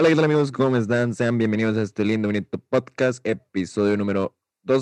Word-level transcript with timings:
Hola, 0.00 0.10
¿qué 0.10 0.14
tal 0.14 0.26
amigos? 0.26 0.52
¿Cómo 0.52 0.76
están? 0.76 1.12
Sean 1.12 1.38
bienvenidos 1.38 1.76
a 1.76 1.82
este 1.82 2.04
lindo, 2.04 2.28
bonito 2.28 2.56
podcast, 2.56 3.18
episodio 3.26 3.96
número 3.96 4.36
2. 4.62 4.80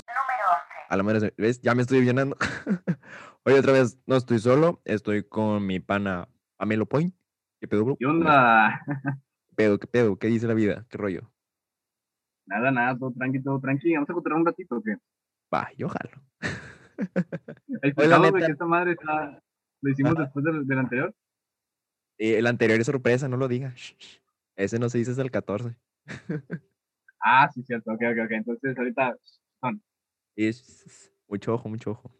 A 0.89 0.95
la 0.95 1.01
madre, 1.01 1.33
¿ves? 1.39 1.59
Ya 1.61 1.73
me 1.73 1.81
estoy 1.81 2.01
llenando. 2.01 2.37
Hoy 3.43 3.53
otra 3.55 3.71
vez 3.73 3.97
no 4.05 4.15
estoy 4.15 4.37
solo, 4.37 4.79
estoy 4.85 5.23
con 5.23 5.65
mi 5.65 5.79
pana 5.79 6.29
Pamelo 6.55 6.85
Point. 6.85 7.15
¿Qué 7.59 7.67
pedo, 7.67 7.83
bro? 7.83 7.95
¿Qué 7.97 8.05
onda? 8.05 8.79
¿Qué 9.47 9.55
pedo? 9.55 9.79
¿Qué 9.79 9.87
pedo? 9.87 10.19
¿Qué 10.19 10.27
dice 10.27 10.45
la 10.45 10.53
vida? 10.53 10.85
¿Qué 10.87 10.99
rollo? 10.99 11.31
Nada, 12.45 12.69
nada, 12.69 12.95
todo 12.95 13.11
tranqui, 13.11 13.41
todo 13.41 13.59
tranqui. 13.59 13.95
Vamos 13.95 14.09
a 14.09 14.11
encontrar 14.11 14.37
un 14.37 14.45
ratito, 14.45 14.75
¿o 14.75 14.83
qué? 14.83 14.97
Va, 15.51 15.67
yo 15.75 15.89
jalo. 15.89 16.11
El 17.81 17.95
neta- 17.95 18.45
que 18.45 18.51
esta 18.51 18.65
madre 18.65 18.91
está... 18.91 19.41
Lo 19.81 19.91
hicimos 19.91 20.13
Ajá. 20.13 20.25
después 20.25 20.45
del, 20.45 20.67
del 20.67 20.77
anterior. 20.77 21.15
Eh, 22.19 22.37
el 22.37 22.45
anterior 22.45 22.79
es 22.79 22.85
sorpresa, 22.85 23.27
no 23.27 23.37
lo 23.37 23.47
diga. 23.47 23.73
Ese 24.57 24.79
no 24.79 24.89
se 24.89 24.97
dice 24.97 25.11
hasta 25.11 25.21
el 25.23 25.31
14. 25.31 25.77
Ah, 27.19 27.49
sí, 27.51 27.63
cierto. 27.63 27.91
Ok, 27.91 28.01
ok, 28.11 28.25
ok. 28.25 28.31
Entonces, 28.31 28.77
ahorita... 28.77 29.17
son. 29.59 29.83
Es 30.37 31.11
mucho 31.27 31.55
ojo, 31.55 31.67
mucho 31.67 31.91
ojo. 31.91 32.11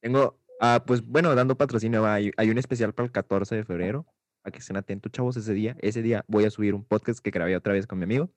Tengo, 0.00 0.40
ah, 0.60 0.82
pues 0.84 1.06
bueno, 1.06 1.34
dando 1.34 1.56
patrocinio, 1.56 2.02
va, 2.02 2.14
hay, 2.14 2.32
hay 2.38 2.50
un 2.50 2.56
especial 2.56 2.94
para 2.94 3.04
el 3.04 3.12
14 3.12 3.54
de 3.54 3.64
febrero. 3.64 4.06
Para 4.42 4.52
que 4.52 4.58
estén 4.58 4.76
atentos, 4.76 5.12
chavos, 5.12 5.36
ese 5.36 5.52
día. 5.52 5.76
Ese 5.80 6.02
día 6.02 6.24
voy 6.26 6.46
a 6.46 6.50
subir 6.50 6.74
un 6.74 6.84
podcast 6.84 7.20
que 7.20 7.30
grabé 7.30 7.54
otra 7.54 7.74
vez 7.74 7.86
con 7.86 7.98
mi 7.98 8.04
amigo. 8.04 8.32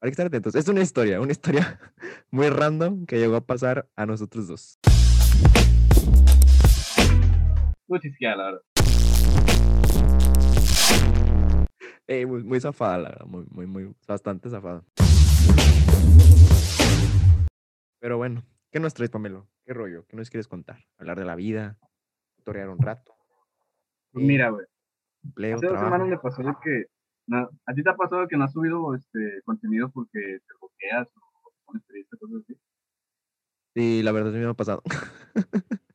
Para 0.00 0.08
que 0.08 0.12
estén 0.12 0.26
atentos. 0.26 0.54
Es 0.54 0.66
una 0.66 0.80
historia, 0.80 1.20
una 1.20 1.32
historia 1.32 1.78
muy 2.30 2.48
random 2.48 3.04
que 3.04 3.18
llegó 3.18 3.36
a 3.36 3.46
pasar 3.46 3.88
a 3.94 4.06
nosotros 4.06 4.48
dos. 4.48 4.78
Chisqueada, 8.00 8.36
la 8.36 8.44
verdad. 8.44 8.71
Eh, 12.08 12.26
muy, 12.26 12.42
muy 12.42 12.60
zafada, 12.60 12.98
la 12.98 13.08
verdad, 13.10 13.26
muy, 13.26 13.46
muy, 13.50 13.66
muy, 13.66 13.94
bastante 14.06 14.50
zafada. 14.50 14.82
Pero 18.00 18.16
bueno, 18.16 18.42
¿qué 18.70 18.80
nos 18.80 18.92
traes, 18.94 19.10
Pamelo? 19.10 19.48
¿Qué 19.64 19.72
rollo? 19.72 20.04
¿Qué 20.08 20.16
nos 20.16 20.28
quieres 20.28 20.48
contar? 20.48 20.78
Hablar 20.98 21.18
de 21.18 21.24
la 21.24 21.36
vida, 21.36 21.78
tutoriar 22.36 22.68
un 22.68 22.78
rato, 22.78 23.14
Pues 24.10 24.24
mira, 24.26 24.50
güey. 24.50 24.66
empleo, 25.24 25.56
Hace 25.56 25.66
dos 25.66 25.74
trabajo. 25.74 25.94
semanas 25.96 26.08
me 26.08 26.18
pasó 26.18 26.42
de 26.42 26.54
que... 26.62 26.86
no, 27.28 27.48
¿A 27.66 27.74
ti 27.74 27.82
te 27.84 27.90
ha 27.90 27.96
pasado 27.96 28.26
que 28.26 28.36
no 28.36 28.44
has 28.44 28.52
subido 28.52 28.94
este 28.96 29.40
contenido 29.44 29.88
porque 29.90 30.18
te 30.46 30.54
bloqueas 30.60 31.08
o 31.16 31.52
pones 31.64 31.86
triste, 31.86 32.16
cosas 32.18 32.42
así? 32.42 32.58
Sí, 33.74 34.02
la 34.02 34.12
verdad 34.12 34.32
sí 34.32 34.38
me 34.38 34.46
ha 34.46 34.54
pasado. 34.54 34.82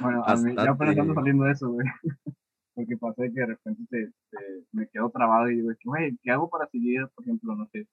Bueno, 0.00 0.24
a 0.24 0.34
mí 0.36 0.54
ya 0.56 0.70
apenas 0.70 0.96
ando 0.96 1.12
saliendo 1.14 1.44
de 1.44 1.52
eso, 1.52 1.68
güey. 1.70 1.86
Porque 2.74 2.96
pasó 2.96 3.22
de 3.22 3.32
que 3.32 3.40
de 3.40 3.46
repente 3.46 3.82
te, 3.90 4.06
te- 4.30 4.64
me 4.72 4.88
quedo 4.88 5.10
trabado 5.10 5.50
y 5.50 5.56
digo, 5.56 5.70
es 5.70 5.78
que, 5.78 5.88
güey, 5.88 6.16
¿qué 6.22 6.30
hago 6.30 6.48
para 6.50 6.66
seguir, 6.68 7.06
por 7.14 7.24
ejemplo, 7.24 7.54
no 7.54 7.66
sé, 7.72 7.86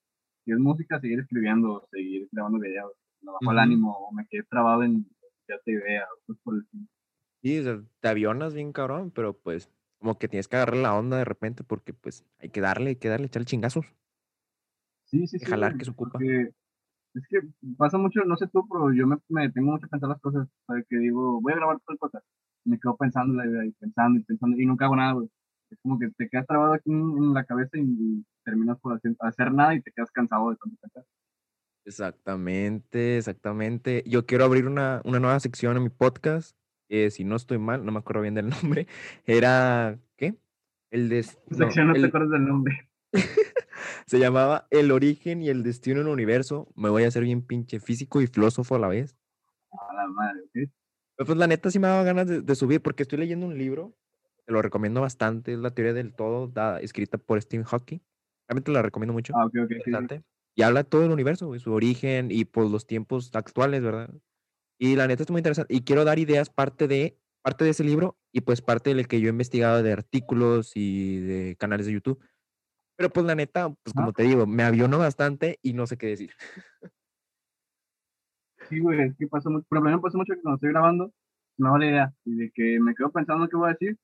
si 0.45 0.51
es 0.51 0.57
música, 0.59 0.99
seguir 0.99 1.19
escribiendo, 1.19 1.87
seguir 1.91 2.27
grabando 2.31 2.59
videos, 2.59 2.93
me 3.21 3.31
bajo 3.31 3.51
el 3.51 3.59
ánimo, 3.59 3.95
o 3.95 4.11
me 4.11 4.25
quedé 4.27 4.43
trabado 4.43 4.83
en 4.83 5.05
cierta 5.45 5.71
idea, 5.71 6.03
o 6.05 6.25
cosas 6.25 6.41
por 6.43 6.55
el. 6.55 6.65
Sí, 7.43 7.59
o 7.59 7.63
sea, 7.63 7.81
te 7.99 8.07
avionas 8.07 8.53
bien 8.53 8.71
cabrón, 8.73 9.11
pero 9.11 9.37
pues 9.37 9.69
como 9.99 10.17
que 10.17 10.27
tienes 10.27 10.47
que 10.47 10.55
agarrar 10.55 10.77
la 10.77 10.95
onda 10.95 11.17
de 11.17 11.25
repente 11.25 11.63
porque 11.63 11.93
pues 11.93 12.25
hay 12.39 12.49
que 12.49 12.61
darle, 12.61 12.89
hay 12.89 12.95
que 12.95 13.09
darle, 13.09 13.27
echarle 13.27 13.45
chingazos. 13.45 13.85
Sí, 15.05 15.27
sí, 15.27 15.37
que 15.37 15.45
sí. 15.45 15.51
jalar, 15.51 15.71
güey, 15.71 15.79
que 15.79 15.85
se 15.85 15.91
ocupa. 15.91 16.19
Es 17.13 17.27
que 17.29 17.39
pasa 17.77 17.97
mucho, 17.97 18.21
no 18.25 18.37
sé 18.37 18.47
tú, 18.47 18.67
pero 18.69 18.93
yo 18.93 19.05
me, 19.05 19.17
me 19.29 19.43
detengo 19.43 19.71
mucho 19.73 19.85
a 19.85 19.89
pensar 19.89 20.09
las 20.09 20.21
cosas. 20.21 20.47
Que 20.89 20.97
digo, 20.97 21.41
voy 21.41 21.53
a 21.53 21.57
grabar 21.57 21.77
tal 21.85 21.97
cosa, 21.97 22.21
me 22.65 22.79
quedo 22.79 22.95
pensando 22.97 23.33
la 23.35 23.45
idea, 23.47 23.65
y 23.65 23.71
pensando 23.71 24.19
y 24.19 24.23
pensando, 24.23 24.57
y 24.59 24.65
nunca 24.65 24.85
hago 24.85 24.95
nada, 24.95 25.13
güey. 25.13 25.29
Es 25.69 25.79
como 25.81 25.97
que 25.99 26.09
te 26.17 26.27
quedas 26.29 26.45
trabado 26.47 26.73
aquí 26.73 26.91
en, 26.91 26.99
en 27.17 27.33
la 27.33 27.45
cabeza 27.45 27.77
y, 27.77 27.81
y 27.81 28.25
terminas 28.43 28.77
por 28.79 28.93
hacer, 28.95 29.15
hacer 29.19 29.53
nada 29.53 29.73
y 29.75 29.81
te 29.81 29.91
quedas 29.91 30.11
cansado 30.11 30.49
de 30.49 30.57
tanto 30.57 30.77
pensar. 30.81 31.05
Exactamente, 31.85 33.17
exactamente. 33.17 34.03
Yo 34.05 34.25
quiero 34.25 34.43
abrir 34.45 34.67
una, 34.67 35.01
una 35.05 35.19
nueva 35.19 35.39
sección 35.39 35.77
en 35.77 35.83
mi 35.83 35.89
podcast. 35.89 36.55
eh, 36.89 37.09
si 37.09 37.23
no 37.23 37.35
estoy 37.37 37.57
mal, 37.57 37.85
no 37.85 37.91
me 37.91 37.99
acuerdo 37.99 38.21
bien 38.21 38.33
del 38.35 38.49
nombre. 38.49 38.87
Era, 39.25 39.97
¿qué? 40.17 40.35
El 40.91 41.09
de, 41.09 41.25
no, 41.49 41.57
Sección, 41.57 41.87
no, 41.87 41.93
te 41.93 41.99
el- 41.99 42.05
acuerdas 42.05 42.31
del 42.31 42.45
nombre. 42.45 42.89
se 44.05 44.19
llamaba 44.19 44.67
El 44.71 44.91
origen 44.91 45.41
y 45.41 45.49
el 45.49 45.63
destino 45.63 46.01
en 46.01 46.07
el 46.07 46.13
universo. 46.13 46.67
Me 46.75 46.89
voy 46.89 47.03
a 47.03 47.07
hacer 47.07 47.23
bien 47.23 47.41
pinche 47.41 47.79
físico 47.79 48.21
y 48.21 48.27
filósofo 48.27 48.75
a 48.75 48.79
la 48.79 48.87
vez. 48.87 49.15
A 49.71 49.93
la 49.93 50.07
madre. 50.07 50.41
Pero 50.53 50.69
pues 51.25 51.37
la 51.37 51.47
neta 51.47 51.69
sí 51.71 51.79
me 51.79 51.87
daba 51.87 52.03
ganas 52.03 52.27
de, 52.27 52.41
de 52.41 52.55
subir 52.55 52.81
porque 52.81 53.03
estoy 53.03 53.19
leyendo 53.19 53.45
un 53.47 53.57
libro, 53.57 53.95
te 54.45 54.53
lo 54.53 54.61
recomiendo 54.61 55.01
bastante, 55.01 55.53
es 55.53 55.59
la 55.59 55.71
teoría 55.71 55.93
del 55.93 56.13
todo, 56.13 56.47
da- 56.47 56.79
escrita 56.79 57.17
por 57.17 57.41
Stephen 57.41 57.65
Hawking. 57.65 57.99
Realmente 58.47 58.71
la 58.71 58.81
recomiendo 58.81 59.13
mucho, 59.13 59.33
Ah, 59.33 59.45
ok, 59.45 59.53
ok, 59.65 59.71
sí, 59.85 59.95
sí. 59.97 60.07
interesante. 60.07 60.23
Y 60.55 60.63
habla 60.63 60.83
todo 60.83 61.05
el 61.05 61.11
universo, 61.11 61.47
güey, 61.47 61.59
su 61.59 61.71
origen 61.73 62.29
y 62.31 62.45
por 62.45 62.69
los 62.69 62.85
tiempos 62.87 63.31
actuales, 63.33 63.81
¿verdad? 63.83 64.09
Y 64.79 64.95
la 64.95 65.07
neta 65.07 65.23
es 65.23 65.31
muy 65.31 65.39
interesante. 65.39 65.73
Y 65.75 65.81
quiero 65.83 66.05
dar 66.05 66.19
ideas 66.19 66.49
parte 66.49 66.87
de, 66.87 67.19
parte 67.43 67.65
de 67.65 67.71
ese 67.71 67.83
libro 67.85 68.17
y 68.33 68.41
pues 68.41 68.61
parte 68.61 68.93
del 68.95 69.07
que 69.07 69.21
yo 69.21 69.27
he 69.27 69.31
investigado 69.31 69.83
de 69.83 69.93
artículos 69.93 70.73
y 70.75 71.19
de 71.21 71.55
canales 71.57 71.87
de 71.87 71.93
YouTube. 71.93 72.19
Pero 72.97 73.11
pues 73.11 73.25
la 73.25 73.35
neta, 73.35 73.69
pues 73.83 73.93
como 73.95 74.13
te 74.13 74.23
digo, 74.23 74.47
me 74.47 74.63
aviono 74.63 74.99
bastante 74.99 75.59
y 75.63 75.73
no 75.73 75.87
sé 75.87 75.97
qué 75.97 76.07
decir. 76.07 76.31
Sí, 78.71 78.79
güey, 78.79 79.01
es 79.01 79.17
que 79.17 79.27
pasa 79.27 79.49
mucho, 79.49 79.65
por 79.67 79.77
ejemplo, 79.77 79.97
me 79.97 80.01
pasa 80.01 80.17
mucho 80.17 80.33
que 80.33 80.41
cuando 80.41 80.55
estoy 80.55 80.69
grabando, 80.71 81.11
me 81.57 81.69
va 81.69 81.77
la 81.77 81.85
idea, 81.85 82.13
y 82.25 82.35
de 82.37 82.51
que 82.51 82.79
me 82.79 82.95
quedo 82.95 83.11
pensando 83.11 83.47
qué 83.49 83.57
voy 83.57 83.69
a 83.69 83.73
decir, 83.73 83.97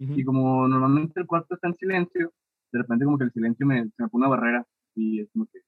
Ujú. 0.00 0.14
y 0.14 0.24
como 0.24 0.66
normalmente 0.66 1.20
el 1.20 1.26
cuarto 1.26 1.54
está 1.54 1.68
en 1.68 1.74
silencio, 1.74 2.32
de 2.72 2.78
repente 2.80 3.04
como 3.04 3.18
que 3.18 3.24
el 3.24 3.32
silencio 3.32 3.66
me, 3.66 3.84
se 3.84 4.02
me 4.02 4.08
pone 4.08 4.26
una 4.26 4.34
barrera, 4.34 4.66
y 4.94 5.20
es 5.20 5.28
como 5.30 5.46
que, 5.46 5.60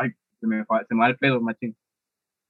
ay, 0.00 0.10
se 0.40 0.46
me, 0.46 0.64
se 0.88 0.94
me 0.94 1.00
va 1.00 1.08
el 1.08 1.18
pedo, 1.18 1.40
machín. 1.40 1.76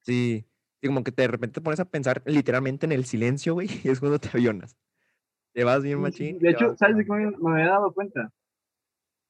Sí, 0.03 0.47
sí, 0.81 0.87
como 0.87 1.03
que 1.03 1.11
te, 1.13 1.23
de 1.23 1.29
repente 1.29 1.55
te 1.55 1.61
pones 1.61 1.81
a 1.81 1.91
pensar 1.91 2.23
literalmente 2.25 2.87
en 2.87 2.93
el 2.93 3.05
silencio, 3.05 3.55
güey, 3.55 3.69
y 3.85 3.89
es 3.89 3.99
cuando 3.99 4.21
te 4.21 4.29
avionas. 4.29 4.77
Te 5.53 5.65
vas 5.65 5.83
bien 5.83 6.01
machín. 6.01 6.37
y 6.37 6.39
De 6.39 6.51
hecho, 6.51 6.77
¿sabes 6.77 6.97
de 6.97 7.05
qué 7.05 7.11
me, 7.11 7.31
me 7.37 7.51
había 7.53 7.73
dado 7.73 7.93
cuenta? 7.93 8.31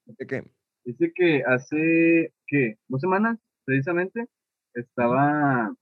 ¿De 0.05 0.27
qué? 0.27 0.45
Dice 0.85 1.13
que 1.15 1.43
hace, 1.47 2.33
¿qué? 2.47 2.79
Dos 2.89 3.01
semanas, 3.01 3.39
precisamente, 3.65 4.27
estaba, 4.75 5.75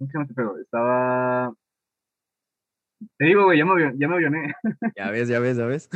¿cómo 0.00 0.08
se 0.10 0.12
llama 0.14 0.24
este 0.24 0.34
pedo? 0.34 0.58
Estaba, 0.58 1.54
te 3.18 3.24
digo, 3.26 3.44
güey, 3.44 3.58
ya 3.58 3.66
me, 3.66 3.98
ya 3.98 4.08
me 4.08 4.14
avioné. 4.14 4.54
Ya 4.96 5.10
ves, 5.10 5.28
ya 5.28 5.40
ves, 5.40 5.56
ya 5.58 5.66
ves. 5.66 5.88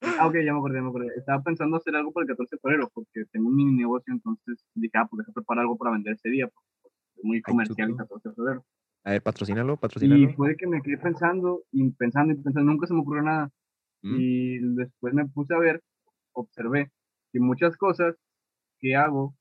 Ah, 0.00 0.26
ok, 0.26 0.34
ya 0.44 0.52
me 0.52 0.58
acordé, 0.58 0.76
ya 0.76 0.82
me 0.82 0.88
acordé. 0.88 1.08
Estaba 1.16 1.42
pensando 1.42 1.76
hacer 1.76 1.94
algo 1.94 2.12
para 2.12 2.24
el 2.24 2.28
14 2.28 2.56
de 2.56 2.60
febrero, 2.60 2.90
porque 2.94 3.24
tengo 3.30 3.48
un 3.48 3.56
mini 3.56 3.76
negocio, 3.76 4.12
entonces 4.12 4.64
dije, 4.74 4.92
ah, 4.96 5.06
pues 5.08 5.18
deja 5.18 5.32
preparar 5.32 5.62
algo 5.62 5.76
para 5.76 5.90
vender 5.92 6.14
ese 6.14 6.30
día, 6.30 6.48
porque 6.48 6.68
pues, 6.82 6.94
es 7.16 7.24
muy 7.24 7.42
comercial 7.42 7.90
el 7.90 7.94
chuto. 7.96 8.04
14 8.04 8.28
de 8.30 8.34
febrero. 8.34 8.64
A 9.04 9.10
ver, 9.10 9.22
patrocínalo, 9.22 9.74
Y 9.74 9.76
patrocínalo. 9.76 10.32
fue 10.34 10.56
que 10.56 10.66
me 10.66 10.80
quedé 10.82 10.98
pensando 10.98 11.62
y 11.72 11.90
pensando 11.90 12.32
y 12.32 12.36
pensando, 12.36 12.72
nunca 12.72 12.86
se 12.86 12.94
me 12.94 13.00
ocurrió 13.00 13.22
nada. 13.22 13.50
¿Mm? 14.02 14.16
Y 14.18 14.58
después 14.76 15.14
me 15.14 15.26
puse 15.26 15.54
a 15.54 15.58
ver, 15.58 15.82
observé 16.32 16.90
que 17.32 17.40
muchas 17.40 17.76
cosas 17.76 18.16
que 18.80 18.96
hago 18.96 19.34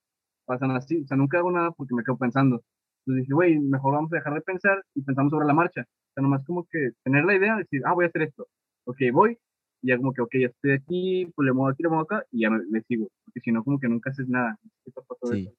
pasan 0.48 0.72
así. 0.72 1.04
O 1.04 1.08
sea, 1.08 1.18
nunca 1.18 1.38
hago 1.38 1.52
nada 1.52 1.72
porque 1.72 1.94
me 1.94 2.04
quedo 2.04 2.18
pensando. 2.18 2.64
Entonces 3.06 3.24
dije, 3.24 3.34
güey, 3.34 3.60
mejor 3.60 3.94
vamos 3.94 4.12
a 4.14 4.16
dejar 4.16 4.34
de 4.34 4.42
pensar 4.42 4.84
y 4.96 5.02
pensamos 5.04 5.32
sobre 5.32 5.46
la 5.46 5.54
marcha. 5.54 5.82
O 5.82 6.14
sea, 6.16 6.24
nomás 6.24 6.44
como 6.46 6.66
que 6.66 6.92
tener 7.04 7.26
la 7.26 7.36
idea, 7.36 7.56
decir, 7.58 7.82
ah, 7.86 7.94
voy 7.94 8.06
a 8.06 8.08
hacer 8.08 8.24
esto. 8.24 8.48
Ok, 8.86 8.98
voy. 9.14 9.38
Y 9.82 9.90
ya 9.90 9.98
como 9.98 10.14
que, 10.14 10.22
ok, 10.22 10.32
ya 10.42 10.48
estoy 10.48 10.72
aquí, 10.72 11.32
pues 11.36 11.46
le 11.46 11.54
muevo 11.54 11.70
aquí, 11.70 11.84
le 11.84 11.90
muevo 11.90 12.04
acá 12.04 12.26
y 12.32 12.42
ya 12.42 12.50
me, 12.50 12.64
le 12.66 12.82
sigo. 12.84 13.08
Porque 13.26 13.42
si 13.42 13.52
no, 13.52 13.64
como 13.64 13.80
que 13.80 13.88
nunca 13.88 14.10
haces 14.10 14.28
nada. 14.28 14.58
¿Qué 14.84 14.92
te 14.92 15.02
pasó 15.02 15.28
de 15.30 15.38
Sí. 15.38 15.48
eso? 15.48 15.58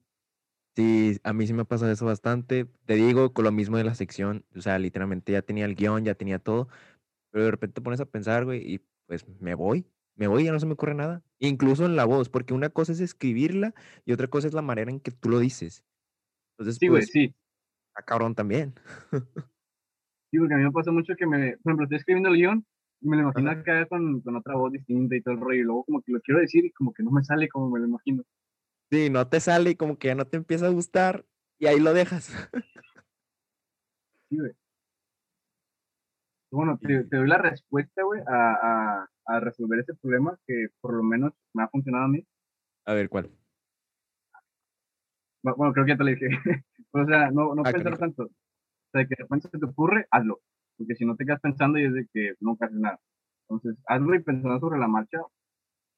Sí, 0.77 1.19
a 1.25 1.33
mí 1.33 1.45
sí 1.45 1.55
me 1.55 1.65
pasa 1.65 1.91
eso 1.91 2.07
bastante. 2.07 2.67
Te 2.85 2.95
digo 2.95 3.33
con 3.33 3.45
lo 3.45 3.51
mismo 3.51 3.77
de 3.77 3.85
la 3.85 3.97
sección, 3.97 4.45
o 4.55 4.61
sea, 4.61 4.79
literalmente 4.79 5.33
ya 5.33 5.43
tenía 5.43 5.65
el 5.65 5.75
guion, 5.75 6.05
ya 6.05 6.15
tenía 6.15 6.39
todo, 6.39 6.69
pero 7.31 7.47
de 7.47 7.51
repente 7.51 7.75
te 7.75 7.81
pones 7.81 8.01
a 8.01 8.07
pensar, 8.07 8.45
güey, 8.45 8.75
y 8.75 8.81
pues 9.07 9.27
me 9.41 9.57
voy, 9.57 9.87
me 10.19 10.27
voy, 10.27 10.45
ya 10.45 10.53
no 10.53 10.59
se 10.59 10.67
me 10.67 10.73
ocurre 10.73 10.95
nada. 10.95 11.23
Incluso 11.39 11.87
en 11.87 11.95
la 11.95 12.05
voz, 12.05 12.29
porque 12.29 12.53
una 12.53 12.71
cosa 12.71 12.93
es 12.93 13.01
escribirla 13.01 13.73
y 14.05 14.13
otra 14.13 14.27
cosa 14.27 14.49
es 14.49 14.53
la 14.53 14.63
manera 14.63 14.91
en 14.91 14.99
que 14.99 15.13
tú 15.13 15.29
lo 15.29 15.39
dices. 15.39 15.85
Entonces, 16.59 16.77
Sí, 16.79 16.89
güey, 16.89 17.03
pues, 17.03 17.11
sí. 17.13 17.35
está 17.89 18.05
cabrón 18.05 18.35
también. 18.35 18.75
Sí, 20.31 20.39
porque 20.39 20.53
a 20.53 20.59
mí 20.59 20.65
me 20.65 20.73
pasa 20.73 20.93
mucho 20.93 21.15
que 21.17 21.27
me, 21.27 21.57
por 21.57 21.71
ejemplo, 21.71 21.85
estoy 21.85 21.97
escribiendo 21.97 22.29
el 22.29 22.37
guion 22.37 22.67
y 23.01 23.09
me 23.09 23.17
lo 23.17 23.23
imagino 23.23 23.51
Ajá. 23.51 23.61
acá 23.61 23.87
con, 23.87 24.21
con 24.21 24.37
otra 24.37 24.57
voz 24.57 24.73
distinta 24.73 25.17
y 25.17 25.23
todo 25.23 25.33
el 25.33 25.41
rollo. 25.41 25.61
Y 25.61 25.63
luego 25.63 25.85
como 25.85 26.03
que 26.03 26.13
lo 26.13 26.21
quiero 26.21 26.39
decir 26.39 26.67
y 26.67 26.71
como 26.73 26.93
que 26.93 27.03
no 27.03 27.11
me 27.11 27.25
sale 27.25 27.49
como 27.49 27.71
me 27.71 27.79
lo 27.79 27.87
imagino. 27.87 28.23
Sí, 28.91 29.09
no 29.09 29.27
te 29.27 29.41
sale 29.41 29.71
y 29.71 29.77
como 29.77 29.99
que 29.99 30.09
ya 30.09 30.15
no 30.15 30.27
te 30.27 30.37
empieza 30.37 30.67
a 30.67 30.71
gustar 30.71 31.25
y 31.59 31.67
ahí 31.67 31.81
lo 31.81 31.95
dejas. 31.95 32.25
Sí, 34.29 34.37
güey. 34.37 34.53
Bueno, 36.51 36.79
te, 36.83 37.05
doy 37.05 37.29
la 37.29 37.39
respuesta, 37.39 38.03
güey, 38.03 38.21
a, 38.27 38.53
a, 39.03 39.11
a 39.29 39.41
resolver 39.41 39.81
ese 39.81 39.95
problema 39.95 40.39
que 40.47 40.69
por 40.81 40.95
lo 40.95 41.03
menos 41.05 41.33
me 41.55 41.63
ha 41.63 41.69
funcionado 41.69 42.07
a 42.07 42.09
mí. 42.09 42.25
A 42.87 42.95
ver, 42.95 43.09
¿cuál? 43.09 43.31
Bu- 45.43 45.55
Bueno, 45.57 45.73
creo 45.73 45.85
que 45.87 45.93
ya 45.93 45.99
te 45.99 46.05
lo 46.05 46.11
dije. 46.11 46.29
o 46.93 47.05
sea, 47.07 47.31
no, 47.31 47.55
no 47.55 47.63
Ah, 47.63 47.73
pensar 47.73 47.83
canijo. 47.85 47.99
tanto. 47.99 48.23
O 48.25 48.31
sea, 48.93 49.03
que 49.05 49.15
de 49.17 49.23
repente 49.25 49.49
se 49.51 49.59
te 49.59 49.67
ocurre, 49.67 50.07
hazlo. 50.11 50.41
Porque 50.77 50.95
si 50.97 51.05
no 51.05 51.17
te 51.17 51.25
quedas 51.25 51.41
pensando 51.41 51.79
y 51.79 51.85
es 51.85 51.93
de 51.93 52.07
que 52.13 52.35
nunca 52.41 52.67
haces 52.67 52.79
nada. 52.79 53.01
Entonces, 53.49 53.77
hazlo 53.87 54.15
y 54.15 54.23
pensando 54.23 54.61
sobre 54.61 54.79
la 54.79 54.89
marcha, 54.89 55.19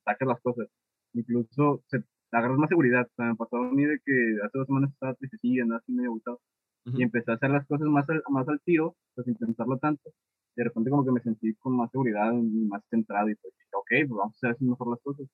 sacas 0.05 0.29
las 0.29 0.41
cosas. 0.43 0.69
Incluso 1.15 1.83
se, 1.89 2.05
agarras 2.33 2.59
más 2.59 2.69
seguridad. 2.69 3.07
O 3.11 3.15
sea, 3.17 3.27
me 3.27 3.37
pasó 3.37 3.57
a 3.59 3.73
mí 3.73 3.85
de 3.85 3.99
que 4.05 4.37
hace 4.45 4.59
dos 4.59 4.67
semanas 4.67 4.91
estaba 4.93 5.15
triste 5.15 5.39
y 5.43 5.61
andaba 5.61 5.81
así 5.81 5.93
medio 5.93 6.11
agotado. 6.11 6.41
Y 6.87 7.03
empecé 7.03 7.31
a 7.31 7.35
hacer 7.35 7.51
las 7.51 7.67
cosas 7.67 7.89
más 7.89 8.09
al, 8.11 8.23
más 8.31 8.49
al 8.49 8.61
tiro, 8.63 8.97
pues 9.15 9.27
sin 9.27 9.37
pensarlo 9.37 9.79
tanto. 9.79 10.11
De 10.57 10.65
repente 10.65 10.91
como 10.91 11.05
que 11.05 11.13
me 11.13 11.21
sentí 11.21 11.55
con 11.57 11.77
más 11.77 11.91
seguridad 11.91 12.33
y 12.33 12.67
más 12.67 12.83
centrado 12.91 13.29
y 13.31 13.35
pues 13.37 13.55
dije, 13.59 13.71
ok, 13.75 14.09
pues 14.09 14.19
vamos 14.19 14.45
a 14.45 14.49
hacer 14.51 14.63
mejor 14.69 14.91
las 14.91 15.01
cosas. 15.03 15.29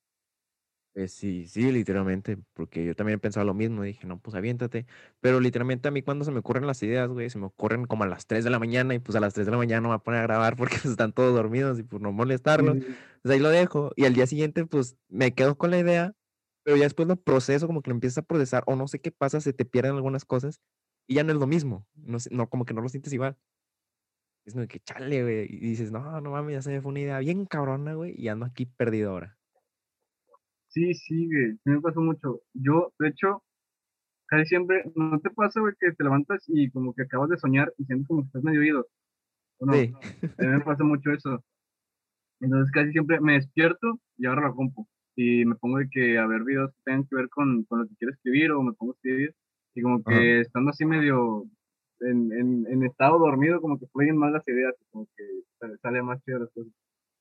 Pues 0.95 1.13
sí, 1.13 1.47
sí, 1.47 1.71
literalmente, 1.73 2.39
porque 2.55 2.83
yo 2.83 2.95
también 2.97 3.21
pensaba 3.21 3.45
lo 3.45 3.53
mismo, 3.53 3.83
dije, 3.83 4.07
no, 4.07 4.19
pues 4.19 4.35
aviéntate, 4.35 4.87
pero 5.21 5.41
literalmente 5.41 5.89
a 5.89 5.91
mí 5.91 6.01
cuando 6.01 6.25
se 6.25 6.31
me 6.31 6.39
ocurren 6.39 6.67
las 6.67 6.83
ideas, 6.83 7.11
güey, 7.11 7.29
se 7.29 7.39
me 7.39 7.45
ocurren 7.45 7.85
como 7.85 8.05
a 8.05 8.07
las 8.07 8.27
3 8.27 8.45
de 8.45 8.51
la 8.51 8.59
mañana 8.59 8.95
y 8.95 8.99
pues 8.99 9.15
a 9.15 9.21
las 9.21 9.35
3 9.35 9.45
de 9.45 9.53
la 9.53 9.59
mañana 9.59 9.83
me 9.83 9.89
voy 9.89 9.97
a 9.97 9.99
poner 9.99 10.21
a 10.21 10.23
grabar 10.23 10.57
porque 10.57 10.77
están 10.99 11.13
todos 11.13 11.35
dormidos 11.35 11.79
y 11.79 11.83
por 11.83 12.01
no 12.01 12.13
molestarlos, 12.13 12.79
pues 13.21 13.35
ahí 13.35 13.41
lo 13.41 13.51
dejo 13.51 13.91
y 13.95 14.07
al 14.07 14.15
día 14.15 14.27
siguiente 14.27 14.65
pues 14.65 14.97
me 15.09 15.35
quedo 15.35 15.59
con 15.59 15.71
la 15.71 15.79
idea, 15.79 16.15
pero 16.63 16.79
ya 16.79 16.85
después 16.85 17.07
lo 17.07 17.17
proceso, 17.17 17.67
como 17.67 17.83
que 17.83 17.91
lo 17.91 17.95
empiezas 17.97 18.19
a 18.19 18.23
procesar 18.23 18.63
o 18.67 18.75
no 18.75 18.89
sé 18.89 18.99
qué 18.99 19.11
pasa, 19.13 19.43
se 19.43 19.53
te 19.53 19.67
pierden 19.67 19.97
algunas 19.97 20.25
cosas 20.25 20.61
y 21.07 21.17
ya 21.17 21.25
no 21.25 21.33
es 21.33 21.39
lo 21.39 21.47
mismo, 21.47 21.87
no, 21.95 22.17
no 22.31 22.49
como 22.49 22.65
que 22.65 22.73
no 22.73 22.81
lo 22.81 22.89
sientes 22.89 23.13
igual. 23.13 23.37
Es 24.47 24.55
como 24.55 24.67
que 24.69 24.79
chale, 24.79 25.23
güey, 25.23 25.47
y 25.51 25.59
dices, 25.59 25.91
no, 25.91 26.21
no 26.21 26.31
mames, 26.31 26.55
ya 26.55 26.63
se 26.63 26.71
me 26.71 26.81
fue 26.81 26.93
una 26.93 27.01
idea 27.01 27.19
bien 27.19 27.47
cabrona, 27.47 27.95
güey, 27.95 28.15
y 28.17 28.29
ando 28.29 28.47
aquí 28.47 28.65
perdido 28.65 29.11
ahora. 29.11 29.37
Sí, 30.69 30.95
sí, 30.95 31.27
güey, 31.27 31.59
me 31.65 31.81
pasó 31.81 32.01
mucho. 32.01 32.43
Yo, 32.55 32.93
de 33.01 33.09
hecho, 33.09 33.43
casi 34.27 34.47
siempre, 34.47 34.85
¿no 34.95 35.19
te 35.19 35.31
pasa, 35.31 35.61
güey, 35.61 35.75
que 35.81 35.91
te 35.93 36.05
levantas 36.05 36.45
y 36.47 36.71
como 36.71 36.95
que 36.95 37.03
acabas 37.03 37.29
de 37.31 37.39
soñar 37.39 37.73
y 37.77 37.85
sientes 37.87 38.07
como 38.07 38.23
que 38.23 38.27
estás 38.27 38.45
medio 38.45 38.61
oído? 38.61 38.87
no? 39.61 39.73
Sí. 39.73 39.93
A 40.39 40.43
mí 40.43 40.49
me 40.49 40.61
pasa 40.61 40.85
mucho 40.85 41.11
eso. 41.11 41.43
Entonces 42.41 42.71
casi 42.71 42.93
siempre 42.93 43.21
me 43.21 43.35
despierto 43.35 43.99
y 44.17 44.27
agarro 44.27 44.49
la 44.49 44.55
compu 44.55 44.87
y 45.17 45.45
me 45.45 45.55
pongo 45.57 45.79
de 45.79 45.89
que 45.91 46.19
a 46.19 46.27
ver 46.27 46.45
videos 46.45 46.71
que 46.71 46.83
tengan 46.85 47.07
que 47.07 47.17
ver 47.17 47.29
con, 47.31 47.65
con 47.65 47.81
lo 47.81 47.89
que 47.89 47.97
quiero 47.97 48.13
escribir 48.13 48.53
o 48.53 48.63
me 48.63 48.75
pongo 48.75 48.93
a 48.93 48.97
escribir 48.97 49.35
y 49.75 49.83
como 49.83 50.05
que 50.05 50.43
estando 50.43 50.71
así 50.71 50.85
medio 50.85 51.45
en, 52.01 52.33
en, 52.33 52.67
en, 52.69 52.85
estado 52.85 53.19
dormido, 53.19 53.61
como 53.61 53.79
que 53.79 53.87
fluyen 53.87 54.17
más 54.17 54.33
las 54.33 54.47
ideas, 54.49 54.75
como 54.91 55.07
que 55.17 55.25
sale 55.83 56.03
más 56.03 56.23
chido 56.25 56.41
las 56.41 56.51
cosas. 56.51 56.73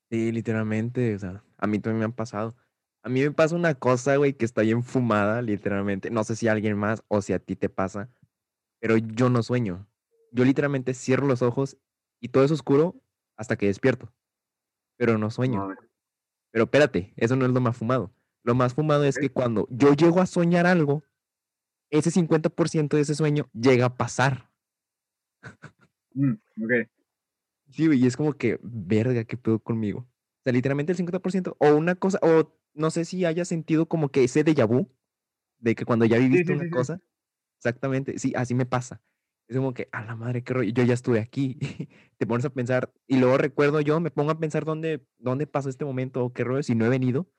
Sí, 0.10 0.32
literalmente, 0.32 1.16
o 1.16 1.20
sea, 1.20 1.44
a 1.58 1.68
mí 1.68 1.80
también 1.80 2.00
me 2.00 2.06
han 2.06 2.14
pasado. 2.14 2.56
A 3.04 3.10
mí 3.10 3.22
me 3.22 3.32
pasa 3.32 3.56
una 3.56 3.76
cosa, 3.76 4.16
güey, 4.18 4.34
que 4.34 4.46
está 4.46 4.62
bien 4.62 4.84
fumada, 4.84 5.42
literalmente. 5.42 6.10
No 6.10 6.24
sé 6.24 6.36
si 6.36 6.48
a 6.48 6.52
alguien 6.52 6.78
más 6.78 7.04
o 7.08 7.22
si 7.22 7.34
a 7.34 7.40
ti 7.40 7.56
te 7.56 7.70
pasa, 7.70 8.10
pero 8.80 8.98
yo 8.98 9.30
no 9.30 9.44
sueño. 9.44 9.88
Yo 10.32 10.44
literalmente 10.44 10.94
cierro 10.94 11.28
los 11.28 11.42
ojos 11.42 11.78
y 12.20 12.30
todo 12.30 12.44
es 12.44 12.52
oscuro 12.52 12.96
hasta 13.38 13.58
que 13.58 13.68
despierto. 13.68 14.12
Pero 14.98 15.18
no 15.18 15.30
sueño. 15.30 15.68
Pero 16.52 16.66
espérate, 16.66 17.14
eso 17.18 17.36
no 17.36 17.46
es 17.46 17.52
lo 17.52 17.62
más 17.62 17.78
fumado. 17.78 18.12
Lo 18.44 18.56
más 18.56 18.74
fumado 18.74 19.04
es 19.06 19.18
que 19.18 19.30
cuando 19.30 19.68
yo 19.70 19.94
llego 19.94 20.22
a 20.22 20.26
soñar 20.26 20.66
algo, 20.66 21.04
ese 21.90 22.12
50% 22.12 22.96
de 22.96 23.02
ese 23.02 23.16
sueño 23.16 23.50
llega 23.54 23.86
a 23.86 23.98
pasar. 23.98 24.50
Mm, 26.14 26.34
ok. 26.64 26.90
Sí, 27.72 27.88
güey, 27.88 28.04
y 28.04 28.08
es 28.08 28.16
como 28.16 28.34
que, 28.34 28.60
verga, 28.62 29.24
¿qué 29.26 29.38
pedo 29.38 29.60
conmigo? 29.60 30.00
O 30.00 30.42
sea, 30.44 30.54
literalmente 30.54 30.92
el 30.92 30.98
50%, 30.98 31.56
o 31.60 31.76
una 31.76 31.96
cosa, 31.96 32.20
o 32.22 32.56
no 32.74 32.92
sé 32.92 33.06
si 33.06 33.26
haya 33.26 33.46
sentido 33.46 33.88
como 33.88 34.10
que 34.10 34.24
ese 34.24 34.46
déjà 34.46 34.68
vu, 34.68 34.90
de 35.60 35.76
que 35.76 35.86
cuando 35.86 36.06
ya 36.06 36.18
viviste 36.18 36.54
una 36.54 36.70
cosa, 36.70 37.02
exactamente, 37.58 38.20
sí, 38.20 38.34
así 38.36 38.54
me 38.54 38.66
pasa. 38.66 39.02
Es 39.48 39.58
como 39.58 39.74
que, 39.74 39.90
a 39.92 40.04
la 40.04 40.16
madre, 40.16 40.44
qué 40.44 40.54
rollo, 40.54 40.72
yo 40.72 40.84
ya 40.84 40.94
estuve 40.94 41.20
aquí. 41.20 41.58
Te 42.18 42.26
pones 42.26 42.46
a 42.46 42.50
pensar, 42.50 42.94
y 43.08 43.18
luego 43.18 43.38
recuerdo 43.38 43.82
yo, 43.82 44.00
me 44.00 44.12
pongo 44.12 44.32
a 44.32 44.40
pensar 44.40 44.66
dónde, 44.66 45.06
dónde 45.18 45.48
pasó 45.48 45.70
este 45.70 45.86
momento, 45.86 46.24
o 46.24 46.34
qué 46.34 46.44
rollo, 46.44 46.64
si 46.64 46.76
no 46.76 46.86
he 46.86 46.90
venido. 46.90 47.30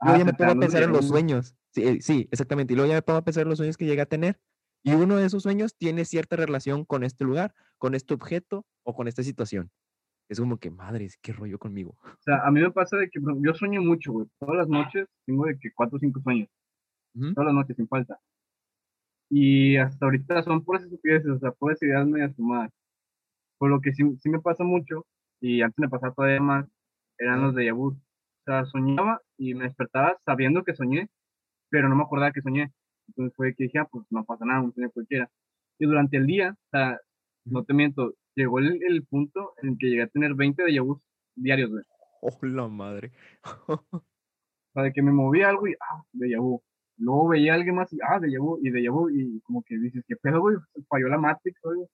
Luego 0.00 0.16
ah, 0.16 0.18
ya 0.18 0.24
me 0.24 0.34
pongo 0.34 0.52
a 0.52 0.56
pensar 0.56 0.82
en 0.82 0.92
los 0.92 1.08
sueños. 1.08 1.56
Sí, 1.70 1.82
eh, 1.82 1.98
sí, 2.00 2.28
exactamente. 2.30 2.72
Y 2.72 2.76
luego 2.76 2.88
ya 2.88 2.96
me 2.96 3.02
pongo 3.02 3.18
a 3.18 3.24
pensar 3.24 3.42
en 3.42 3.48
los 3.48 3.58
sueños 3.58 3.76
que 3.76 3.86
llegué 3.86 4.02
a 4.02 4.06
tener. 4.06 4.40
Y 4.86 4.94
uno 4.94 5.16
de 5.16 5.26
esos 5.26 5.42
sueños 5.42 5.74
tiene 5.76 6.04
cierta 6.04 6.36
relación 6.36 6.84
con 6.84 7.04
este 7.04 7.24
lugar, 7.24 7.54
con 7.76 7.94
este 7.94 8.14
objeto 8.14 8.64
o 8.84 8.94
con 8.94 9.08
esta 9.08 9.22
situación 9.22 9.70
es 10.28 10.40
como 10.40 10.58
que, 10.58 10.70
madres, 10.70 11.18
qué 11.22 11.32
rollo 11.32 11.58
conmigo. 11.58 11.96
O 12.02 12.22
sea, 12.22 12.44
a 12.44 12.50
mí 12.50 12.60
me 12.60 12.70
pasa 12.70 12.96
de 12.96 13.08
que 13.08 13.20
yo 13.20 13.54
sueño 13.54 13.80
mucho, 13.82 14.12
güey. 14.12 14.26
Todas 14.38 14.56
las 14.56 14.68
noches 14.68 15.06
tengo 15.24 15.46
de 15.46 15.58
que 15.58 15.70
cuatro 15.72 15.96
o 15.96 16.00
cinco 16.00 16.20
sueños. 16.20 16.48
Todas 17.14 17.46
las 17.46 17.54
noches, 17.54 17.76
sin 17.76 17.88
falta. 17.88 18.18
Y 19.30 19.76
hasta 19.76 20.04
ahorita 20.04 20.42
son 20.42 20.64
puras 20.64 20.82
estupideces, 20.82 21.30
o 21.30 21.38
sea, 21.38 21.52
puras 21.52 21.82
ideas 21.82 22.06
medias 22.06 22.34
fumadas. 22.36 22.70
Por 23.58 23.70
lo 23.70 23.80
que 23.80 23.92
sí, 23.92 24.02
sí, 24.20 24.28
me 24.28 24.40
pasa 24.40 24.64
mucho, 24.64 25.06
y 25.40 25.62
antes 25.62 25.78
me 25.78 25.88
pasaba 25.88 26.12
todavía 26.12 26.40
más, 26.40 26.66
eran 27.18 27.42
los 27.42 27.54
de 27.54 27.64
Yabur. 27.64 27.94
O 27.94 28.44
sea, 28.44 28.64
soñaba 28.66 29.22
y 29.38 29.54
me 29.54 29.64
despertaba 29.64 30.18
sabiendo 30.24 30.62
que 30.62 30.74
soñé, 30.74 31.08
pero 31.70 31.88
no 31.88 31.96
me 31.96 32.02
acordaba 32.02 32.32
que 32.32 32.42
soñé. 32.42 32.72
Entonces 33.08 33.34
fue 33.36 33.54
que 33.54 33.64
dije, 33.64 33.78
ah, 33.78 33.88
pues 33.90 34.04
no 34.10 34.24
pasa 34.24 34.44
nada, 34.44 34.62
un 34.62 34.74
sueño 34.74 34.90
cualquiera. 34.90 35.30
Y 35.78 35.86
durante 35.86 36.16
el 36.16 36.26
día, 36.26 36.56
o 36.56 36.68
sea, 36.70 36.98
no 37.44 37.64
te 37.64 37.74
miento, 37.74 38.14
llegó 38.34 38.58
el, 38.58 38.80
el, 38.82 39.04
punto 39.04 39.54
en 39.62 39.76
que 39.78 39.88
llegué 39.88 40.02
a 40.02 40.08
tener 40.08 40.34
20 40.34 40.62
de 40.64 40.80
vu 40.80 41.00
diarios, 41.34 41.70
güey. 41.70 41.84
Oh, 42.22 42.38
la 42.42 42.68
madre. 42.68 43.12
o 43.68 44.02
sea, 44.72 44.82
de 44.82 44.92
que 44.92 45.02
me 45.02 45.12
movía 45.12 45.48
algo 45.48 45.68
y, 45.68 45.74
ah, 45.74 46.02
de 46.12 46.36
vu. 46.38 46.62
Luego 46.98 47.28
veía 47.28 47.52
a 47.52 47.56
alguien 47.56 47.74
más 47.74 47.92
y, 47.92 47.98
ah, 48.02 48.18
de 48.18 48.38
vu, 48.38 48.58
y 48.62 48.70
de 48.70 48.88
vu, 48.88 49.10
y 49.10 49.40
como 49.42 49.62
que 49.62 49.76
dices, 49.76 50.02
¿qué 50.08 50.16
pedo, 50.16 50.40
güey? 50.40 50.56
Falló 50.88 51.08
la 51.08 51.18
Matrix, 51.18 51.60
güey. 51.62 51.86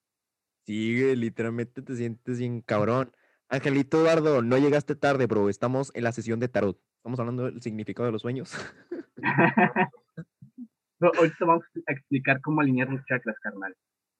Sí, 0.65 1.17
literalmente 1.17 1.83
te 1.83 1.97
sientes 1.97 2.39
bien 2.39 2.61
cabrón. 2.61 3.11
Angelito 3.49 4.01
Eduardo, 4.01 4.43
no 4.43 4.57
llegaste 4.59 4.95
tarde, 4.95 5.27
bro. 5.27 5.49
Estamos 5.49 5.91
en 5.95 6.05
la 6.05 6.13
sesión 6.13 6.39
de 6.39 6.49
tarot. 6.49 6.81
Estamos 6.97 7.19
hablando 7.19 7.45
del 7.45 7.61
significado 7.61 8.07
de 8.07 8.13
los 8.13 8.23
sueños. 8.23 8.55
no, 11.03 11.11
ahorita 11.19 11.45
vamos 11.45 11.65
a 11.87 11.93
explicar 11.93 12.41
cómo 12.41 12.61
alinear 12.61 12.89
los 12.89 13.05
chakras, 13.05 13.37
carnal. 13.41 13.75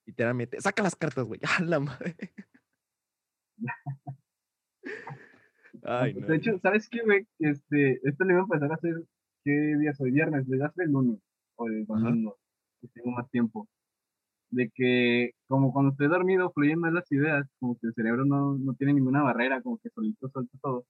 Literalmente. 0.05 0.59
Saca 0.59 0.83
las 0.83 0.95
cartas, 0.95 1.25
güey. 1.25 1.39
¡A 1.59 1.63
la 1.63 1.79
madre! 1.79 2.15
Ay, 5.83 6.13
no. 6.13 6.27
De 6.27 6.35
hecho, 6.35 6.59
¿sabes 6.59 6.89
qué, 6.89 7.01
güey? 7.03 7.25
Este, 7.39 7.99
esto 8.03 8.25
le 8.25 8.33
iba 8.33 8.41
a 8.41 8.43
empezar 8.43 8.71
a 8.71 8.75
hacer, 8.75 8.95
¿qué 9.45 9.51
día 9.79 9.93
soy? 9.93 10.11
Viernes, 10.11 10.47
le 10.47 10.63
hacer 10.63 10.85
el 10.85 10.91
lunes 10.91 11.19
o 11.55 11.67
el 11.67 11.85
domingo, 11.85 12.37
que 12.81 12.87
tengo 12.89 13.11
más 13.11 13.29
tiempo. 13.29 13.67
De 14.49 14.69
que, 14.75 15.31
como 15.47 15.71
cuando 15.71 15.91
estoy 15.91 16.07
dormido, 16.07 16.51
fluyen 16.51 16.79
más 16.79 16.93
las 16.93 17.09
ideas, 17.11 17.47
como 17.59 17.77
que 17.79 17.87
el 17.87 17.93
cerebro 17.93 18.25
no, 18.25 18.57
no 18.57 18.73
tiene 18.75 18.93
ninguna 18.93 19.23
barrera, 19.23 19.61
como 19.61 19.77
que 19.79 19.89
solito 19.89 20.29
suelta 20.29 20.57
todo. 20.61 20.85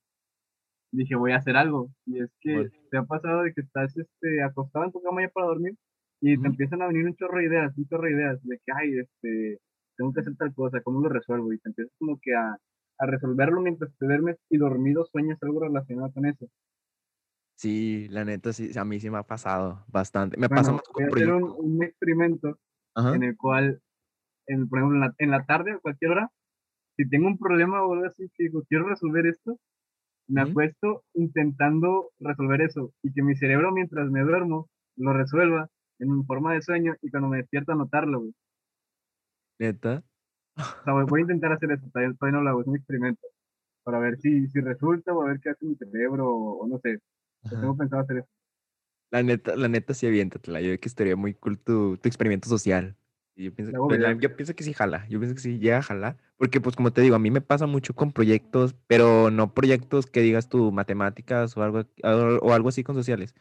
Dije, 0.94 1.16
voy 1.16 1.32
a 1.32 1.38
hacer 1.38 1.58
algo. 1.58 1.90
Y 2.06 2.22
es 2.22 2.32
que, 2.40 2.70
¿te 2.90 2.98
ha 2.98 3.04
pasado 3.04 3.44
de 3.44 3.54
que 3.54 3.62
estás 3.62 3.98
este, 3.98 4.44
acostado 4.44 4.86
en 4.86 4.92
tu 4.92 5.02
cama 5.02 5.22
ya 5.22 5.30
para 5.30 5.48
dormir? 5.48 5.76
y 6.26 6.40
te 6.40 6.48
empiezan 6.48 6.82
a 6.82 6.88
venir 6.88 7.06
un 7.06 7.16
chorro 7.18 7.40
de 7.40 7.48
ideas, 7.48 7.78
un 7.78 7.86
chorro 7.86 8.04
de 8.04 8.14
ideas 8.14 8.42
de 8.44 8.58
que, 8.58 8.72
ay, 8.74 8.98
este, 8.98 9.60
tengo 9.98 10.14
que 10.14 10.22
hacer 10.22 10.34
tal 10.38 10.54
cosa, 10.54 10.80
¿cómo 10.80 11.02
lo 11.02 11.10
resuelvo? 11.10 11.52
Y 11.52 11.60
te 11.60 11.68
empiezas 11.68 11.94
como 12.00 12.18
que 12.22 12.34
a, 12.34 12.58
a 13.00 13.06
resolverlo 13.06 13.60
mientras 13.60 13.92
te 13.98 14.06
duermes 14.06 14.38
y 14.50 14.58
dormido 14.58 15.04
sueñas 15.04 15.38
algo 15.44 15.60
relacionado 15.60 16.14
con 16.14 16.26
eso. 16.26 16.48
Sí, 17.56 18.08
la 18.10 18.24
neta, 18.24 18.54
sí, 18.54 18.72
a 18.78 18.86
mí 18.86 19.02
sí 19.02 19.10
me 19.10 19.18
ha 19.18 19.24
pasado 19.24 19.84
bastante. 19.90 20.38
Me 20.38 20.48
pasa 20.48 20.72
más 20.72 20.84
con 20.84 20.94
voy 20.94 21.04
a 21.04 21.08
hacer 21.08 21.34
un, 21.34 21.84
experimento 21.84 22.58
en 22.96 23.24
el 23.24 23.36
cual, 23.36 23.82
en, 24.48 24.70
por 24.70 24.80
ejemplo, 24.80 24.96
en 24.96 25.02
la, 25.02 25.14
en 25.18 25.30
la, 25.30 25.46
tarde, 25.46 25.74
a 25.74 25.80
cualquier 25.80 26.12
hora, 26.12 26.32
si 26.96 27.08
tengo 27.10 27.28
un 27.28 27.38
problema 27.38 27.84
o 27.84 27.92
algo 27.92 28.06
así, 28.06 28.30
que 28.34 28.46
digo, 28.46 28.64
quiero 28.70 28.88
resolver 28.88 29.28
esto, 29.28 29.60
me 30.28 30.42
acuesto 30.42 31.04
intentando 31.14 32.12
resolver 32.20 32.62
eso 32.62 32.94
y 33.04 33.14
que 33.14 33.22
mi 33.22 33.36
cerebro 33.36 33.72
mientras 33.72 34.10
me 34.10 34.22
duermo 34.22 34.70
lo 34.96 35.14
resuelva 35.14 35.70
en 36.00 36.26
forma 36.26 36.54
de 36.54 36.62
sueño 36.62 36.96
y 37.02 37.10
cuando 37.10 37.30
me 37.30 37.38
despierto 37.38 37.72
anotarlo, 37.72 38.22
güey. 38.22 38.34
¿Neta? 39.60 40.04
O 40.56 40.84
sea, 40.84 40.94
voy 40.94 41.20
a 41.20 41.24
intentar 41.24 41.52
hacer 41.52 41.72
eso, 41.72 41.88
todavía, 41.92 42.16
no 42.32 42.42
lo 42.42 42.50
hago, 42.50 42.62
es 42.62 42.68
un 42.68 42.76
experimento. 42.76 43.28
Para 43.84 44.00
ver 44.00 44.18
si, 44.20 44.48
si 44.48 44.62
resulta 44.62 45.14
o 45.14 45.24
a 45.24 45.28
ver 45.28 45.40
qué 45.40 45.50
hace 45.50 45.66
mi 45.66 45.76
cerebro 45.76 46.30
o, 46.30 46.68
no 46.68 46.80
sé. 46.80 47.00
Tengo 47.50 47.76
pensado 47.76 48.02
hacer 48.02 48.18
eso. 48.18 48.28
La 49.12 49.22
neta, 49.22 49.56
la 49.56 49.68
neta 49.68 49.94
sí 49.94 50.08
aviéntatela. 50.08 50.62
Yo 50.62 50.68
creo 50.68 50.80
que 50.80 50.88
estaría 50.88 51.16
muy 51.16 51.34
cool 51.34 51.60
tu, 51.60 51.98
tu 51.98 52.08
experimento 52.08 52.48
social. 52.48 52.96
Yo, 53.36 53.54
pienso, 53.54 53.88
pues, 53.88 54.00
yo 54.20 54.36
pienso 54.36 54.56
que 54.56 54.64
sí 54.64 54.74
jala, 54.74 55.08
yo 55.10 55.20
pienso 55.20 55.36
que 55.36 55.42
sí 55.42 55.58
llega 55.58 55.80
a 55.80 55.84
jalar, 55.84 56.18
porque 56.38 56.62
pues 56.62 56.76
como 56.76 56.94
te 56.94 57.02
digo, 57.02 57.16
a 57.16 57.20
mí 57.20 57.32
me 57.32 57.42
pasa 57.42 57.66
mucho 57.66 57.96
con 57.96 58.12
proyectos, 58.12 58.76
pero 58.88 59.32
no 59.32 59.54
proyectos 59.54 60.06
que 60.06 60.22
digas 60.22 60.50
tú 60.50 60.72
matemáticas 60.72 61.58
o 61.58 61.64
algo, 61.64 61.86
o 62.04 62.54
algo 62.54 62.70
así 62.70 62.84
con 62.84 62.96
sociales, 62.96 63.34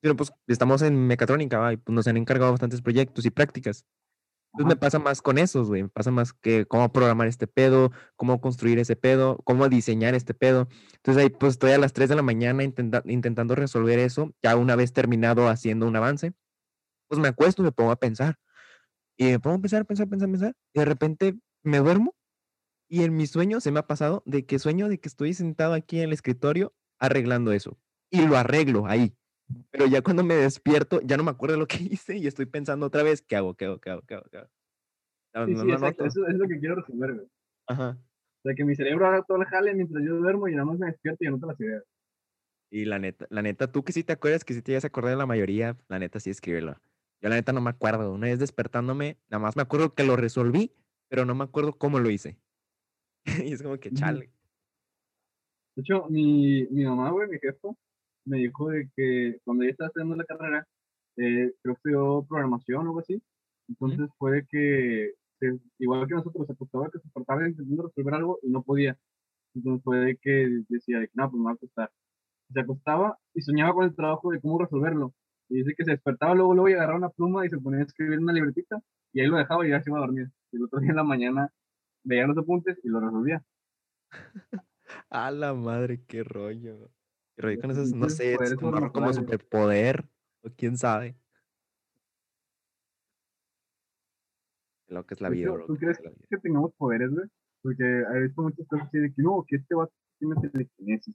pero 0.00 0.14
pues 0.16 0.32
estamos 0.46 0.82
en 0.82 1.06
mecatrónica, 1.06 1.72
y 1.72 1.78
pues 1.78 1.94
nos 1.94 2.06
han 2.06 2.16
encargado 2.18 2.50
bastantes 2.50 2.82
proyectos 2.82 3.24
y 3.24 3.30
prácticas. 3.30 3.86
Entonces 4.52 4.74
me 4.74 4.80
pasa 4.80 4.98
más 4.98 5.22
con 5.22 5.38
esos, 5.38 5.68
güey. 5.68 5.84
Me 5.84 5.88
pasa 5.88 6.10
más 6.10 6.32
que 6.32 6.66
cómo 6.66 6.92
programar 6.92 7.28
este 7.28 7.46
pedo, 7.46 7.92
cómo 8.16 8.40
construir 8.40 8.80
ese 8.80 8.96
pedo, 8.96 9.38
cómo 9.44 9.68
diseñar 9.68 10.16
este 10.16 10.34
pedo. 10.34 10.66
Entonces 10.96 11.22
ahí 11.22 11.30
pues 11.30 11.52
estoy 11.52 11.70
a 11.70 11.78
las 11.78 11.92
3 11.92 12.08
de 12.08 12.16
la 12.16 12.22
mañana 12.22 12.64
intentando 12.64 13.54
resolver 13.54 14.00
eso. 14.00 14.34
Ya 14.42 14.56
una 14.56 14.74
vez 14.74 14.92
terminado 14.92 15.48
haciendo 15.48 15.86
un 15.86 15.94
avance, 15.94 16.32
pues 17.08 17.20
me 17.20 17.28
acuesto 17.28 17.62
y 17.62 17.66
me 17.66 17.70
pongo 17.70 17.92
a 17.92 18.00
pensar. 18.00 18.40
Y 19.20 19.24
me 19.24 19.38
pongo 19.38 19.56
a 19.56 19.60
pensar, 19.60 19.84
pensar, 19.84 20.08
pensar, 20.08 20.30
pensar. 20.30 20.54
Y 20.72 20.78
de 20.78 20.84
repente 20.86 21.38
me 21.62 21.78
duermo. 21.78 22.14
Y 22.88 23.04
en 23.04 23.14
mi 23.14 23.26
sueño 23.26 23.60
se 23.60 23.70
me 23.70 23.78
ha 23.78 23.86
pasado 23.86 24.22
de 24.24 24.46
que 24.46 24.58
sueño 24.58 24.88
de 24.88 24.98
que 24.98 25.08
estoy 25.08 25.34
sentado 25.34 25.74
aquí 25.74 25.98
en 25.98 26.04
el 26.04 26.12
escritorio 26.14 26.72
arreglando 26.98 27.52
eso 27.52 27.78
y 28.10 28.26
lo 28.26 28.38
arreglo 28.38 28.86
ahí. 28.86 29.14
Pero 29.70 29.86
ya 29.86 30.00
cuando 30.00 30.24
me 30.24 30.36
despierto, 30.36 31.02
ya 31.02 31.18
no 31.18 31.24
me 31.24 31.30
acuerdo 31.32 31.58
lo 31.58 31.66
que 31.66 31.76
hice 31.82 32.16
y 32.16 32.26
estoy 32.26 32.46
pensando 32.46 32.86
otra 32.86 33.02
vez, 33.02 33.20
¿qué 33.20 33.36
hago? 33.36 33.54
¿Qué 33.54 33.66
hago? 33.66 33.78
¿Qué 33.78 33.90
hago? 33.90 34.02
¿Qué 34.06 34.14
hago? 34.14 34.24
¿Qué 34.30 34.38
hago? 34.38 35.46
Sí, 35.46 35.54
sí, 35.54 35.70
exacto. 35.70 36.06
Eso, 36.06 36.26
es 36.26 36.34
lo 36.36 36.48
que 36.48 36.58
quiero 36.58 36.76
resolver, 36.76 37.12
güey. 37.12 37.28
Ajá. 37.66 37.90
O 37.90 38.42
sea, 38.42 38.54
que 38.54 38.64
mi 38.64 38.74
cerebro 38.74 39.06
haga 39.06 39.22
todo 39.22 39.36
el 39.36 39.44
jale 39.44 39.74
mientras 39.74 40.02
yo 40.02 40.16
duermo 40.16 40.48
y 40.48 40.52
nada 40.52 40.64
más 40.64 40.78
me 40.78 40.86
despierto 40.86 41.22
y 41.22 41.26
anoto 41.26 41.46
las 41.46 41.60
ideas. 41.60 41.84
Y 42.70 42.86
la 42.86 42.98
neta, 42.98 43.26
la 43.28 43.42
neta, 43.42 43.70
tú 43.70 43.84
que 43.84 43.92
sí 43.92 44.02
te 44.02 44.14
acuerdas, 44.14 44.44
que 44.44 44.54
sí 44.54 44.62
te 44.62 44.72
ibas 44.72 44.84
a 44.84 44.86
acordar 44.86 45.10
de 45.10 45.18
la 45.18 45.26
mayoría, 45.26 45.76
la 45.88 45.98
neta 45.98 46.20
sí 46.20 46.30
escríbelo. 46.30 46.80
Yo 47.20 47.28
la 47.28 47.36
neta 47.36 47.52
no 47.52 47.60
me 47.60 47.70
acuerdo. 47.70 48.12
Una 48.12 48.28
vez 48.28 48.38
despertándome, 48.38 49.18
nada 49.28 49.42
más 49.42 49.56
me 49.56 49.62
acuerdo 49.62 49.94
que 49.94 50.04
lo 50.04 50.16
resolví, 50.16 50.72
pero 51.08 51.24
no 51.24 51.34
me 51.34 51.44
acuerdo 51.44 51.76
cómo 51.76 51.98
lo 51.98 52.10
hice. 52.10 52.38
y 53.44 53.52
es 53.52 53.62
como 53.62 53.78
que 53.78 53.92
chale. 53.92 54.30
De 55.76 55.82
hecho, 55.82 56.06
mi, 56.08 56.66
mi 56.70 56.84
mamá, 56.84 57.10
güey, 57.10 57.28
mi 57.28 57.38
jefe, 57.38 57.68
me 58.24 58.38
dijo 58.38 58.70
de 58.70 58.90
que 58.96 59.38
cuando 59.44 59.64
ella 59.64 59.72
estaba 59.72 59.88
estudiando 59.88 60.16
la 60.16 60.24
carrera, 60.24 60.66
eh, 61.16 61.52
creo 61.62 61.74
que 61.74 61.78
estudió 61.78 62.26
programación 62.28 62.78
o 62.78 62.88
algo 62.88 63.00
así. 63.00 63.22
Entonces 63.68 64.08
fue 64.18 64.46
que, 64.48 65.12
igual 65.78 66.06
que 66.08 66.14
nosotros, 66.14 66.46
se 66.46 66.52
acostaba 66.52 66.90
que 66.90 66.98
se 66.98 67.08
portaba 67.10 67.48
intentando 67.48 67.84
resolver 67.84 68.14
algo 68.14 68.38
y 68.42 68.50
no 68.50 68.62
podía. 68.62 68.98
Entonces 69.54 69.82
fue 69.84 70.18
que 70.20 70.62
decía, 70.68 71.00
que, 71.00 71.10
no, 71.14 71.30
pues 71.30 71.38
me 71.38 71.44
va 71.44 71.50
a 71.52 71.54
acostar. 71.54 71.90
Se 72.52 72.60
acostaba 72.60 73.18
y 73.34 73.42
soñaba 73.42 73.74
con 73.74 73.84
el 73.84 73.94
trabajo 73.94 74.30
de 74.30 74.40
cómo 74.40 74.58
resolverlo. 74.58 75.14
Y 75.50 75.56
dice 75.56 75.74
que 75.76 75.84
se 75.84 75.90
despertaba 75.90 76.34
luego, 76.34 76.54
luego 76.54 76.68
y 76.68 76.74
agarraba 76.74 76.98
una 76.98 77.10
pluma 77.10 77.44
y 77.44 77.50
se 77.50 77.58
ponía 77.58 77.80
a 77.80 77.82
escribir 77.82 78.14
en 78.14 78.22
una 78.22 78.32
libretita 78.32 78.80
y 79.12 79.20
ahí 79.20 79.26
lo 79.26 79.36
dejaba 79.36 79.66
y 79.66 79.70
ya 79.70 79.82
se 79.82 79.90
iba 79.90 79.98
a 79.98 80.02
dormir. 80.02 80.30
Y 80.52 80.56
el 80.56 80.64
otro 80.64 80.78
día 80.78 80.90
en 80.90 80.96
la 80.96 81.02
mañana 81.02 81.52
veía 82.04 82.26
los 82.26 82.38
apuntes 82.38 82.78
y 82.84 82.88
lo 82.88 83.00
resolvía. 83.00 83.44
a 85.10 85.30
la 85.32 85.52
madre, 85.52 86.04
qué 86.06 86.22
rollo. 86.22 86.92
Qué 87.34 87.42
rollo 87.42 87.60
con 87.60 87.70
esos, 87.72 87.92
no 87.92 88.08
sé, 88.08 88.34
es 88.34 88.54
como, 88.54 88.92
como 88.92 89.12
superpoder, 89.12 90.08
o 90.42 90.50
quién 90.56 90.76
sabe. 90.76 91.16
Lo 94.86 95.04
que 95.04 95.14
es 95.14 95.20
la 95.20 95.30
vida, 95.30 95.50
bro. 95.50 95.66
¿Tú 95.66 95.76
crees 95.76 95.98
que 95.98 96.38
tengamos 96.38 96.72
poderes, 96.74 97.10
güey? 97.10 97.28
Porque 97.62 97.84
he 97.84 98.20
visto 98.22 98.42
muchas 98.42 98.66
cosas 98.68 98.86
así 98.86 98.98
de 98.98 99.12
que 99.12 99.22
no, 99.22 99.44
que 99.46 99.56
este 99.56 99.74
va 99.74 99.84
a 99.84 99.90
tener 100.18 100.38
telequinesis. 100.52 101.14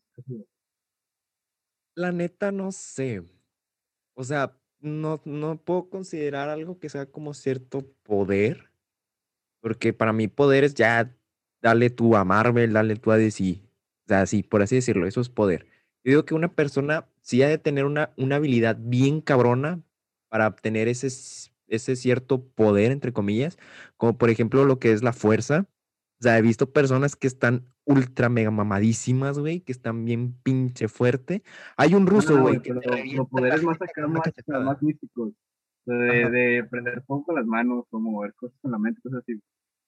La 1.95 2.11
neta, 2.11 2.51
no 2.51 2.71
sé. 2.71 3.23
O 4.15 4.23
sea, 4.23 4.57
no, 4.79 5.21
no 5.25 5.57
puedo 5.57 5.89
considerar 5.89 6.49
algo 6.49 6.79
que 6.79 6.89
sea 6.89 7.05
como 7.05 7.33
cierto 7.33 7.85
poder, 8.03 8.71
porque 9.61 9.93
para 9.93 10.13
mí 10.13 10.27
poder 10.27 10.63
es 10.63 10.73
ya 10.73 11.15
dale 11.61 11.89
tú 11.89 12.15
a 12.15 12.23
Marvel, 12.23 12.73
dale 12.73 12.95
tú 12.95 13.11
a 13.11 13.17
DC. 13.17 13.61
O 14.05 14.07
sea, 14.07 14.25
sí, 14.25 14.43
por 14.43 14.61
así 14.61 14.75
decirlo, 14.75 15.07
eso 15.07 15.21
es 15.21 15.29
poder. 15.29 15.65
Yo 16.03 16.11
digo 16.11 16.25
que 16.25 16.35
una 16.35 16.53
persona 16.53 17.07
sí 17.21 17.41
ha 17.41 17.47
de 17.49 17.57
tener 17.57 17.85
una, 17.85 18.11
una 18.17 18.35
habilidad 18.35 18.77
bien 18.79 19.21
cabrona 19.21 19.81
para 20.29 20.47
obtener 20.47 20.87
ese, 20.87 21.07
ese 21.67 21.95
cierto 21.95 22.43
poder, 22.47 22.91
entre 22.91 23.13
comillas, 23.13 23.57
como 23.97 24.17
por 24.17 24.29
ejemplo 24.29 24.65
lo 24.65 24.79
que 24.79 24.91
es 24.91 25.03
la 25.03 25.13
fuerza. 25.13 25.65
O 26.19 26.23
sea, 26.23 26.37
he 26.37 26.41
visto 26.41 26.71
personas 26.71 27.15
que 27.15 27.27
están 27.27 27.65
ultra 27.85 28.29
mega 28.29 28.51
mamadísimas, 28.51 29.37
güey, 29.37 29.61
que 29.61 29.71
están 29.71 30.05
bien 30.05 30.33
pinche 30.43 30.87
fuerte. 30.87 31.43
Hay 31.77 31.93
un 31.93 32.07
ruso, 32.07 32.39
güey. 32.39 32.61
que 32.61 32.73
los 32.73 33.29
poderes 33.29 33.63
más 33.63 33.81
acá, 33.81 34.07
más, 34.07 34.23
más 34.47 34.81
místicos. 34.81 35.33
De, 35.85 36.29
de, 36.31 36.63
prender 36.63 37.03
fuego 37.03 37.25
con 37.25 37.35
las 37.35 37.45
manos, 37.45 37.85
como 37.91 38.11
mover 38.11 38.33
cosas 38.33 38.57
con 38.59 38.71
la 38.71 38.79
mente, 38.79 39.01
cosas 39.01 39.19
así. 39.19 39.39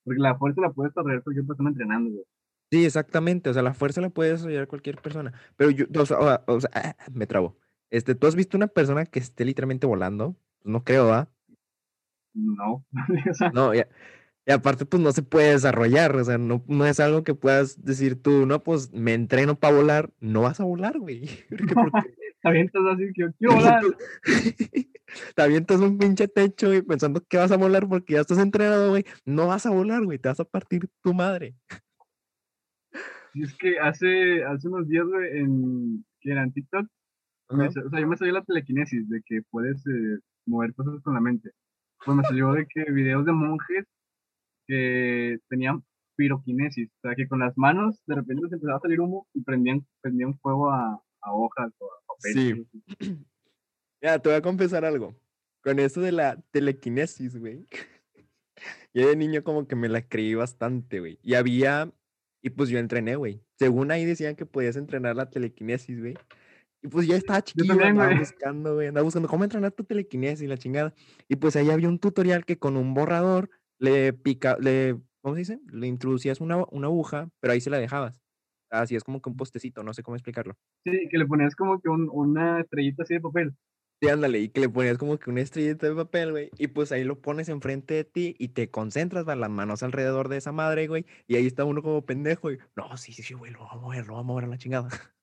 Porque 0.03 0.21
la 0.21 0.37
fuerza 0.37 0.61
la 0.61 0.71
puedes 0.71 0.93
desarrollar 0.93 1.23
cualquier 1.23 1.47
persona 1.47 1.69
entrenando, 1.69 2.11
güey. 2.11 2.23
Sí, 2.71 2.85
exactamente. 2.85 3.49
O 3.49 3.53
sea, 3.53 3.63
la 3.63 3.73
fuerza 3.73 4.01
la 4.01 4.09
puede 4.09 4.31
desarrollar 4.31 4.67
cualquier 4.67 4.97
persona. 5.01 5.33
Pero 5.55 5.71
yo, 5.71 5.85
o 5.97 6.05
sea, 6.05 6.43
o 6.45 6.59
sea 6.59 6.69
ah, 6.73 6.95
me 7.11 7.25
trabo. 7.25 7.57
Este, 7.89 8.13
¿tú 8.13 8.27
has 8.27 8.35
visto 8.35 8.57
una 8.57 8.67
persona 8.67 9.05
que 9.05 9.19
esté 9.19 9.45
literalmente 9.45 9.87
volando? 9.87 10.35
Pues 10.61 10.71
no 10.71 10.83
creo, 10.83 11.13
¿ah? 11.13 11.29
No. 12.33 12.85
no, 13.53 13.73
ya. 13.73 13.87
Y 14.47 14.51
aparte, 14.53 14.85
pues 14.85 15.03
no 15.03 15.11
se 15.11 15.23
puede 15.23 15.51
desarrollar, 15.51 16.15
o 16.15 16.23
sea, 16.23 16.37
no, 16.37 16.63
no 16.67 16.85
es 16.85 17.01
algo 17.01 17.21
que 17.25 17.35
puedas 17.35 17.83
decir 17.83 18.21
tú, 18.21 18.45
no, 18.45 18.63
pues 18.63 18.93
me 18.93 19.13
entreno 19.13 19.59
para 19.59 19.75
volar, 19.75 20.09
no 20.21 20.43
vas 20.43 20.61
a 20.61 20.63
volar, 20.63 20.97
güey. 20.97 21.27
Te 22.41 22.47
avientas 22.47 22.81
así 22.93 23.11
que 23.13 23.23
yo 23.23 23.33
quiero 23.33 23.55
volar. 23.55 23.83
Te 25.35 25.41
avientas 25.41 25.81
un 25.81 25.97
pinche 25.97 26.29
techo 26.29 26.73
y 26.73 26.81
pensando 26.81 27.21
que 27.27 27.35
vas 27.35 27.51
a 27.51 27.57
volar 27.57 27.89
porque 27.89 28.13
ya 28.13 28.21
estás 28.21 28.37
entrenado, 28.37 28.91
güey. 28.91 29.03
No 29.25 29.47
vas 29.47 29.65
a 29.65 29.71
volar, 29.71 30.05
güey, 30.05 30.17
te 30.17 30.29
vas 30.29 30.39
a 30.39 30.45
partir 30.45 30.87
tu 31.03 31.13
madre. 31.13 31.53
Y 33.33 33.43
es 33.43 33.53
que 33.57 33.79
hace, 33.79 34.45
hace 34.45 34.69
unos 34.69 34.87
días, 34.87 35.05
güey, 35.07 35.39
en, 35.39 36.05
que 36.21 36.31
era 36.31 36.43
en 36.43 36.53
TikTok, 36.53 36.87
o 37.49 37.57
sea, 37.57 37.83
yo 37.99 38.07
me 38.07 38.15
salió 38.15 38.33
la 38.33 38.45
telequinesis 38.45 39.09
de 39.09 39.21
que 39.25 39.41
puedes 39.49 39.85
eh, 39.87 40.19
mover 40.45 40.73
cosas 40.73 41.01
con 41.01 41.15
la 41.15 41.19
mente. 41.19 41.51
Pues 42.05 42.15
me 42.15 42.23
salió 42.23 42.53
de 42.53 42.65
que 42.65 42.89
videos 42.91 43.25
de 43.25 43.33
monjes 43.33 43.85
que 44.67 45.37
tenían 45.49 45.83
piroquinesis, 46.15 46.89
o 46.89 46.99
sea, 47.01 47.15
que 47.15 47.27
con 47.27 47.39
las 47.39 47.57
manos 47.57 48.01
de 48.05 48.15
repente 48.15 48.43
les 48.43 48.53
empezaba 48.53 48.77
a 48.77 48.81
salir 48.81 48.99
humo 48.99 49.27
y 49.33 49.43
prendían, 49.43 49.85
prendían 50.01 50.37
fuego 50.39 50.71
a, 50.71 51.01
a 51.21 51.33
hojas 51.33 51.71
o 51.79 51.85
a 51.85 52.13
papel. 52.13 52.67
Sí. 52.99 53.25
Ya, 53.99 54.19
te 54.19 54.29
voy 54.29 54.37
a 54.37 54.41
confesar 54.43 54.85
algo. 54.85 55.15
Con 55.63 55.79
eso 55.79 56.01
de 56.01 56.11
la 56.11 56.39
telequinesis, 56.51 57.35
güey. 57.35 57.65
Yo 58.93 59.07
de 59.07 59.15
niño 59.15 59.43
como 59.43 59.67
que 59.67 59.75
me 59.75 59.89
la 59.89 60.07
creí 60.07 60.35
bastante, 60.35 60.99
güey. 60.99 61.19
Y 61.23 61.33
había, 61.33 61.91
y 62.41 62.49
pues 62.51 62.69
yo 62.69 62.79
entrené, 62.79 63.15
güey. 63.15 63.43
Según 63.59 63.91
ahí 63.91 64.05
decían 64.05 64.35
que 64.35 64.45
podías 64.45 64.75
entrenar 64.75 65.15
la 65.15 65.29
telequinesis, 65.29 65.99
güey. 65.99 66.15
Y 66.81 66.87
pues 66.87 67.07
ya 67.07 67.15
estaba 67.15 67.43
chiquillo, 67.43 67.73
andaba 67.83 68.17
buscando, 68.17 68.75
güey, 68.75 68.87
andaba 68.87 69.03
buscando 69.03 69.27
cómo 69.27 69.43
entrenar 69.43 69.71
tu 69.71 69.83
telequinesis 69.83 70.43
y 70.43 70.47
la 70.47 70.57
chingada. 70.57 70.93
Y 71.27 71.35
pues 71.35 71.55
ahí 71.55 71.69
había 71.69 71.89
un 71.89 71.99
tutorial 71.99 72.45
que 72.45 72.57
con 72.57 72.77
un 72.77 72.93
borrador 72.93 73.49
le 73.79 74.13
pica, 74.13 74.57
le, 74.59 74.97
¿cómo 75.21 75.35
se 75.35 75.39
dice? 75.39 75.59
Le 75.71 75.87
introducías 75.87 76.41
una, 76.41 76.63
una 76.71 76.87
aguja, 76.87 77.29
pero 77.39 77.53
ahí 77.53 77.61
se 77.61 77.69
la 77.69 77.77
dejabas. 77.77 78.21
Así 78.69 78.95
es 78.95 79.03
como 79.03 79.21
que 79.21 79.29
un 79.29 79.37
postecito, 79.37 79.83
no 79.83 79.93
sé 79.93 80.03
cómo 80.03 80.15
explicarlo. 80.15 80.55
Sí, 80.83 81.07
que 81.09 81.17
le 81.17 81.25
ponías 81.25 81.55
como 81.55 81.79
que 81.79 81.89
un, 81.89 82.09
una 82.11 82.59
estrellita 82.59 83.03
así 83.03 83.13
de 83.15 83.21
papel. 83.21 83.55
Sí, 83.99 84.09
ándale, 84.09 84.39
y 84.39 84.49
que 84.49 84.59
le 84.59 84.69
ponías 84.69 84.97
como 84.97 85.17
que 85.17 85.31
una 85.31 85.41
estrellita 85.41 85.87
de 85.87 85.95
papel, 85.95 86.31
güey, 86.31 86.51
y 86.59 86.67
pues 86.67 86.91
ahí 86.91 87.03
lo 87.03 87.19
pones 87.19 87.49
enfrente 87.49 87.95
de 87.95 88.03
ti 88.03 88.35
y 88.37 88.49
te 88.49 88.69
concentras, 88.69 89.25
las 89.25 89.49
manos 89.49 89.81
alrededor 89.81 90.29
de 90.29 90.37
esa 90.37 90.51
madre, 90.51 90.87
güey, 90.87 91.05
y 91.25 91.35
ahí 91.35 91.47
está 91.47 91.65
uno 91.65 91.81
como 91.81 92.05
pendejo, 92.05 92.51
y 92.51 92.59
no, 92.75 92.95
sí, 92.95 93.11
sí, 93.11 93.23
sí, 93.23 93.33
güey, 93.33 93.51
lo 93.51 93.61
va 93.61 93.71
a 93.71 93.77
mover, 93.77 94.05
lo 94.05 94.13
va 94.13 94.19
a 94.19 94.23
mover 94.23 94.43
a 94.45 94.47
la 94.47 94.57
chingada. 94.57 94.89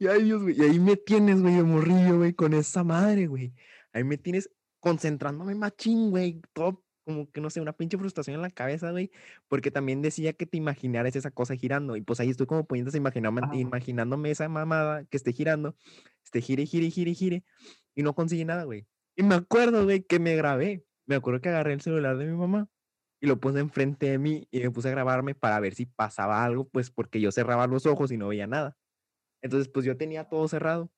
Y 0.00 0.06
ay, 0.06 0.22
Dios, 0.22 0.42
güey, 0.42 0.56
y 0.56 0.62
ahí 0.62 0.78
me 0.78 0.96
tienes, 0.96 1.42
güey, 1.42 1.56
de 1.56 1.64
morrillo, 1.64 2.18
güey, 2.18 2.32
con 2.32 2.54
esa 2.54 2.84
madre, 2.84 3.26
güey. 3.26 3.52
Ahí 3.92 4.04
me 4.04 4.16
tienes 4.16 4.48
concentrándome 4.80 5.54
machín, 5.54 6.10
güey, 6.10 6.40
todo 6.52 6.84
como 7.08 7.30
que 7.30 7.40
no 7.40 7.48
sé, 7.48 7.62
una 7.62 7.72
pinche 7.72 7.96
frustración 7.96 8.36
en 8.36 8.42
la 8.42 8.50
cabeza, 8.50 8.90
güey, 8.90 9.10
porque 9.48 9.70
también 9.70 10.02
decía 10.02 10.34
que 10.34 10.44
te 10.44 10.58
imaginaras 10.58 11.16
esa 11.16 11.30
cosa 11.30 11.56
girando, 11.56 11.96
y 11.96 12.02
pues 12.02 12.20
ahí 12.20 12.28
estoy 12.28 12.46
como 12.46 12.66
poniéndose 12.66 12.98
imaginándome, 12.98 13.58
imaginándome 13.58 14.30
esa 14.30 14.46
mamada 14.50 15.04
que 15.06 15.16
esté 15.16 15.32
girando, 15.32 15.74
esté 16.22 16.42
gire, 16.42 16.66
gire, 16.66 16.90
gire, 16.90 17.14
gire, 17.14 17.44
y 17.94 18.02
no 18.02 18.14
consigue 18.14 18.44
nada, 18.44 18.64
güey. 18.64 18.86
Y 19.16 19.22
me 19.22 19.36
acuerdo, 19.36 19.84
güey, 19.84 20.02
que 20.02 20.18
me 20.18 20.36
grabé, 20.36 20.84
me 21.06 21.14
acuerdo 21.14 21.40
que 21.40 21.48
agarré 21.48 21.72
el 21.72 21.80
celular 21.80 22.18
de 22.18 22.26
mi 22.26 22.36
mamá 22.36 22.68
y 23.20 23.26
lo 23.26 23.40
puse 23.40 23.58
enfrente 23.58 24.10
de 24.10 24.18
mí 24.18 24.46
y 24.50 24.60
me 24.60 24.70
puse 24.70 24.88
a 24.88 24.90
grabarme 24.90 25.34
para 25.34 25.58
ver 25.60 25.74
si 25.74 25.86
pasaba 25.86 26.44
algo, 26.44 26.68
pues 26.68 26.90
porque 26.90 27.22
yo 27.22 27.32
cerraba 27.32 27.66
los 27.66 27.86
ojos 27.86 28.12
y 28.12 28.18
no 28.18 28.28
veía 28.28 28.46
nada. 28.46 28.76
Entonces, 29.42 29.68
pues 29.68 29.86
yo 29.86 29.96
tenía 29.96 30.24
todo 30.24 30.46
cerrado. 30.46 30.90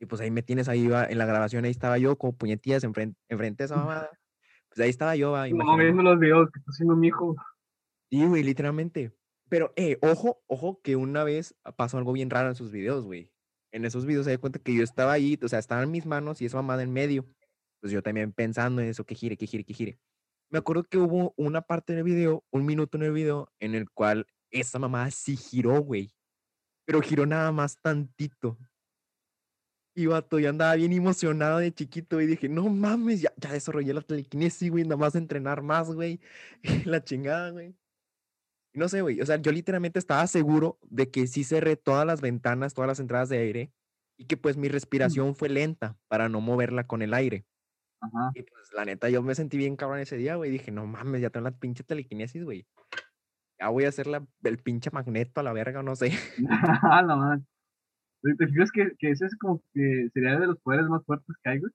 Y 0.00 0.06
pues 0.06 0.20
ahí 0.20 0.30
me 0.30 0.42
tienes, 0.42 0.68
ahí 0.68 0.84
iba, 0.84 1.04
en 1.04 1.18
la 1.18 1.26
grabación, 1.26 1.64
ahí 1.64 1.70
estaba 1.70 1.98
yo 1.98 2.16
como 2.16 2.36
puñetillas 2.36 2.84
enfrente, 2.84 3.18
enfrente 3.28 3.62
de 3.62 3.66
esa 3.66 3.76
mamada. 3.76 4.10
Pues 4.68 4.80
ahí 4.80 4.90
estaba 4.90 5.16
yo. 5.16 5.36
No, 5.48 5.76
viendo 5.76 6.02
los 6.02 6.18
videos 6.18 6.50
que 6.52 6.60
está 6.60 6.70
haciendo 6.70 6.94
mi 6.94 7.08
hijo. 7.08 7.34
Sí, 8.10 8.24
güey, 8.24 8.42
literalmente. 8.42 9.12
Pero, 9.48 9.72
eh, 9.76 9.98
ojo, 10.02 10.42
ojo, 10.46 10.80
que 10.82 10.96
una 10.96 11.24
vez 11.24 11.54
pasó 11.76 11.98
algo 11.98 12.12
bien 12.12 12.30
raro 12.30 12.48
en 12.48 12.54
sus 12.54 12.70
videos, 12.70 13.04
güey. 13.04 13.32
En 13.72 13.84
esos 13.84 14.06
videos 14.06 14.26
se 14.26 14.32
da 14.32 14.38
cuenta 14.38 14.58
que 14.58 14.74
yo 14.74 14.82
estaba 14.82 15.12
ahí, 15.12 15.38
o 15.42 15.48
sea, 15.48 15.58
estaban 15.58 15.90
mis 15.90 16.06
manos 16.06 16.40
y 16.40 16.46
esa 16.46 16.58
mamada 16.58 16.82
en 16.82 16.92
medio. 16.92 17.26
Pues 17.80 17.92
yo 17.92 18.02
también 18.02 18.32
pensando 18.32 18.82
en 18.82 18.88
eso, 18.88 19.04
que 19.04 19.14
gire, 19.14 19.36
que 19.36 19.46
gire, 19.46 19.64
que 19.64 19.74
gire. 19.74 19.98
Me 20.50 20.58
acuerdo 20.58 20.84
que 20.84 20.98
hubo 20.98 21.34
una 21.36 21.62
parte 21.62 21.92
en 21.92 21.98
el 21.98 22.04
video, 22.04 22.44
un 22.50 22.64
minuto 22.64 22.96
en 22.96 23.04
el 23.04 23.12
video, 23.12 23.52
en 23.58 23.74
el 23.74 23.90
cual 23.90 24.26
esa 24.50 24.78
mamá 24.78 25.10
sí 25.10 25.36
giró, 25.36 25.80
güey. 25.80 26.12
Pero 26.86 27.02
giró 27.02 27.26
nada 27.26 27.52
más 27.52 27.80
tantito. 27.80 28.58
Y 29.98 30.06
vato, 30.06 30.38
yo 30.38 30.48
andaba 30.48 30.76
bien 30.76 30.92
emocionado 30.92 31.58
de 31.58 31.74
chiquito 31.74 32.20
y 32.20 32.26
dije, 32.26 32.48
no 32.48 32.68
mames, 32.68 33.20
ya, 33.20 33.32
ya 33.36 33.52
desarrollé 33.52 33.92
la 33.92 34.00
telequinesis, 34.00 34.70
güey, 34.70 34.84
nada 34.84 34.96
más 34.96 35.16
entrenar 35.16 35.60
más, 35.60 35.90
güey. 35.90 36.20
la 36.84 37.02
chingada, 37.02 37.50
güey. 37.50 37.74
No 38.74 38.88
sé, 38.88 39.02
güey, 39.02 39.20
o 39.20 39.26
sea, 39.26 39.38
yo 39.38 39.50
literalmente 39.50 39.98
estaba 39.98 40.24
seguro 40.28 40.78
de 40.82 41.10
que 41.10 41.26
sí 41.26 41.42
cerré 41.42 41.74
todas 41.74 42.06
las 42.06 42.20
ventanas, 42.20 42.74
todas 42.74 42.86
las 42.86 43.00
entradas 43.00 43.28
de 43.28 43.38
aire 43.38 43.72
y 44.16 44.26
que 44.26 44.36
pues 44.36 44.56
mi 44.56 44.68
respiración 44.68 45.34
fue 45.34 45.48
lenta 45.48 45.96
para 46.06 46.28
no 46.28 46.40
moverla 46.40 46.86
con 46.86 47.02
el 47.02 47.12
aire. 47.12 47.44
Ajá. 48.00 48.30
Y 48.34 48.42
pues 48.42 48.72
la 48.74 48.84
neta, 48.84 49.10
yo 49.10 49.20
me 49.24 49.34
sentí 49.34 49.56
bien 49.56 49.74
cabrón 49.74 49.98
ese 49.98 50.16
día, 50.16 50.36
güey. 50.36 50.52
Dije, 50.52 50.70
no 50.70 50.86
mames, 50.86 51.22
ya 51.22 51.30
tengo 51.30 51.42
la 51.42 51.58
pinche 51.58 51.82
telequinesis, 51.82 52.44
güey. 52.44 52.68
Ya 53.58 53.68
voy 53.70 53.84
a 53.84 53.88
hacer 53.88 54.06
la, 54.06 54.24
el 54.44 54.58
pinche 54.58 54.92
magneto 54.92 55.40
a 55.40 55.42
la 55.42 55.52
verga, 55.52 55.82
no 55.82 55.96
sé. 55.96 56.12
no, 57.04 57.16
man. 57.16 57.44
¿Te 58.22 58.46
fijas 58.48 58.70
que, 58.72 58.92
que 58.98 59.10
ese 59.10 59.26
es 59.26 59.36
como 59.38 59.62
que 59.72 60.08
sería 60.12 60.38
de 60.38 60.46
los 60.48 60.58
poderes 60.60 60.86
más 60.88 61.04
fuertes 61.04 61.36
que 61.42 61.50
hay, 61.50 61.60
güey? 61.60 61.72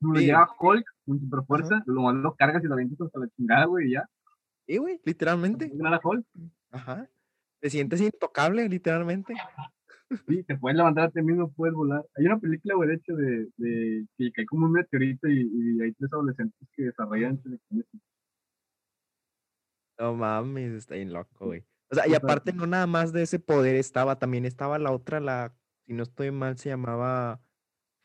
Como 0.00 0.14
lo 0.14 0.20
Sí. 0.20 0.26
lleva 0.26 0.48
Hulk 0.58 0.84
con 1.04 1.20
super 1.20 1.40
fuerza, 1.46 1.82
lo 1.86 2.12
lo 2.12 2.34
cargas 2.34 2.62
y 2.64 2.66
lo 2.68 2.74
avientas 2.74 3.00
hasta 3.02 3.18
la 3.20 3.28
chingada, 3.36 3.64
güey, 3.66 3.88
y 3.88 3.92
ya. 3.92 4.06
Sí, 4.66 4.76
güey, 4.78 5.00
literalmente. 5.04 5.70
Nada 5.74 6.00
Hulk. 6.02 6.24
Ajá. 6.70 7.08
Te 7.60 7.68
sientes 7.70 8.00
intocable, 8.00 8.68
literalmente. 8.68 9.34
Sí, 10.26 10.42
te 10.44 10.56
puedes 10.56 10.76
levantar 10.76 11.04
a 11.04 11.10
ti 11.10 11.22
mismo, 11.22 11.52
puedes 11.52 11.74
volar. 11.74 12.04
Hay 12.16 12.26
una 12.26 12.38
película, 12.38 12.74
güey, 12.76 12.88
de 12.88 12.94
hecho, 12.96 13.14
de, 13.14 13.48
de 13.58 14.06
que 14.16 14.32
cae 14.32 14.46
como 14.46 14.66
un 14.66 14.72
meteorito 14.72 15.28
y, 15.28 15.40
y 15.52 15.82
hay 15.82 15.92
tres 15.92 16.12
adolescentes 16.12 16.68
que 16.72 16.84
desarrollan 16.84 17.40
telequinesis. 17.42 18.00
No 19.98 20.14
mames, 20.14 20.72
está 20.72 20.94
bien 20.94 21.12
loco, 21.12 21.46
güey. 21.46 21.64
O 21.90 21.94
sea, 21.94 22.06
y 22.06 22.14
aparte 22.14 22.52
no 22.52 22.66
nada 22.66 22.86
más 22.86 23.12
de 23.12 23.22
ese 23.22 23.38
poder 23.40 23.74
estaba, 23.76 24.18
también 24.18 24.44
estaba 24.44 24.78
la 24.78 24.92
otra, 24.92 25.18
la, 25.20 25.54
si 25.86 25.92
no 25.94 26.04
estoy 26.04 26.30
mal, 26.30 26.56
se 26.58 26.68
llamaba 26.68 27.42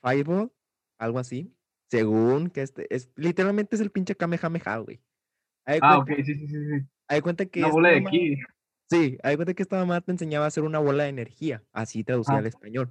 Fireball, 0.03 0.51
algo 0.99 1.19
así. 1.19 1.55
Según 1.91 2.49
que 2.49 2.61
este, 2.63 2.93
es, 2.93 3.11
literalmente 3.15 3.75
es 3.75 3.81
el 3.81 3.91
pinche 3.91 4.15
Kamehameha, 4.15 4.77
güey. 4.79 5.01
Ah, 5.81 5.99
ok, 5.99 6.09
sí, 6.17 6.23
sí, 6.35 6.47
sí, 6.47 6.47
sí. 6.47 6.87
de 7.09 7.21
cuenta 7.21 7.45
que 7.45 7.59
Una 7.59 7.69
bola 7.69 7.89
de 7.89 8.03
ki. 8.05 8.37
Sí, 8.89 9.17
de 9.23 9.35
cuenta 9.35 9.53
que 9.53 9.63
esta 9.63 9.77
mamá 9.77 10.01
te 10.01 10.11
enseñaba 10.11 10.45
a 10.45 10.47
hacer 10.47 10.63
una 10.63 10.79
bola 10.79 11.03
de 11.03 11.09
energía, 11.09 11.63
así 11.71 12.03
traducida 12.03 12.35
Ah. 12.35 12.39
al 12.39 12.45
español. 12.47 12.89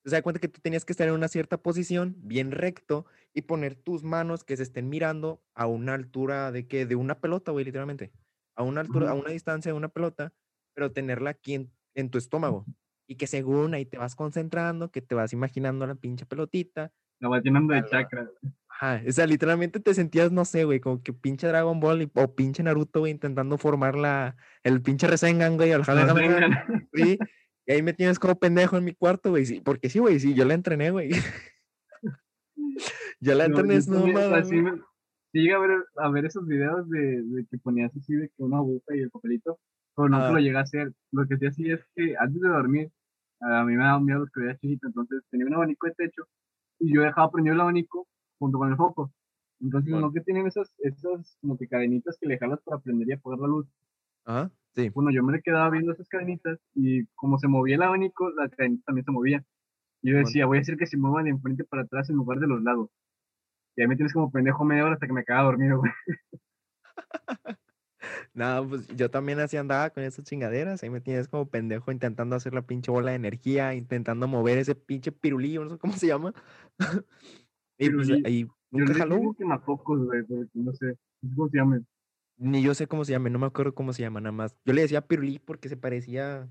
Entonces, 0.00 0.18
de 0.18 0.22
cuenta 0.22 0.40
que 0.40 0.48
tú 0.48 0.60
tenías 0.62 0.84
que 0.84 0.92
estar 0.92 1.08
en 1.08 1.14
una 1.14 1.28
cierta 1.28 1.58
posición, 1.58 2.16
bien 2.20 2.50
recto, 2.52 3.06
y 3.34 3.42
poner 3.42 3.74
tus 3.76 4.04
manos 4.04 4.44
que 4.44 4.56
se 4.56 4.62
estén 4.62 4.88
mirando 4.88 5.42
a 5.54 5.66
una 5.66 5.94
altura 5.94 6.52
de 6.52 6.66
que, 6.68 6.86
de 6.86 6.96
una 6.96 7.20
pelota, 7.20 7.52
güey, 7.52 7.64
literalmente. 7.66 8.12
A 8.58 8.64
una 8.64 8.80
altura, 8.80 9.10
a 9.10 9.14
una 9.14 9.30
distancia 9.30 9.70
de 9.70 9.76
una 9.78 9.88
pelota, 9.88 10.32
pero 10.74 10.90
tenerla 10.90 11.30
aquí 11.30 11.54
en, 11.54 11.70
en 11.94 12.10
tu 12.10 12.18
estómago. 12.18 12.66
Y 13.06 13.14
que 13.14 13.28
según 13.28 13.72
ahí 13.72 13.86
te 13.86 13.98
vas 13.98 14.16
concentrando, 14.16 14.90
que 14.90 15.00
te 15.00 15.14
vas 15.14 15.32
imaginando 15.32 15.86
la 15.86 15.94
pinche 15.94 16.26
pelotita. 16.26 16.92
La 17.20 17.28
va 17.28 17.40
llenando 17.40 17.72
de 17.72 17.78
a 17.78 17.82
la- 17.82 17.88
chakra. 17.88 18.28
Ajá, 18.68 19.00
o 19.08 19.12
sea, 19.12 19.26
literalmente 19.26 19.78
te 19.80 19.94
sentías, 19.94 20.30
no 20.32 20.44
sé, 20.44 20.64
güey, 20.64 20.80
como 20.80 21.02
que 21.02 21.12
pinche 21.12 21.46
Dragon 21.46 21.78
Ball 21.78 22.02
y- 22.02 22.10
o 22.14 22.34
pinche 22.34 22.62
Naruto, 22.64 23.00
güey, 23.00 23.12
intentando 23.12 23.58
formar 23.58 23.94
la, 23.96 24.36
el 24.64 24.82
pinche 24.82 25.06
Rasengan, 25.06 25.56
güey, 25.56 25.72
vengan. 26.14 26.88
Sí, 26.92 27.18
y 27.66 27.72
ahí 27.72 27.82
me 27.82 27.92
tienes 27.92 28.18
como 28.18 28.38
pendejo 28.38 28.76
en 28.76 28.84
mi 28.84 28.92
cuarto, 28.92 29.30
güey. 29.30 29.46
Sí, 29.46 29.60
porque 29.60 29.88
sí, 29.88 30.00
güey, 30.00 30.18
sí, 30.20 30.34
yo 30.34 30.44
la 30.44 30.54
entrené, 30.54 30.90
güey. 30.90 31.10
yo 33.20 33.34
la 33.34 33.46
entrené, 33.46 33.78
no 33.78 33.84
también, 33.84 34.16
o 34.16 34.20
sea, 34.20 34.28
mames, 34.30 34.80
sí 35.32 35.40
llegué 35.40 35.54
a 35.54 35.58
ver, 35.58 35.84
a 35.96 36.08
ver 36.10 36.24
esos 36.26 36.46
videos 36.46 36.88
de, 36.90 37.22
de 37.22 37.46
que 37.50 37.58
ponías 37.58 37.94
así 37.96 38.14
de 38.14 38.28
que 38.28 38.42
una 38.42 38.58
aguja 38.58 38.94
y 38.96 39.00
el 39.00 39.10
papelito, 39.10 39.58
pero 39.96 40.08
nunca 40.08 40.28
Ah. 40.28 40.32
lo 40.32 40.38
llegué 40.38 40.56
a 40.56 40.60
hacer. 40.62 40.92
Lo 41.12 41.26
que 41.26 41.36
sí 41.38 41.46
hacía 41.46 41.74
es 41.76 41.84
que 41.94 42.14
antes 42.18 42.40
de 42.40 42.48
dormir, 42.48 42.90
a 43.40 43.64
mí 43.64 43.76
me 43.76 43.84
daba 43.84 44.00
miedo 44.00 44.26
que 44.32 44.40
veía 44.40 44.56
chiquito, 44.56 44.86
entonces 44.88 45.22
tenía 45.30 45.46
un 45.46 45.54
abanico 45.54 45.86
de 45.86 45.94
techo 45.94 46.24
y 46.80 46.94
yo 46.94 47.02
dejaba 47.02 47.30
prendido 47.30 47.54
el 47.54 47.60
abanico 47.60 48.06
junto 48.38 48.58
con 48.58 48.70
el 48.70 48.76
foco. 48.76 49.12
Entonces, 49.60 49.86
Simón. 49.86 50.02
no 50.02 50.12
que 50.12 50.20
tienen 50.20 50.46
esas, 50.46 50.72
esas 50.78 51.36
como 51.40 51.56
que 51.58 51.66
cadenitas 51.68 52.16
que 52.20 52.28
le 52.28 52.38
jalas 52.38 52.60
para 52.64 52.78
prender 52.80 53.08
y 53.08 53.12
apagar 53.12 53.40
la 53.40 53.48
luz. 53.48 53.66
Ajá, 54.24 54.50
sí. 54.74 54.88
Bueno, 54.90 55.10
yo 55.10 55.22
me 55.24 55.40
quedaba 55.42 55.68
viendo 55.70 55.92
esas 55.92 56.08
cadenitas 56.08 56.60
y 56.74 57.06
como 57.16 57.38
se 57.38 57.48
movía 57.48 57.74
el 57.76 57.82
abanico, 57.82 58.30
la 58.30 58.48
cadenita 58.48 58.84
también 58.86 59.04
se 59.04 59.10
movía. 59.10 59.44
Y 60.02 60.12
yo 60.12 60.18
decía, 60.18 60.46
voy 60.46 60.58
a 60.58 60.60
hacer 60.60 60.76
que 60.76 60.86
se 60.86 60.96
muevan 60.96 61.24
de 61.24 61.30
enfrente 61.30 61.64
para 61.64 61.82
atrás 61.82 62.08
en 62.08 62.16
lugar 62.16 62.38
de 62.38 62.46
los 62.46 62.62
lados. 62.62 62.88
Y 63.78 63.82
ahí 63.82 63.86
me 63.86 63.94
tienes 63.94 64.12
como 64.12 64.28
pendejo 64.28 64.64
media 64.64 64.84
hora 64.84 64.94
hasta 64.94 65.06
que 65.06 65.12
me 65.12 65.24
quedaba 65.24 65.44
dormido, 65.44 65.78
güey. 65.78 65.92
Nada, 68.34 68.66
pues 68.66 68.88
yo 68.88 69.08
también 69.08 69.38
así 69.38 69.56
andaba 69.56 69.90
con 69.90 70.02
esas 70.02 70.24
chingaderas. 70.24 70.82
Ahí 70.82 70.90
me 70.90 71.00
tienes 71.00 71.28
como 71.28 71.48
pendejo 71.48 71.92
intentando 71.92 72.34
hacer 72.34 72.54
la 72.54 72.62
pinche 72.62 72.90
bola 72.90 73.10
de 73.10 73.16
energía, 73.16 73.74
intentando 73.74 74.26
mover 74.26 74.58
ese 74.58 74.74
pinche 74.74 75.12
pirulillo, 75.12 75.62
no 75.62 75.70
sé 75.70 75.78
cómo 75.78 75.92
se 75.92 76.08
llama. 76.08 76.34
y 77.78 77.90
pues 77.90 78.10
ahí 78.24 78.42
Yo 78.42 78.50
nunca 78.72 78.92
le 78.94 78.98
jaló. 78.98 79.20
güey, 79.20 80.24
no 80.28 80.42
sé, 80.42 80.48
no 80.54 80.72
sé 80.72 80.98
cómo 81.36 81.48
se 81.48 81.56
llaman. 81.56 81.86
Ni 82.36 82.60
yo 82.60 82.74
sé 82.74 82.88
cómo 82.88 83.04
se 83.04 83.12
llama, 83.12 83.30
no 83.30 83.38
me 83.38 83.46
acuerdo 83.46 83.76
cómo 83.76 83.92
se 83.92 84.02
llama, 84.02 84.20
nada 84.20 84.32
más. 84.32 84.56
Yo 84.64 84.72
le 84.72 84.82
decía 84.82 85.06
pirulí 85.06 85.38
porque 85.38 85.68
se 85.68 85.76
parecía 85.76 86.50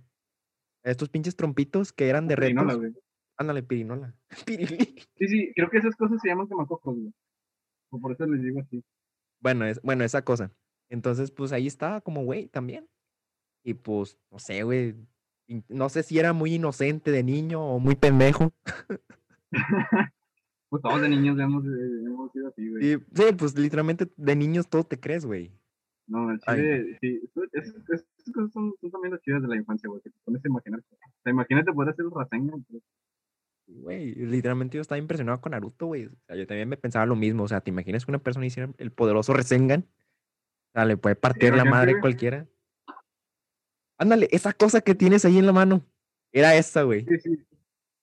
a 0.85 0.89
estos 0.89 1.09
pinches 1.09 1.35
trompitos 1.35 1.91
que 1.91 2.07
eran 2.07 2.29
de 2.29 2.37
retos. 2.37 2.79
Ándale, 3.37 3.63
pirinola. 3.63 4.13
Sí, 5.17 5.27
sí, 5.27 5.51
creo 5.55 5.69
que 5.69 5.77
esas 5.77 5.95
cosas 5.95 6.19
se 6.21 6.27
llaman 6.27 6.47
quemacocos, 6.47 6.95
güey. 6.95 7.13
O 7.89 7.99
por 7.99 8.11
eso 8.11 8.25
les 8.27 8.41
digo 8.43 8.59
así. 8.59 8.83
Bueno, 9.39 9.65
es, 9.65 9.81
bueno, 9.81 10.03
esa 10.03 10.23
cosa. 10.23 10.51
Entonces, 10.89 11.31
pues 11.31 11.51
ahí 11.51 11.65
estaba 11.65 12.01
como 12.01 12.23
güey 12.23 12.47
también. 12.47 12.87
Y 13.63 13.73
pues, 13.73 14.19
no 14.31 14.39
sé, 14.39 14.63
güey. 14.63 14.95
No 15.69 15.89
sé 15.89 16.03
si 16.03 16.19
era 16.19 16.33
muy 16.33 16.55
inocente 16.55 17.11
de 17.11 17.23
niño 17.23 17.63
o 17.63 17.79
muy 17.79 17.95
pendejo. 17.95 18.53
Pues 20.69 20.81
todos 20.81 21.01
de 21.01 21.07
niños 21.07 21.39
hemos, 21.39 21.63
eh, 21.63 22.03
hemos 22.05 22.29
sido 22.33 22.49
así, 22.49 22.69
güey. 22.69 22.97
Sí, 23.13 23.23
pues 23.37 23.57
literalmente 23.57 24.11
de 24.17 24.35
niños 24.35 24.67
todo 24.67 24.83
te 24.83 24.99
crees, 24.99 25.25
güey. 25.25 25.49
No, 26.07 26.29
el 26.29 26.39
chile, 26.39 26.97
sí, 26.99 27.21
esas 27.53 27.73
cosas 28.33 28.51
son, 28.51 28.73
son 28.81 28.91
también 28.91 29.13
las 29.13 29.21
chidas 29.21 29.41
de 29.41 29.47
la 29.47 29.55
infancia, 29.55 29.89
güey, 29.89 30.01
que 30.01 30.09
te 30.09 30.19
pones 30.25 30.43
a 30.43 30.47
imaginar. 30.47 30.81
O 30.81 31.21
sea, 31.23 31.31
imagínate 31.31 31.71
poder 31.71 31.91
hacer 31.91 32.05
el 32.05 32.11
Rasengan, 32.11 32.65
Güey, 33.67 34.15
literalmente 34.15 34.77
yo 34.77 34.81
estaba 34.81 34.97
impresionado 34.99 35.41
con 35.41 35.51
Naruto, 35.51 35.87
güey. 35.87 36.05
O 36.05 36.11
sea, 36.25 36.35
yo 36.35 36.47
también 36.47 36.69
me 36.69 36.77
pensaba 36.77 37.05
lo 37.05 37.15
mismo. 37.15 37.43
O 37.43 37.47
sea, 37.47 37.61
¿te 37.61 37.69
imaginas 37.69 38.05
que 38.05 38.11
una 38.11 38.19
persona 38.19 38.45
hiciera 38.45 38.71
el 38.77 38.91
poderoso 38.91 39.33
Rasengan? 39.33 39.81
O 39.81 40.71
sea, 40.73 40.85
le 40.85 40.97
puede 40.97 41.15
partir 41.15 41.53
la 41.53 41.65
madre 41.65 41.91
a 41.91 41.93
güey. 41.95 42.01
cualquiera. 42.01 42.47
Ándale, 43.97 44.27
esa 44.31 44.53
cosa 44.53 44.81
que 44.81 44.95
tienes 44.95 45.25
ahí 45.25 45.37
en 45.37 45.45
la 45.45 45.53
mano. 45.53 45.83
Era 46.31 46.55
esa, 46.55 46.83
güey. 46.83 47.05
Sí, 47.05 47.19
sí. 47.19 47.45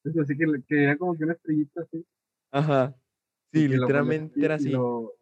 Es 0.04 0.18
así 0.18 0.36
que, 0.36 0.44
que 0.68 0.82
era 0.84 0.96
como 0.98 1.16
que 1.16 1.24
una 1.24 1.32
estrellita 1.34 1.80
así. 1.82 2.04
Ajá. 2.52 2.94
Sí, 3.52 3.68
que 3.68 3.76
lo 3.76 3.82
literalmente 3.82 4.44
era 4.44 4.56
así. 4.56 4.70
Lo, 4.70 5.12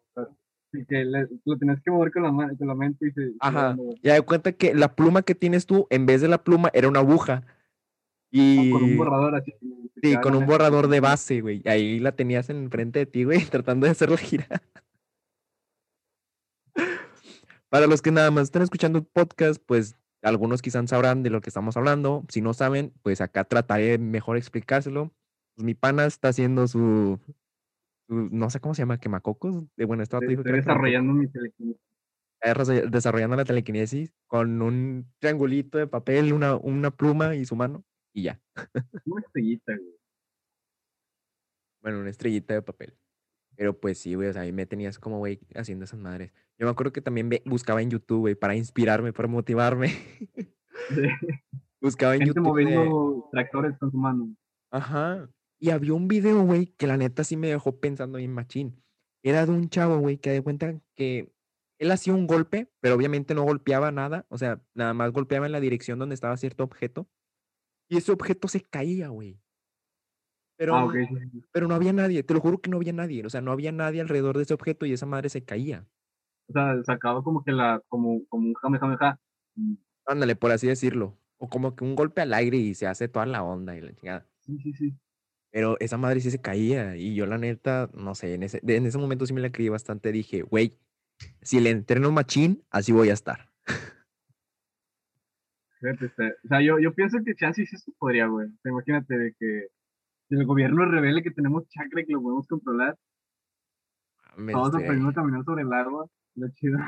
que 0.89 1.05
le- 1.05 1.27
lo 1.45 1.57
tenías 1.57 1.79
que 1.83 1.91
mover 1.91 2.11
con 2.11 2.23
la, 2.23 2.55
con 2.57 2.67
la 2.67 2.75
mente 2.75 3.07
y 3.07 3.11
se. 3.11 3.33
Ajá. 3.39 3.77
Ya 4.01 4.15
de 4.15 4.21
cuenta 4.23 4.51
que 4.51 4.73
la 4.73 4.95
pluma 4.95 5.21
que 5.21 5.35
tienes 5.35 5.67
tú, 5.67 5.87
en 5.89 6.05
vez 6.05 6.21
de 6.21 6.27
la 6.27 6.43
pluma, 6.43 6.69
era 6.73 6.87
una 6.89 6.99
aguja. 6.99 7.45
Ah, 8.35 8.63
Con 8.71 8.83
un 8.83 8.89
Y 8.91 8.95
borrador 8.95 9.35
así. 9.35 9.53
sí, 10.01 10.15
con 10.21 10.33
la 10.33 10.39
un 10.39 10.45
borrador 10.47 10.87
de 10.87 10.99
base, 10.99 11.41
güey. 11.41 11.61
y 11.63 11.69
Ahí 11.69 11.99
la 11.99 12.13
tenías 12.15 12.49
enfrente 12.49 12.99
de 12.99 13.05
ti, 13.05 13.23
güey, 13.25 13.39
tratando 13.51 13.85
de 13.85 13.91
hacerla 13.91 14.17
girar. 14.17 14.61
Para 17.69 17.87
los 17.87 18.01
que 18.01 18.11
nada 18.11 18.31
más 18.31 18.43
están 18.45 18.61
escuchando 18.61 18.99
el 18.99 19.05
podcast, 19.05 19.61
pues 19.65 19.95
algunos 20.21 20.61
quizás 20.61 20.89
sabrán 20.89 21.23
de 21.23 21.29
lo 21.29 21.41
que 21.41 21.49
estamos 21.49 21.75
hablando. 21.77 22.23
Si 22.29 22.41
no 22.41 22.53
saben, 22.53 22.93
pues 23.01 23.19
acá 23.21 23.43
trataré 23.43 23.97
mejor 23.97 24.37
explicárselo. 24.37 25.11
Pues 25.55 25.65
mi 25.65 25.73
pana 25.73 26.05
está 26.05 26.29
haciendo 26.29 26.67
su, 26.67 27.19
su- 28.07 28.29
no 28.31 28.49
sé 28.49 28.59
cómo 28.59 28.73
se 28.75 28.81
llama, 28.83 28.99
quemacocos. 28.99 29.63
Eh, 29.77 29.85
Bueno, 29.85 30.03
que 30.03 30.17
Estoy 30.33 30.35
desarrollando 30.53 31.13
mi 31.13 31.27
telequinesis. 31.27 31.77
Desarrollando 32.91 33.35
la 33.37 33.45
telequinesis 33.45 34.13
con 34.27 34.61
un 34.61 35.05
triangulito 35.19 35.77
de 35.77 35.87
papel, 35.87 36.33
una, 36.33 36.55
una 36.57 36.91
pluma 36.91 37.35
y 37.35 37.45
su 37.45 37.55
mano, 37.55 37.83
y 38.13 38.23
ya. 38.23 38.41
Una 39.05 39.21
estrellita, 39.21 39.75
güey. 39.75 39.95
Bueno, 41.81 41.99
una 41.99 42.09
estrellita 42.09 42.53
de 42.53 42.61
papel. 42.61 42.97
Pero 43.55 43.79
pues 43.79 43.97
sí, 43.97 44.15
güey, 44.15 44.29
o 44.29 44.33
sea, 44.33 44.43
ahí 44.43 44.51
me 44.51 44.65
tenías 44.65 44.97
como, 44.97 45.19
güey, 45.19 45.39
haciendo 45.55 45.85
esas 45.85 45.99
madres. 45.99 46.31
Yo 46.57 46.65
me 46.65 46.71
acuerdo 46.71 46.93
que 46.93 47.01
también 47.01 47.29
buscaba 47.45 47.81
en 47.81 47.89
YouTube, 47.89 48.21
güey, 48.21 48.35
para 48.35 48.55
inspirarme, 48.55 49.13
para 49.13 49.27
motivarme. 49.27 49.93
De 50.89 51.09
buscaba 51.81 52.15
en 52.15 52.21
gente 52.21 52.39
YouTube 52.39 52.57
de... 52.57 52.65
moviendo 52.65 53.29
tractores 53.31 53.77
con 53.77 53.91
su 53.91 53.97
mano. 53.97 54.35
Ajá. 54.71 55.29
Y 55.59 55.69
había 55.69 55.93
un 55.93 56.07
video, 56.07 56.43
güey, 56.43 56.67
que 56.67 56.87
la 56.87 56.97
neta 56.97 57.23
sí 57.23 57.37
me 57.37 57.47
dejó 57.47 57.79
pensando 57.79 58.17
bien 58.17 58.33
machín. 58.33 58.81
Era 59.23 59.45
de 59.45 59.51
un 59.51 59.69
chavo, 59.69 59.97
güey, 59.99 60.17
que 60.17 60.31
de 60.31 60.41
cuenta 60.41 60.79
que 60.95 61.31
él 61.79 61.91
hacía 61.91 62.13
un 62.13 62.27
golpe, 62.27 62.69
pero 62.79 62.95
obviamente 62.95 63.35
no 63.35 63.43
golpeaba 63.43 63.91
nada. 63.91 64.25
O 64.29 64.37
sea, 64.37 64.61
nada 64.73 64.93
más 64.93 65.11
golpeaba 65.11 65.45
en 65.45 65.51
la 65.51 65.59
dirección 65.59 65.99
donde 65.99 66.15
estaba 66.15 66.37
cierto 66.37 66.63
objeto. 66.63 67.07
Y 67.93 67.97
ese 67.97 68.11
objeto 68.11 68.47
se 68.47 68.59
caía, 68.61 69.09
güey. 69.09 69.39
Pero, 70.57 70.75
Ah, 70.75 70.85
ok. 70.85 70.95
n- 70.95 71.07
sí, 71.07 71.15
sí, 71.15 71.29
sí. 71.31 71.45
pero 71.51 71.67
no 71.67 71.75
había 71.75 71.93
nadie, 71.93 72.23
te 72.23 72.33
lo 72.33 72.39
juro 72.39 72.59
que 72.59 72.69
no 72.71 72.77
había 72.77 72.91
nadie. 72.93 73.23
O 73.23 73.29
sea, 73.29 73.41
no 73.41 73.51
había 73.51 73.71
nadie 73.71 74.01
alrededor 74.01 74.35
de 74.37 74.43
ese 74.43 74.53
objeto 74.55 74.87
y 74.87 74.93
esa 74.93 75.05
madre 75.05 75.29
se 75.29 75.43
caía. 75.43 75.87
O 76.49 76.53
sea, 76.53 76.83
sacaba 76.83 77.23
como 77.23 77.43
que 77.43 77.51
la, 77.51 77.81
como, 77.87 78.25
como 78.29 78.47
un 78.47 78.53
jame, 78.55 78.79
jame, 78.79 78.97
ja. 78.97 79.19
Mm, 79.55 79.75
Ándale, 80.07 80.35
por 80.35 80.49
así 80.51 80.65
decirlo. 80.67 81.19
O 81.37 81.49
como 81.49 81.75
que 81.75 81.83
un 81.83 81.95
golpe 81.95 82.21
al 82.21 82.33
aire 82.33 82.57
y 82.57 82.73
se 82.73 82.87
hace 82.87 83.07
toda 83.07 83.27
la 83.27 83.43
onda 83.43 83.75
y 83.77 83.81
la 83.81 83.93
chingada. 83.93 84.27
Sí, 84.39 84.57
sí, 84.63 84.73
sí. 84.73 84.95
Pero 85.51 85.77
esa 85.79 85.97
madre 85.97 86.19
sí 86.19 86.31
se 86.31 86.41
caía 86.41 86.95
y 86.97 87.13
yo 87.13 87.27
la 87.27 87.37
neta, 87.37 87.91
no 87.93 88.15
sé, 88.15 88.33
en 88.33 88.41
ese, 88.41 88.59
en 88.65 88.87
ese 88.87 88.97
momento 88.97 89.27
sí 89.27 89.33
me 89.33 89.41
la 89.41 89.51
creí 89.51 89.69
bastante. 89.69 90.11
Dije, 90.11 90.41
güey, 90.41 90.79
si 91.43 91.59
le 91.59 91.69
entreno 91.69 92.11
machín, 92.11 92.65
así 92.71 92.91
voy 92.91 93.11
a 93.11 93.13
estar. 93.13 93.52
Fíjate, 95.83 96.05
o 96.05 96.47
sea, 96.47 96.61
yo, 96.61 96.79
yo 96.79 96.93
pienso 96.93 97.17
que 97.25 97.35
chance 97.35 97.65
sí 97.65 97.77
se 97.77 97.91
podría, 97.99 98.27
güey. 98.27 98.47
O 98.47 98.57
sea, 98.61 98.71
imagínate 98.71 99.17
de 99.17 99.35
que 99.37 99.67
si 100.29 100.35
el 100.35 100.45
gobierno 100.45 100.85
revele 100.85 101.21
que 101.21 101.31
tenemos 101.31 101.67
chakra 101.67 102.01
y 102.01 102.05
que 102.05 102.13
lo 102.13 102.21
podemos 102.21 102.47
controlar, 102.47 102.97
todos 104.51 104.67
estoy 104.67 104.83
aprendimos 104.83 105.11
a 105.11 105.15
caminar 105.15 105.43
sobre 105.43 105.63
el 105.63 105.73
agua, 105.73 106.07
lo 106.35 106.47
chido. 106.51 106.79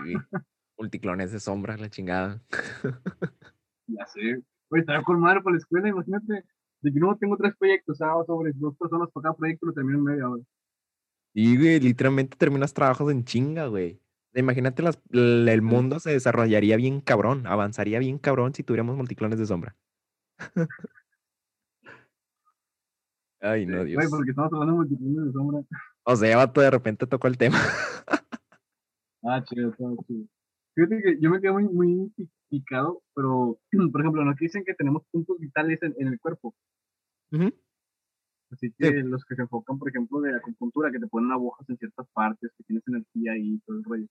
multiclones 0.77 1.33
de 1.33 1.39
sombra, 1.39 1.77
la 1.77 1.89
chingada. 1.89 2.41
Ya 3.87 4.03
sé. 4.07 4.41
Oye, 4.69 4.81
estaba 4.81 5.03
con 5.03 5.19
madre 5.19 5.41
por 5.41 5.51
la 5.51 5.59
escuela, 5.59 5.87
imagínate. 5.87 6.43
De 6.81 6.91
que 6.91 6.99
no 6.99 7.15
tengo 7.17 7.37
tres 7.37 7.55
proyectos, 7.55 8.01
ah, 8.01 8.15
sobre 8.25 8.51
dos 8.55 8.75
personas 8.77 9.11
por 9.11 9.21
cada 9.21 9.35
proyecto, 9.35 9.67
lo 9.67 9.73
termino 9.73 9.99
en 9.99 10.03
media 10.05 10.27
hora. 10.27 10.41
Y, 11.31 11.55
güey, 11.55 11.79
literalmente 11.79 12.35
terminas 12.35 12.73
trabajos 12.73 13.11
en 13.11 13.23
chinga, 13.25 13.67
güey. 13.67 14.01
Imagínate, 14.35 14.83
las, 14.83 14.99
el 15.11 15.61
mundo 15.61 15.99
se 15.99 16.11
desarrollaría 16.11 16.75
bien 16.77 16.99
cabrón, 17.01 17.47
avanzaría 17.47 17.99
bien 17.99 18.17
cabrón 18.19 18.53
si 18.53 18.63
tuviéramos 18.63 18.97
multiclones 18.97 19.39
de 19.39 19.45
sombra. 19.45 19.75
Ay, 23.41 23.65
no, 23.65 23.77
Güey, 23.77 23.87
Dios. 23.87 24.05
porque 24.09 24.31
estamos 24.31 24.51
hablando 24.53 24.73
de 24.73 24.77
multitud 24.89 25.25
de 25.27 25.31
sombra. 25.31 25.61
O 26.03 26.15
sea, 26.15 26.37
vato, 26.37 26.61
de 26.61 26.71
repente 26.71 27.07
tocó 27.07 27.27
el 27.27 27.37
tema. 27.37 27.57
Ah, 29.27 29.43
chido, 29.43 29.71
todo 29.71 29.95
chido. 30.05 30.27
Fíjate 30.75 31.01
que 31.01 31.17
yo 31.19 31.31
me 31.31 31.41
quedé 31.41 31.51
muy, 31.51 31.63
muy 31.63 32.11
pi- 32.15 32.29
picado, 32.47 33.01
pero, 33.15 33.57
por 33.91 34.01
ejemplo, 34.01 34.23
nos 34.23 34.35
dicen 34.35 34.63
que 34.63 34.75
tenemos 34.75 35.01
puntos 35.11 35.39
vitales 35.39 35.81
en, 35.81 35.95
en 35.97 36.09
el 36.09 36.19
cuerpo. 36.19 36.53
Ujú. 37.31 37.51
Así 38.55 38.71
que 38.77 38.91
los 39.03 39.23
que 39.25 39.35
se 39.35 39.41
enfocan, 39.43 39.77
por 39.77 39.89
ejemplo, 39.89 40.21
de 40.21 40.35
acupuntura, 40.35 40.91
que 40.91 40.99
te 40.99 41.07
ponen 41.07 41.31
agujas 41.31 41.69
en 41.69 41.77
ciertas 41.77 42.07
partes, 42.13 42.51
que 42.57 42.63
tienes 42.63 42.87
energía 42.87 43.37
y 43.37 43.59
todo 43.65 43.77
el 43.77 43.83
rollo. 43.83 44.07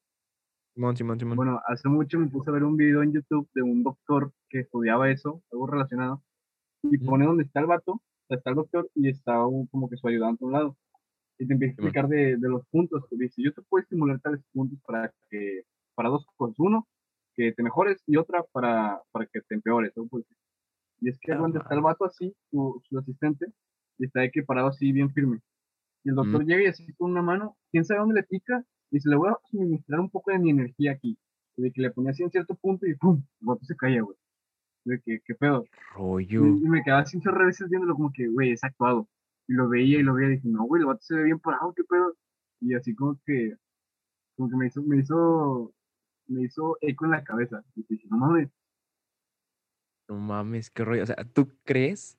Simón, 0.74 0.96
Simón, 0.96 1.18
Simón. 1.18 1.36
Bueno, 1.36 1.60
hace 1.66 1.88
mucho 1.88 2.18
me 2.18 2.26
puse 2.28 2.50
a 2.50 2.52
ver 2.52 2.64
un 2.64 2.76
video 2.76 3.02
en 3.02 3.12
YouTube 3.12 3.48
de 3.54 3.62
un 3.62 3.82
doctor 3.82 4.32
que 4.48 4.60
estudiaba 4.60 5.10
eso, 5.10 5.42
algo 5.52 5.66
relacionado, 5.68 6.22
y 6.82 6.98
pone 6.98 7.26
donde 7.26 7.44
está 7.44 7.60
el 7.60 7.66
vato, 7.66 8.02
está 8.28 8.50
el 8.50 8.56
doctor 8.56 8.90
y 8.94 9.08
está 9.08 9.46
un- 9.46 9.66
como 9.68 9.88
que 9.88 9.96
su 9.96 10.08
ayudante 10.08 10.44
a 10.44 10.46
un 10.46 10.52
lado. 10.52 10.76
Y 11.38 11.46
te 11.46 11.54
empieza 11.54 11.72
a 11.72 11.74
explicar 11.74 12.08
de, 12.08 12.36
de 12.36 12.48
los 12.48 12.66
puntos. 12.68 13.08
Te 13.08 13.16
dice, 13.16 13.42
yo 13.42 13.52
te 13.52 13.62
puedo 13.62 13.82
estimular 13.82 14.20
tales 14.20 14.42
puntos 14.52 14.78
para 14.86 15.12
que, 15.30 15.62
para 15.94 16.08
dos 16.10 16.26
cosas. 16.36 16.56
Uno, 16.58 16.86
que 17.34 17.52
te 17.52 17.62
mejores 17.62 18.02
y 18.06 18.16
otra 18.16 18.44
para, 18.52 19.02
para 19.12 19.26
que 19.26 19.40
te 19.42 19.54
empeores. 19.54 19.92
¿no? 19.96 20.06
Pues, 20.08 20.24
y 21.00 21.08
es 21.08 21.18
que 21.20 21.32
Ah, 21.32 21.36
donde 21.38 21.58
está 21.60 21.74
el 21.74 21.80
vato 21.82 22.04
así, 22.04 22.34
su, 22.50 22.80
su 22.88 22.98
asistente, 22.98 23.46
y 23.98 24.06
está 24.06 24.20
de 24.20 24.30
que 24.30 24.42
parado 24.42 24.68
así 24.68 24.92
bien 24.92 25.12
firme. 25.12 25.40
Y 26.04 26.10
el 26.10 26.16
doctor 26.16 26.44
Mm. 26.44 26.46
llega 26.46 26.62
y 26.62 26.66
así 26.66 26.92
con 26.94 27.10
una 27.12 27.22
mano, 27.22 27.56
quién 27.70 27.84
sabe 27.84 28.00
dónde 28.00 28.16
le 28.16 28.22
pica, 28.24 28.64
y 28.90 29.00
se 29.00 29.08
le 29.08 29.16
voy 29.16 29.30
a 29.30 29.38
suministrar 29.50 30.00
un 30.00 30.10
poco 30.10 30.30
de 30.30 30.38
mi 30.38 30.50
energía 30.50 30.92
aquí. 30.92 31.18
Y 31.56 31.62
de 31.62 31.72
que 31.72 31.80
le 31.82 31.90
ponía 31.90 32.10
así 32.10 32.22
en 32.22 32.30
cierto 32.30 32.54
punto 32.56 32.86
y 32.86 32.94
¡pum! 32.94 33.22
El 33.40 33.46
vato 33.46 33.64
se 33.64 33.76
caía, 33.76 34.02
güey. 34.02 34.16
De 34.84 35.00
que, 35.00 35.20
¿qué 35.24 35.34
pedo? 35.34 35.64
Rollo. 35.94 36.46
y 36.46 36.68
me 36.68 36.82
quedaba 36.82 37.02
así 37.02 37.16
un 37.16 37.22
chorro 37.22 37.46
veces 37.46 37.68
viéndolo 37.70 37.94
como 37.94 38.12
que, 38.12 38.28
güey, 38.28 38.52
es 38.52 38.62
actuado. 38.64 39.08
Y 39.48 39.54
lo 39.54 39.68
veía 39.68 39.98
y 39.98 40.02
lo 40.02 40.14
veía 40.14 40.28
y 40.28 40.36
dije, 40.36 40.48
no, 40.48 40.64
güey, 40.64 40.80
el 40.80 40.86
vato 40.86 41.00
se 41.02 41.14
ve 41.14 41.24
bien 41.24 41.38
parado, 41.40 41.72
¿qué 41.74 41.84
pedo? 41.84 42.14
Y 42.60 42.74
así 42.74 42.94
como 42.94 43.18
que, 43.24 43.54
como 44.36 44.50
que 44.50 44.56
me 44.56 44.66
hizo, 44.66 44.82
me 44.82 44.98
hizo, 44.98 45.72
me 46.26 46.42
hizo 46.42 46.76
eco 46.80 47.04
en 47.06 47.10
la 47.12 47.24
cabeza. 47.24 47.62
Y 47.76 47.84
dije, 47.88 48.06
no 48.10 48.18
mames, 48.18 48.50
No 50.08 50.18
mames, 50.18 50.70
qué 50.70 50.84
rollo. 50.84 51.02
O 51.02 51.06
sea, 51.06 51.16
¿tú 51.32 51.48
crees 51.64 52.18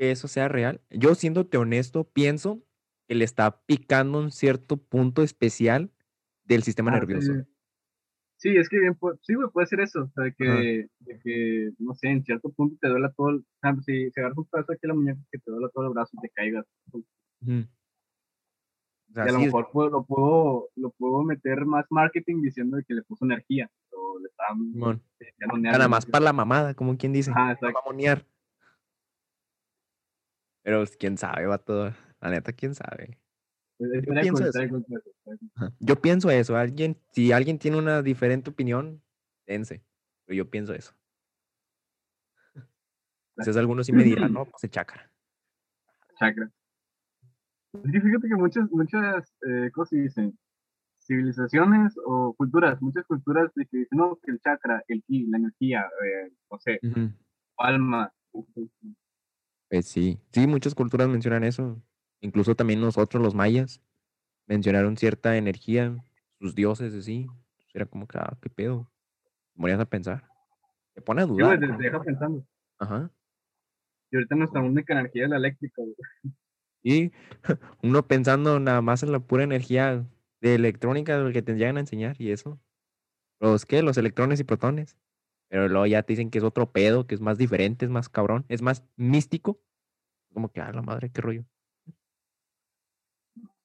que 0.00 0.10
eso 0.10 0.28
sea 0.28 0.48
real? 0.48 0.80
Yo, 0.88 1.14
siéndote 1.14 1.58
honesto, 1.58 2.04
pienso 2.04 2.64
que 3.06 3.14
le 3.14 3.26
está 3.26 3.60
picando 3.66 4.18
un 4.18 4.30
cierto 4.30 4.78
punto 4.78 5.22
especial 5.22 5.90
del 6.44 6.62
sistema 6.62 6.90
Ah, 6.90 6.94
nervioso. 6.94 7.34
sí. 7.34 7.40
Sí, 8.38 8.56
es 8.56 8.70
que 8.70 8.78
bien, 8.80 8.96
sí, 9.20 9.34
güey, 9.34 9.50
puede 9.52 9.66
ser 9.66 9.80
eso, 9.80 10.04
o 10.04 10.08
sea, 10.14 10.24
de 10.24 10.32
que, 10.32 10.88
de 11.00 11.20
que, 11.22 11.72
no 11.78 11.94
sé, 11.94 12.08
en 12.08 12.24
cierto 12.24 12.48
punto 12.48 12.78
te 12.80 12.88
duela 12.88 13.12
todo, 13.14 13.28
el, 13.28 13.44
ejemplo, 13.62 13.82
si, 13.82 14.10
si 14.10 14.18
agarras 14.18 14.38
un 14.38 14.46
pedazo 14.46 14.72
aquí 14.72 14.80
a 14.84 14.88
la 14.88 14.94
muñeca, 14.94 15.20
que 15.30 15.38
te 15.38 15.50
duela 15.50 15.68
todo 15.68 15.84
el 15.88 15.92
brazo 15.92 16.12
y 16.14 16.20
te 16.22 16.30
caigas. 16.30 16.64
pues, 16.90 17.04
Ujú. 17.42 17.66
O 19.10 19.12
sea, 19.12 19.26
y 19.26 19.28
a 19.28 19.32
lo 19.32 19.40
mejor 19.40 19.68
puedo, 19.70 19.90
lo, 19.90 20.04
puedo, 20.04 20.68
lo 20.76 20.90
puedo 20.92 21.22
meter 21.22 21.66
más 21.66 21.84
marketing 21.90 22.40
diciendo 22.40 22.78
que 22.88 22.94
le 22.94 23.02
puso 23.02 23.26
energía, 23.26 23.70
o 23.92 24.18
le 24.18 24.30
Nada 25.58 25.88
más 25.88 26.06
para 26.06 26.24
la 26.24 26.32
mamada, 26.32 26.72
como 26.72 26.96
quien 26.96 27.12
dice. 27.12 27.32
Para 27.32 27.52
exacto. 27.52 27.82
Pero 30.70 30.82
pues, 30.82 30.96
quién 30.96 31.18
sabe, 31.18 31.46
vato. 31.46 31.92
La 32.20 32.30
neta, 32.30 32.52
quién 32.52 32.76
sabe. 32.76 33.18
Estaría 33.80 34.20
pienso 34.20 34.44
eso. 34.44 34.60
Yo 35.80 35.96
pienso 35.96 36.30
eso. 36.30 36.56
Alguien, 36.56 36.96
si 37.10 37.32
alguien 37.32 37.58
tiene 37.58 37.76
una 37.76 38.02
diferente 38.02 38.50
opinión, 38.50 39.02
dense. 39.48 39.82
Pero 40.26 40.36
yo 40.36 40.48
pienso 40.48 40.72
eso. 40.72 40.94
Quizás 43.36 43.56
algunos 43.56 43.86
sí 43.86 43.92
me 43.92 44.04
dirán, 44.04 44.32
no, 44.32 44.44
pues. 44.44 44.70
Chakra. 44.70 45.10
Es 47.72 47.90
que 47.90 48.00
fíjate 48.00 48.28
que 48.28 48.36
muchas, 48.36 48.70
muchas, 48.70 49.34
eh, 49.48 49.72
¿cómo 49.74 49.86
se 49.86 49.96
dicen? 49.96 50.38
Civilizaciones 51.00 51.96
o 52.06 52.32
culturas, 52.34 52.80
muchas 52.80 53.04
culturas 53.06 53.50
dicen, 53.56 53.88
no, 53.90 54.20
que 54.22 54.30
el 54.30 54.38
chakra, 54.38 54.84
el 54.86 55.02
ki, 55.02 55.26
la 55.26 55.38
energía, 55.38 55.80
eh, 55.80 56.30
no 56.48 56.58
sé, 56.60 56.78
Ujú. 56.84 57.10
alma. 57.56 58.12
Pues 59.70 59.86
sí, 59.86 60.18
sí, 60.32 60.48
muchas 60.48 60.74
culturas 60.74 61.08
mencionan 61.08 61.44
eso. 61.44 61.80
Incluso 62.20 62.56
también 62.56 62.80
nosotros, 62.80 63.22
los 63.22 63.36
mayas, 63.36 63.80
mencionaron 64.46 64.96
cierta 64.96 65.36
energía, 65.36 65.96
sus 66.40 66.54
dioses, 66.56 66.94
así. 66.94 67.28
Era 67.72 67.86
como 67.86 68.08
que, 68.08 68.18
ah, 68.18 68.36
qué 68.42 68.50
pedo. 68.50 68.90
Te 69.54 69.60
ponías 69.60 69.80
a 69.80 69.86
pensar. 69.86 70.24
Te 70.94 71.02
pone 71.02 71.22
a 71.22 71.26
Sí, 71.26 71.30
dudar. 71.30 71.60
te, 71.60 71.66
como 71.66 71.78
te 71.78 71.84
deja 71.84 72.02
pensando. 72.02 72.46
Ajá. 72.78 73.10
Y 74.10 74.16
ahorita 74.16 74.34
nuestra 74.36 74.60
única 74.60 74.92
energía 74.92 75.24
es 75.24 75.30
la 75.30 75.36
eléctrica, 75.36 75.82
güey. 75.82 75.94
Y 76.82 77.12
uno 77.82 78.06
pensando 78.06 78.58
nada 78.58 78.80
más 78.82 79.02
en 79.02 79.12
la 79.12 79.20
pura 79.20 79.44
energía 79.44 80.06
de 80.40 80.54
electrónica 80.54 81.18
lo 81.18 81.32
que 81.32 81.42
te 81.42 81.54
llegan 81.54 81.76
a 81.76 81.80
enseñar 81.80 82.16
y 82.20 82.32
eso. 82.32 82.58
Los 83.40 83.66
qué, 83.66 83.82
los 83.82 83.98
electrones 83.98 84.40
y 84.40 84.44
protones. 84.44 84.96
Pero 85.50 85.68
luego 85.68 85.84
ya 85.86 86.02
te 86.04 86.12
dicen 86.12 86.30
que 86.30 86.38
es 86.38 86.44
otro 86.44 86.70
pedo, 86.70 87.06
que 87.08 87.14
es 87.16 87.20
más 87.20 87.36
diferente, 87.36 87.84
es 87.84 87.90
más 87.90 88.08
cabrón, 88.08 88.44
es 88.48 88.62
más 88.62 88.84
místico. 88.96 89.60
Como 90.32 90.52
que, 90.52 90.60
ah, 90.60 90.72
la 90.72 90.80
madre, 90.80 91.10
qué 91.10 91.20
rollo. 91.20 91.44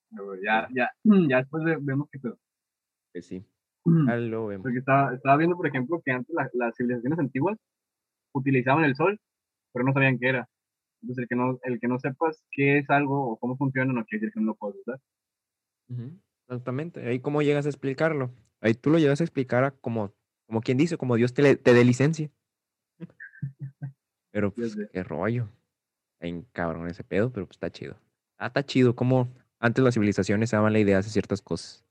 Pero 0.09 0.35
Ya, 0.43 0.67
ya, 0.73 0.89
ya 1.29 1.37
después 1.37 1.63
ve- 1.63 1.77
vemos 1.79 2.09
que 2.09 2.19
pedo. 2.19 2.39
Pues 3.13 3.27
sí, 3.27 3.45
ya 3.85 4.17
lo 4.17 4.47
vemos. 4.47 4.63
Porque 4.63 4.79
estaba, 4.79 5.13
estaba 5.13 5.37
viendo, 5.37 5.55
por 5.55 5.67
ejemplo, 5.67 6.01
que 6.03 6.11
antes 6.11 6.33
la- 6.33 6.49
las 6.53 6.75
civilizaciones 6.75 7.19
antiguas 7.19 7.57
utilizaban 8.33 8.83
el 8.83 8.95
sol, 8.95 9.19
pero 9.71 9.85
no 9.85 9.93
sabían 9.93 10.17
qué 10.17 10.29
era. 10.29 10.49
Entonces, 11.03 11.21
el 11.23 11.27
que 11.27 11.35
no, 11.35 11.59
el 11.61 11.79
que 11.79 11.87
no 11.87 11.99
sepas 11.99 12.43
qué 12.51 12.79
es 12.79 12.89
algo 12.89 13.29
o 13.31 13.37
cómo 13.37 13.57
funciona, 13.57 13.93
no 13.93 14.03
quiere 14.05 14.21
decir 14.25 14.33
que 14.33 14.39
no 14.39 14.47
lo 14.47 14.55
puedas 14.55 14.77
usar. 14.77 14.99
Exactamente. 16.47 17.07
Ahí 17.07 17.19
cómo 17.19 17.43
llegas 17.43 17.67
a 17.67 17.69
explicarlo. 17.69 18.31
Ahí 18.59 18.73
tú 18.73 18.89
lo 18.89 18.97
llegas 18.97 19.21
a 19.21 19.23
explicar 19.23 19.63
a 19.63 19.71
como, 19.71 20.15
como 20.45 20.61
quien 20.61 20.77
dice, 20.77 20.97
como 20.97 21.15
Dios 21.15 21.33
te, 21.33 21.55
te 21.55 21.73
dé 21.73 21.83
licencia. 21.83 22.29
Pero 24.31 24.51
pues, 24.51 24.77
qué 24.91 25.03
rollo. 25.03 25.49
Bien 26.19 26.45
cabrón 26.51 26.87
ese 26.87 27.03
pedo, 27.03 27.31
pero 27.31 27.45
pues 27.45 27.55
está 27.55 27.69
chido. 27.71 27.95
Ah, 28.37 28.47
está 28.47 28.63
chido 28.65 28.95
como 28.95 29.33
antes 29.59 29.83
las 29.83 29.93
civilizaciones 29.93 30.51
daban 30.51 30.73
la 30.73 30.79
idea 30.79 30.97
de 30.97 31.03
ciertas 31.03 31.41
cosas. 31.41 31.85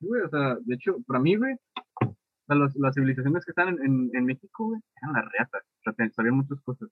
Sí, 0.00 0.06
güey, 0.06 0.22
o 0.22 0.28
sea, 0.28 0.56
de 0.60 0.74
hecho, 0.74 0.96
para 1.06 1.20
mí, 1.20 1.36
güey, 1.36 1.54
o 2.02 2.16
sea, 2.46 2.56
los- 2.56 2.76
las 2.76 2.94
civilizaciones 2.94 3.44
que 3.44 3.52
están 3.52 3.68
en, 3.68 3.82
en, 3.84 4.10
en 4.12 4.24
México, 4.26 4.66
güey, 4.68 4.80
eran 5.02 5.14
las 5.14 5.32
reatas. 5.32 5.62
O 5.86 5.92
sea, 5.92 6.10
sabían 6.10 6.36
muchas 6.36 6.60
cosas. 6.60 6.88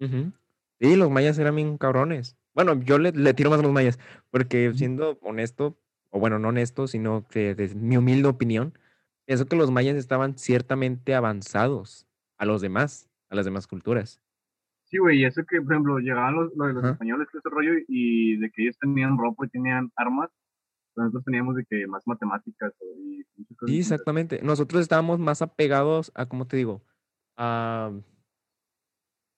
Ujú. 0.00 0.32
Sí, 0.80 0.96
los 0.96 1.10
mayas 1.10 1.38
eran 1.38 1.56
bien 1.56 1.78
cabrones. 1.78 2.36
Bueno, 2.54 2.74
yo 2.80 2.98
le, 2.98 3.12
le 3.12 3.34
tiro 3.34 3.50
más 3.50 3.58
a 3.60 3.62
los 3.62 3.72
mayas, 3.72 3.98
porque 4.30 4.72
siendo 4.74 5.18
honesto, 5.22 5.76
o 6.10 6.20
bueno, 6.20 6.38
no 6.38 6.48
honesto, 6.48 6.86
sino 6.86 7.26
que 7.28 7.54
desde 7.54 7.74
mi 7.74 7.96
humilde 7.96 8.28
opinión, 8.28 8.74
pienso 9.26 9.46
que 9.46 9.56
los 9.56 9.70
mayas 9.70 9.96
estaban 9.96 10.38
ciertamente 10.38 11.14
avanzados 11.14 12.06
a 12.38 12.46
los 12.46 12.60
demás, 12.62 13.08
a 13.28 13.34
las 13.34 13.44
demás 13.44 13.66
culturas. 13.66 14.20
Sí, 14.84 14.98
güey, 14.98 15.18
y 15.20 15.24
eso 15.24 15.42
que, 15.44 15.60
por 15.60 15.72
ejemplo, 15.72 15.98
llegaban 15.98 16.34
los, 16.36 16.54
lo 16.56 16.68
los 16.72 16.84
españoles, 16.84 17.26
que 17.30 17.38
ese 17.38 17.48
rollo, 17.50 17.72
y 17.88 18.36
de 18.36 18.50
que 18.50 18.62
ellos 18.62 18.78
tenían 18.78 19.18
ropa 19.18 19.44
y 19.46 19.48
tenían 19.48 19.90
armas, 19.96 20.30
nosotros 20.94 21.24
teníamos 21.24 21.56
de 21.56 21.64
que 21.68 21.86
más 21.88 22.02
matemáticas 22.06 22.72
y 22.80 23.24
muchas 23.36 23.56
cosas 23.56 23.66
Sí, 23.66 23.76
distintas. 23.78 23.80
exactamente. 23.80 24.40
Nosotros 24.42 24.80
estábamos 24.82 25.18
más 25.18 25.42
apegados 25.42 26.12
a, 26.14 26.26
¿cómo 26.26 26.46
te 26.46 26.56
digo? 26.56 26.82
A, 27.36 27.90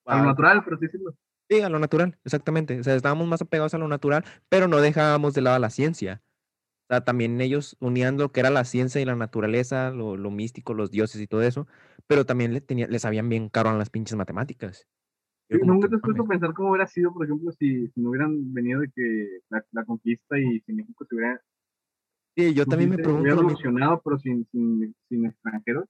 A 0.05 0.16
lo 0.16 0.22
a- 0.22 0.27
natural, 0.27 0.62
pero 0.64 0.79
sí, 0.79 0.87
sí, 0.92 0.98
lo- 0.98 1.14
sí, 1.48 1.61
a 1.62 1.68
lo 1.70 1.79
natural, 1.79 2.18
exactamente. 2.24 2.79
O 2.79 2.85
sea, 2.85 2.94
estábamos 2.94 3.27
más 3.27 3.40
apegados 3.42 3.72
a 3.74 3.79
lo 3.79 3.88
natural, 3.88 4.24
pero 4.51 4.68
no 4.68 4.81
dejábamos 4.83 5.35
de 5.35 5.40
lado 5.40 5.59
la 5.59 5.70
ciencia. 5.70 6.22
O 6.90 6.94
sea, 6.94 7.05
también 7.05 7.40
ellos 7.40 7.77
unían 7.81 8.16
lo 8.16 8.33
que 8.33 8.40
era 8.40 8.51
la 8.51 8.64
ciencia 8.64 9.01
y 9.01 9.05
la 9.05 9.14
naturaleza, 9.14 9.90
lo, 9.90 10.16
lo 10.16 10.31
místico, 10.31 10.72
los 10.74 10.90
dioses 10.90 11.20
y 11.20 11.27
todo 11.27 11.42
eso, 11.42 11.66
pero 12.07 12.24
también 12.24 12.55
le, 12.55 12.61
tenía, 12.62 12.87
le 12.88 12.98
sabían 12.98 13.29
bien 13.29 13.51
caro 13.51 13.70
a 13.70 13.74
las 13.77 13.90
pinches 13.90 14.16
matemáticas. 14.16 14.87
Yo 15.51 15.59
¿Nunca 15.59 15.88
te 15.88 15.96
has 15.96 16.03
puesto 16.03 16.22
a 16.22 16.27
pensar 16.29 16.55
cómo 16.55 16.70
hubiera 16.70 16.87
sido, 16.87 17.12
por 17.12 17.24
ejemplo, 17.24 17.53
si, 17.53 17.88
si 17.88 18.01
no 18.01 18.11
hubieran 18.11 18.53
venido 18.53 18.81
de 18.81 18.90
que 18.94 19.40
la, 19.51 19.64
la 19.72 19.85
conquista 19.85 20.38
y 20.38 20.61
si 20.61 20.72
México 20.72 21.05
se 21.09 21.14
hubiera, 21.14 21.40
Sí, 22.37 22.55
yo 22.55 22.64
¿cómo 22.64 22.77
se 22.77 22.77
también 22.77 22.90
me 22.90 22.98
pregunto 22.98 23.22
hubiera 23.22 23.40
evolucionado, 23.40 24.01
pero 24.05 24.18
sin, 24.18 24.46
sin, 24.51 24.94
sin 25.09 25.27
extranjeros? 25.27 25.87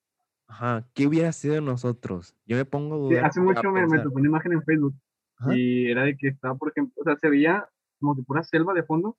Ajá, 0.47 0.89
¿qué 0.95 1.07
hubiera 1.07 1.33
sido 1.33 1.55
de 1.55 1.61
nosotros? 1.61 2.35
Yo 2.47 2.57
me 2.57 2.65
pongo 2.65 2.95
a 2.95 2.99
Sí, 3.09 3.15
dudar, 3.15 3.25
hace 3.25 3.41
mucho 3.41 3.71
me, 3.71 3.87
me 3.87 4.01
topé 4.01 4.21
una 4.21 4.29
imagen 4.29 4.53
en 4.53 4.63
Facebook 4.65 4.95
Ajá, 5.39 5.55
y 5.55 5.91
era 5.91 6.05
de 6.05 6.17
que 6.17 6.29
estaba, 6.29 6.57
por 6.57 6.71
ejemplo, 6.71 6.95
o 7.01 7.05
sea, 7.05 7.17
se 7.17 7.29
veía 7.29 7.69
como 8.01 8.15
que 8.15 8.23
pura 8.23 8.43
selva 8.43 8.75
de 8.75 8.83
fondo. 8.83 9.17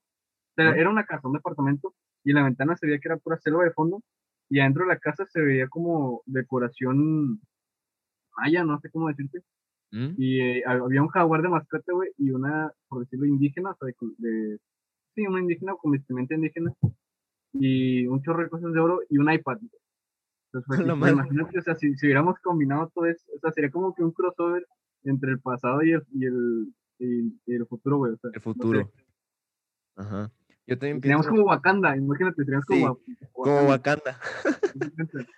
Sea, 0.62 0.80
era 0.80 0.90
una 0.90 1.04
casa, 1.04 1.28
un 1.28 1.34
departamento, 1.34 1.94
y 2.24 2.30
en 2.30 2.36
la 2.36 2.44
ventana 2.44 2.76
se 2.76 2.86
veía 2.86 2.98
que 2.98 3.08
era 3.08 3.16
pura 3.18 3.38
selva 3.38 3.64
de 3.64 3.72
fondo, 3.72 4.02
y 4.48 4.60
adentro 4.60 4.84
de 4.84 4.88
la 4.94 4.98
casa 4.98 5.24
se 5.26 5.40
veía 5.40 5.68
como 5.68 6.22
decoración 6.26 7.40
maya, 8.36 8.64
no 8.64 8.78
sé 8.80 8.90
cómo 8.90 9.08
decirte. 9.08 9.40
¿Mm? 9.92 10.14
Y 10.16 10.40
eh, 10.40 10.62
había 10.66 11.02
un 11.02 11.08
jaguar 11.08 11.42
de 11.42 11.48
mascota, 11.48 11.92
güey, 11.92 12.10
y 12.18 12.30
una, 12.30 12.72
por 12.88 13.00
decirlo, 13.00 13.26
indígena, 13.26 13.70
o 13.72 13.76
sea, 13.76 13.86
de, 13.86 13.94
de- 14.18 14.58
sí, 15.14 15.26
una 15.26 15.40
indígena 15.40 15.74
con 15.74 15.90
vestimenta 15.92 16.34
indígena, 16.34 16.72
y 17.52 18.06
un 18.06 18.22
chorro 18.22 18.44
de 18.44 18.48
cosas 18.50 18.72
de 18.72 18.78
oro 18.80 19.00
y 19.08 19.18
un 19.18 19.30
iPad. 19.32 19.58
güey. 19.58 19.70
Entonces, 20.52 20.68
pues, 20.86 20.96
madre. 20.98 21.12
imagínate, 21.14 21.58
o 21.58 21.62
sea, 21.62 21.74
si, 21.74 21.94
si 21.96 22.06
hubiéramos 22.06 22.38
combinado 22.40 22.88
todo 22.94 23.06
eso, 23.06 23.24
o 23.36 23.38
sea, 23.40 23.50
sería 23.52 23.70
como 23.70 23.94
que 23.94 24.02
un 24.04 24.12
crossover 24.12 24.64
entre 25.04 25.30
el 25.32 25.40
pasado 25.40 25.82
y 25.82 25.92
el, 25.92 26.02
y 26.12 26.24
el, 26.26 26.74
y- 26.98 27.52
el 27.54 27.66
futuro, 27.66 27.98
güey. 27.98 28.12
O 28.12 28.16
sea, 28.18 28.28
El 28.28 28.34
no 28.34 28.40
sé. 28.40 28.40
futuro. 28.40 28.92
Ajá. 29.96 30.30
Yo 30.70 30.78
también 30.78 31.00
Seríamos 31.02 31.26
pienso 31.26 31.42
como 31.42 31.50
Wakanda, 31.50 31.96
imagínate, 31.96 32.44
seríamos 32.44 32.64
Sí, 32.68 32.80
como, 32.80 33.00
como 33.32 33.68
Wakanda. 33.68 34.16
Wakanda. 34.16 34.20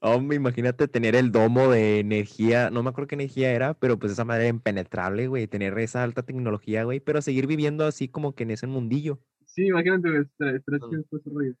Hombre, 0.00 0.36
imagínate 0.36 0.88
tener 0.88 1.14
el 1.14 1.30
domo 1.30 1.70
de 1.70 2.00
energía, 2.00 2.70
no 2.70 2.82
me 2.82 2.90
acuerdo 2.90 3.06
qué 3.08 3.14
energía 3.14 3.52
era, 3.52 3.74
pero 3.74 3.98
pues 3.98 4.10
esa 4.12 4.24
madre 4.24 4.48
impenetrable, 4.48 5.28
güey, 5.28 5.46
tener 5.46 5.78
esa 5.78 6.02
alta 6.02 6.22
tecnología, 6.24 6.82
güey, 6.84 6.98
pero 6.98 7.22
seguir 7.22 7.46
viviendo 7.46 7.84
así 7.86 8.08
como 8.08 8.34
que 8.34 8.42
en 8.42 8.50
ese 8.50 8.66
mundillo. 8.66 9.20
Sí, 9.44 9.66
imagínate, 9.68 10.08
güey, 10.10 10.22
estaría 10.22 10.56
estaría 10.56 10.80
Mm. 10.80 10.90
chido 10.90 11.02
todo 11.10 11.20
ese 11.20 11.30
rollo. 11.30 11.54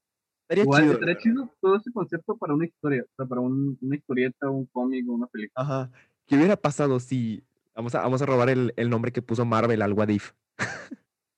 Estaría 0.48 0.64
Igual, 0.64 0.82
chido. 0.82 0.92
estaría 0.94 1.14
la 1.14 1.20
chido 1.20 1.54
todo 1.60 1.76
ese 1.76 1.92
concepto 1.92 2.36
para 2.36 2.54
una 2.54 2.64
historia, 2.66 3.02
o 3.04 3.14
sea, 3.16 3.26
para 3.26 3.40
un- 3.40 3.78
una 3.80 3.96
historieta, 3.96 4.50
un 4.50 4.66
cómic 4.66 5.08
o 5.08 5.12
una 5.12 5.26
película. 5.28 5.62
Ajá. 5.64 5.90
¿Qué 6.26 6.34
hubiera 6.36 6.56
pasado 6.56 6.98
si 6.98 7.44
vamos 7.74 7.94
a, 7.94 8.00
vamos 8.00 8.20
a 8.22 8.26
robar 8.26 8.48
el, 8.50 8.72
el 8.76 8.90
nombre 8.90 9.12
que 9.12 9.22
puso 9.22 9.44
Marvel 9.44 9.82
al 9.82 9.92
What 9.92 10.08
If? 10.08 10.32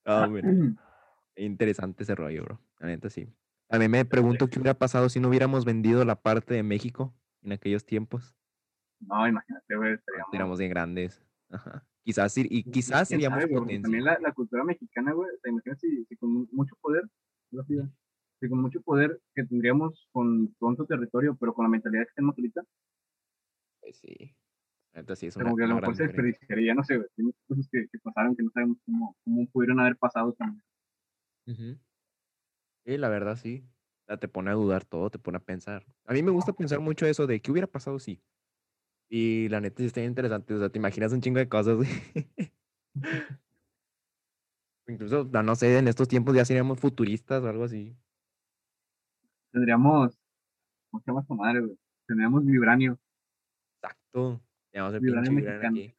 Ah, 0.06 0.24
hombre, 0.26 0.42
interesante 1.44 2.02
ese 2.02 2.14
rollo, 2.14 2.44
bro. 2.44 2.60
La 2.78 2.88
neta 2.88 3.08
sí. 3.10 3.28
A 3.70 3.78
mí 3.78 3.88
me 3.88 4.04
pregunto 4.04 4.48
qué 4.48 4.58
hubiera 4.58 4.78
pasado 4.78 5.08
si 5.08 5.20
no 5.20 5.28
hubiéramos 5.28 5.64
vendido 5.64 6.04
la 6.04 6.20
parte 6.20 6.54
de 6.54 6.62
México 6.62 7.14
en 7.42 7.52
aquellos 7.52 7.84
tiempos. 7.84 8.34
No, 9.00 9.26
imagínate, 9.28 9.76
güey, 9.76 9.94
estaríamos... 9.94 10.34
Éramos 10.34 10.58
bien 10.58 10.70
grandes. 10.70 11.22
Ajá. 11.50 11.86
Quizás 12.02 12.32
sí- 12.32 12.46
y 12.48 12.64
quizás 12.64 13.08
seríamos 13.08 13.40
sabe, 13.42 13.52
potencia. 13.54 13.82
También 13.82 14.04
la, 14.04 14.18
la 14.20 14.32
cultura 14.32 14.64
mexicana, 14.64 15.12
güey, 15.12 15.28
o 15.28 15.38
sea, 15.40 15.50
imagínate 15.50 15.80
si, 15.80 16.04
si 16.06 16.16
con 16.16 16.32
mu- 16.32 16.48
mucho 16.52 16.74
poder, 16.80 17.04
si 18.40 18.48
con 18.48 18.60
mucho 18.62 18.80
poder 18.80 19.20
que 19.34 19.44
tendríamos 19.44 20.08
con 20.12 20.54
su 20.58 20.86
territorio, 20.86 21.36
pero 21.38 21.52
con 21.52 21.64
la 21.64 21.68
mentalidad 21.68 22.04
que 22.06 22.12
tenemos 22.14 22.36
ahorita, 22.38 22.62
Pues 23.80 23.98
sí. 23.98 24.34
Neta 24.94 25.14
sí 25.16 25.26
es 25.26 25.34
como 25.34 25.52
una, 25.54 25.56
que 25.56 25.64
a 25.64 25.68
lo 25.68 25.80
mejor 25.80 25.94
se 25.94 26.04
desperdiciaría, 26.04 26.74
no 26.74 26.82
sé, 26.82 26.96
güey, 26.96 27.08
hay 27.18 27.24
muchas 27.24 27.44
cosas 27.46 27.68
que, 27.70 27.86
que 27.92 27.98
pasaron 27.98 28.34
que 28.34 28.42
no 28.42 28.50
sabemos 28.50 28.78
cómo, 28.86 29.16
cómo 29.24 29.46
pudieron 29.50 29.80
haber 29.80 29.96
pasado 29.96 30.32
también. 30.32 30.62
Ujú. 31.48 31.78
Sí, 32.84 32.98
la 32.98 33.08
verdad 33.08 33.36
sí. 33.36 33.64
O 34.04 34.06
sea, 34.06 34.16
te 34.18 34.28
pone 34.28 34.50
a 34.50 34.54
dudar 34.54 34.84
todo, 34.84 35.10
te 35.10 35.18
pone 35.18 35.38
a 35.38 35.40
pensar. 35.40 35.84
A 36.04 36.12
mí 36.12 36.22
me 36.22 36.30
gusta 36.30 36.52
pensar 36.52 36.80
mucho 36.80 37.06
eso 37.06 37.26
de 37.26 37.40
qué 37.40 37.50
hubiera 37.50 37.66
pasado 37.66 37.98
si. 37.98 38.22
Y 39.10 39.48
la 39.48 39.60
neta 39.60 39.78
sí 39.78 39.86
está 39.86 40.00
bien 40.00 40.12
interesante. 40.12 40.54
O 40.54 40.58
sea, 40.58 40.68
te 40.70 40.78
imaginas 40.78 41.12
un 41.12 41.20
chingo 41.20 41.38
de 41.38 41.48
cosas, 41.48 41.76
güey. 41.76 41.88
Incluso, 44.86 45.28
no 45.30 45.42
no 45.42 45.54
sé, 45.54 45.76
en 45.78 45.88
estos 45.88 46.08
tiempos 46.08 46.34
ya 46.34 46.44
seríamos 46.44 46.80
futuristas 46.80 47.42
o 47.42 47.48
algo 47.48 47.64
así. 47.64 47.94
Tendríamos, 49.52 50.18
¿cómo 50.90 51.02
se 51.02 51.10
llama 51.10 51.20
esta 51.20 51.34
madre, 51.34 51.60
güey? 51.60 51.78
Tendríamos 52.06 52.44
vibranio 52.44 52.98
Exacto. 53.82 54.42
El 54.72 55.00
Vibranio 55.00 55.30
pinche 55.30 55.30
vibran 55.30 55.72
mexicano. 55.72 55.76
aquí. 55.78 55.94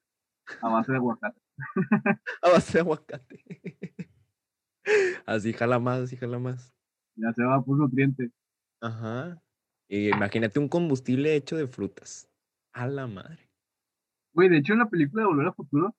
a 0.62 0.70
base 0.70 0.92
de 0.92 0.98
aguacate. 0.98 1.42
A 2.42 2.50
base 2.50 2.74
de 2.74 2.80
aguacate. 2.80 3.89
Así 5.26 5.54
jala 5.54 5.80
más, 5.80 6.02
así 6.02 6.16
jala 6.18 6.40
más. 6.40 6.74
Ya 7.16 7.34
se 7.34 7.44
va 7.44 7.62
por 7.62 7.78
nutrientes. 7.78 8.32
Ajá. 8.82 9.42
Y 9.90 10.10
imagínate 10.10 10.60
un 10.60 10.70
combustible 10.70 11.36
hecho 11.36 11.58
de 11.58 11.68
frutas. 11.68 12.30
A 12.74 12.88
la 12.88 13.08
madre. 13.08 13.50
Güey, 14.34 14.50
de 14.50 14.58
hecho 14.58 14.74
en 14.74 14.80
la 14.80 14.90
película 14.90 15.24
de 15.24 15.28
Volver 15.28 15.48
al 15.48 15.56
Futuro, 15.56 15.96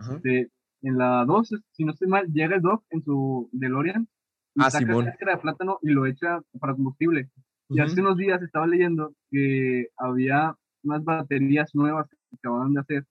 Ajá. 0.00 0.14
este, 0.16 0.50
en 0.82 0.96
la 0.98 1.24
2, 1.26 1.50
si 1.72 1.84
no 1.84 1.92
estoy 1.92 2.08
mal, 2.08 2.26
llega 2.32 2.54
el 2.56 2.62
Doc 2.62 2.84
en 2.90 3.02
su 3.02 3.48
DeLorean 3.52 4.08
y 4.54 4.62
Ah, 4.62 4.70
saca 4.70 4.86
Simón. 4.86 5.04
cáscara 5.06 5.32
de 5.34 5.38
plátano 5.42 5.78
y 5.82 5.90
lo 5.90 6.06
echa 6.06 6.40
para 6.60 6.74
combustible. 6.74 7.30
Y 7.68 7.80
hace 7.80 8.00
unos 8.00 8.16
días 8.16 8.40
estaba 8.42 8.66
leyendo 8.66 9.14
que 9.30 9.88
había 9.96 10.56
unas 10.84 11.02
baterías 11.02 11.74
nuevas 11.74 12.08
que 12.08 12.36
acababan 12.36 12.74
de 12.74 12.80
hacer, 12.80 13.06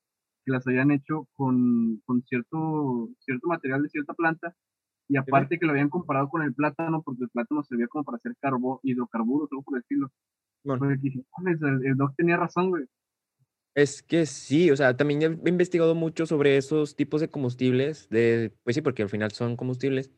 que 0.46 0.52
las 0.52 0.66
habían 0.66 0.92
hecho 0.92 1.28
con, 1.34 2.02
con 2.06 2.22
cierto, 2.24 3.10
cierto 3.20 3.48
material 3.48 3.84
de 3.84 3.90
cierta 3.90 4.14
planta, 4.14 4.56
y 5.08 5.18
aparte 5.18 5.60
que 5.60 5.66
lo 5.66 5.72
habían 5.72 5.90
comparado 5.90 6.30
con 6.30 6.42
el 6.42 6.54
plátano, 6.54 7.02
porque 7.04 7.24
el 7.24 7.30
plátano 7.30 7.64
servía 7.64 7.88
como 7.88 8.04
para 8.04 8.18
hacer 8.18 8.34
carbo, 8.40 8.80
hidrocarburos, 8.84 9.50
algo 9.52 9.64
por 9.64 9.78
el 9.78 9.82
estilo. 9.82 10.10
Bueno. 10.64 10.80
Pues 10.80 11.02
dije, 11.02 11.24
"Mames, 11.38 11.62
el, 11.62 11.86
el 11.86 11.98
Doc 11.98 12.14
tenía 12.16 12.38
razón, 12.38 12.70
güey. 12.70 12.86
Es 13.76 14.04
que 14.04 14.28
sí, 14.28 14.70
o 14.70 14.76
sea, 14.78 14.96
también 14.96 15.42
he 15.44 15.50
investigado 15.50 15.96
mucho 15.96 16.28
sobre 16.28 16.58
esos 16.58 16.96
tipos 16.96 17.22
de 17.22 17.30
combustibles, 17.30 18.08
de, 18.10 18.54
pues 18.64 18.76
sí, 18.76 18.82
porque 18.82 19.02
al 19.02 19.10
final 19.10 19.32
son 19.32 19.56
combustibles. 19.58 20.12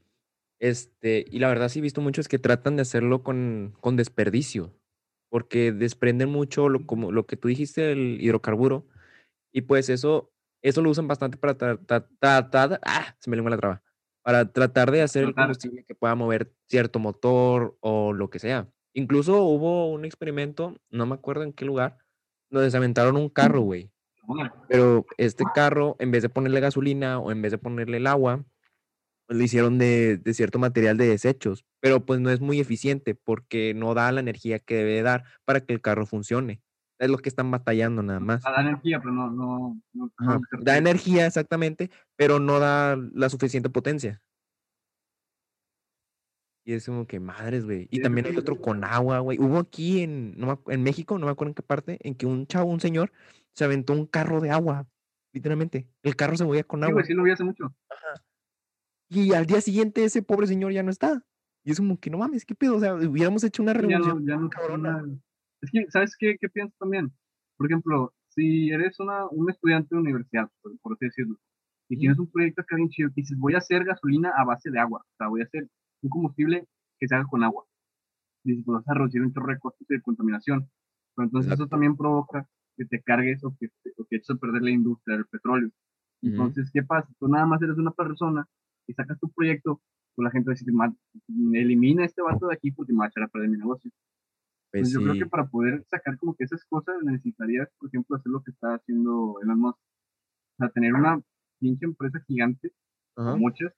Este, 0.59 1.25
y 1.29 1.39
la 1.39 1.47
verdad 1.47 1.69
sí 1.69 1.79
he 1.79 1.81
visto 1.81 2.01
muchos 2.01 2.27
que 2.27 2.39
tratan 2.39 2.75
de 2.75 2.81
hacerlo 2.81 3.23
con, 3.23 3.73
con 3.79 3.95
desperdicio, 3.95 4.73
porque 5.29 5.71
desprenden 5.71 6.29
mucho 6.29 6.69
lo, 6.69 6.85
como, 6.85 7.11
lo 7.11 7.25
que 7.25 7.37
tú 7.37 7.47
dijiste, 7.47 7.91
el 7.91 8.21
hidrocarburo, 8.21 8.87
y 9.53 9.61
pues 9.61 9.89
eso, 9.89 10.33
eso 10.61 10.81
lo 10.81 10.89
usan 10.89 11.07
bastante 11.07 11.37
para 11.37 11.57
tratar, 11.57 12.79
ah, 12.85 13.15
se 13.19 13.29
me 13.29 13.37
lengua 13.37 13.51
la 13.51 13.57
traba, 13.57 13.83
para 14.25 14.51
tratar 14.51 14.89
de 14.89 15.03
hacer 15.03 15.23
el 15.23 15.35
combustible 15.35 15.85
que 15.87 15.93
pueda 15.93 16.15
mover 16.15 16.51
cierto 16.67 16.97
motor 16.97 17.77
o 17.79 18.11
lo 18.11 18.31
que 18.31 18.39
sea. 18.39 18.67
Incluso 18.95 19.43
hubo 19.43 19.91
un 19.91 20.03
experimento, 20.03 20.75
no 20.89 21.05
me 21.05 21.13
acuerdo 21.13 21.43
en 21.43 21.53
qué 21.53 21.63
lugar, 21.63 21.99
donde 22.49 22.71
se 22.71 22.77
aventaron 22.77 23.17
un 23.17 23.29
carro, 23.29 23.61
güey. 23.61 23.91
Pero 24.67 25.05
este 25.17 25.43
carro, 25.53 25.95
en 25.99 26.09
vez 26.09 26.23
de 26.23 26.29
ponerle 26.29 26.59
gasolina 26.59 27.19
o 27.19 27.31
en 27.31 27.43
vez 27.43 27.51
de 27.51 27.59
ponerle 27.59 27.97
el 27.97 28.07
agua, 28.07 28.43
pues, 29.27 29.37
lo 29.37 29.43
hicieron 29.43 29.77
de, 29.77 30.17
de 30.17 30.33
cierto 30.33 30.57
material 30.57 30.97
de 30.97 31.07
desechos. 31.07 31.63
Pero 31.79 32.03
pues 32.03 32.19
no 32.19 32.31
es 32.31 32.41
muy 32.41 32.59
eficiente 32.59 33.13
porque 33.13 33.75
no 33.75 33.93
da 33.93 34.11
la 34.11 34.21
energía 34.21 34.57
que 34.57 34.73
debe 34.73 35.03
dar 35.03 35.25
para 35.45 35.59
que 35.59 35.73
el 35.73 35.81
carro 35.81 36.07
funcione. 36.07 36.63
Es 36.97 37.09
lo 37.09 37.17
que 37.17 37.29
están 37.29 37.51
batallando 37.51 38.01
nada 38.03 38.19
más. 38.19 38.45
A 38.45 38.51
dar 38.51 38.61
energía, 38.65 38.99
pero 38.99 39.11
no, 39.13 39.29
no, 39.29 39.81
no, 39.93 40.05
no 40.05 40.11
Ajá, 40.17 40.39
se 40.49 40.63
Da 40.63 40.77
energía 40.77 41.25
exactamente, 41.27 41.91
pero 42.15 42.39
no 42.39 42.59
da 42.59 42.95
la 43.13 43.29
suficiente 43.29 43.69
potencia. 43.69 44.21
Y 46.67 46.73
es 46.73 46.85
como 46.85 47.05
que 47.05 47.19
madres, 47.19 47.65
güey. 47.65 47.87
Y 47.91 47.97
Sí, 47.97 48.01
también 48.01 48.25
sí, 48.25 48.29
hay 48.29 48.35
sí. 48.35 48.39
otro 48.39 48.59
con 48.59 48.83
agua, 48.83 49.19
güey. 49.19 49.37
Hubo 49.39 49.59
aquí 49.59 50.01
en, 50.01 50.35
no 50.37 50.63
en 50.67 50.81
México, 50.83 51.19
no 51.19 51.27
me 51.27 51.31
acuerdo 51.31 51.49
en 51.51 51.55
qué 51.55 51.61
parte, 51.61 51.99
en 52.01 52.15
que 52.15 52.25
un 52.25 52.47
chavo, 52.47 52.71
un 52.71 52.79
señor, 52.79 53.11
se 53.53 53.65
aventó 53.65 53.93
un 53.93 54.07
carro 54.07 54.41
de 54.41 54.49
agua, 54.49 54.87
literalmente. 55.31 55.87
El 56.01 56.15
carro 56.15 56.35
se 56.37 56.43
movía 56.43 56.63
con 56.63 56.79
Sí, 56.79 56.83
agua. 56.85 56.93
güey, 56.93 57.05
sí 57.05 57.13
lo 57.13 57.23
vi 57.23 57.31
hace 57.31 57.43
mucho. 57.43 57.75
Y 59.09 59.33
al 59.33 59.45
día 59.45 59.61
siguiente 59.61 60.03
ese 60.03 60.23
pobre 60.23 60.47
señor 60.47 60.71
ya 60.71 60.81
no 60.81 60.89
está. 60.89 61.23
Y 61.63 61.71
es 61.71 61.77
como 61.77 61.99
que 61.99 62.09
no 62.09 62.17
mames, 62.17 62.45
¿qué 62.45 62.55
pedo? 62.55 62.77
O 62.77 62.79
sea, 62.79 62.95
hubiéramos 62.95 63.43
hecho 63.43 63.61
una 63.61 63.73
Ya 63.73 63.81
no, 63.81 63.87
revolución. 63.87 64.25
ya 64.27 64.35
no 64.37 64.49
cabrona. 64.49 65.03
Es 65.61 65.71
que, 65.71 65.85
¿sabes 65.89 66.15
qué, 66.17 66.37
qué 66.39 66.49
pienso 66.49 66.75
también? 66.79 67.11
Por 67.57 67.67
ejemplo, 67.67 68.13
si 68.29 68.69
eres 68.71 68.99
una, 68.99 69.27
un 69.29 69.49
estudiante 69.49 69.95
de 69.95 70.01
universidad, 70.01 70.49
por, 70.61 70.77
por 70.79 70.93
así 70.93 71.05
decirlo, 71.05 71.37
y 71.89 71.97
tienes 71.97 72.19
un 72.19 72.29
proyecto 72.31 72.61
acá 72.61 72.75
bien 72.75 72.89
chido, 72.89 73.09
que 73.09 73.21
dices, 73.21 73.37
voy 73.39 73.53
a 73.55 73.59
hacer 73.59 73.83
gasolina 73.85 74.31
a 74.35 74.43
base 74.45 74.71
de 74.71 74.79
agua, 74.79 75.01
o 75.01 75.15
sea, 75.17 75.27
voy 75.27 75.41
a 75.41 75.45
hacer 75.45 75.67
un 76.01 76.09
combustible 76.09 76.67
que 76.99 77.07
se 77.07 77.15
haga 77.15 77.25
con 77.25 77.43
agua. 77.43 77.65
Y 78.43 78.51
dices, 78.51 78.65
pues 78.65 78.77
vas 78.77 78.89
a 78.89 78.93
reducir 78.95 79.21
un 79.23 79.33
chorro 79.33 79.53
de 79.53 79.59
costos 79.59 79.87
y 79.89 79.95
de 79.95 80.01
contaminación. 80.01 80.69
Pero 81.15 81.25
entonces 81.27 81.53
eso 81.53 81.67
Exacto. 81.67 81.69
también 81.69 81.97
provoca 81.97 82.47
que 82.77 82.85
te 82.85 83.01
cargues 83.03 83.43
o 83.43 83.55
que, 83.59 83.67
o 83.97 84.05
que 84.05 84.17
eches 84.17 84.31
a 84.31 84.35
perder 84.39 84.63
la 84.63 84.71
industria 84.71 85.17
del 85.17 85.27
petróleo. 85.27 85.71
Entonces, 86.21 86.69
¿qué 86.73 86.83
pasa? 86.83 87.09
Tú 87.19 87.27
nada 87.27 87.45
más 87.47 87.61
eres 87.61 87.77
una 87.77 87.91
persona 87.91 88.47
y 88.87 88.93
sacas 88.93 89.19
tu 89.19 89.29
proyecto, 89.31 89.81
pues 90.15 90.25
la 90.25 90.31
gente 90.31 90.47
va 90.49 90.53
a 90.53 90.55
decir, 90.55 90.73
"Ma- 90.73 90.95
elimina 91.53 92.03
a 92.03 92.05
este 92.07 92.21
vato 92.21 92.47
de 92.47 92.55
aquí 92.55 92.71
porque 92.71 92.93
me 92.93 92.99
va 92.99 93.05
a 93.05 93.09
echar 93.09 93.23
a 93.23 93.27
perder 93.29 93.49
mi 93.49 93.57
negocio. 93.57 93.91
Pues 94.79 94.91
Pues 94.91 94.93
yo 94.93 95.01
creo 95.01 95.25
que 95.25 95.29
para 95.29 95.47
poder 95.47 95.85
sacar 95.89 96.17
como 96.17 96.35
que 96.35 96.43
esas 96.43 96.63
cosas 96.65 96.95
necesitarías, 97.03 97.69
por 97.79 97.89
ejemplo, 97.89 98.17
hacer 98.17 98.31
lo 98.31 98.43
que 98.43 98.51
está 98.51 98.75
haciendo 98.75 99.37
Elon 99.41 99.59
Musk. 99.59 99.77
O 99.77 100.57
sea, 100.57 100.69
tener 100.69 100.93
una 100.93 101.21
pinche 101.59 101.85
empresa 101.85 102.19
gigante, 102.27 102.71
Ajá. 103.15 103.35
muchas, 103.35 103.73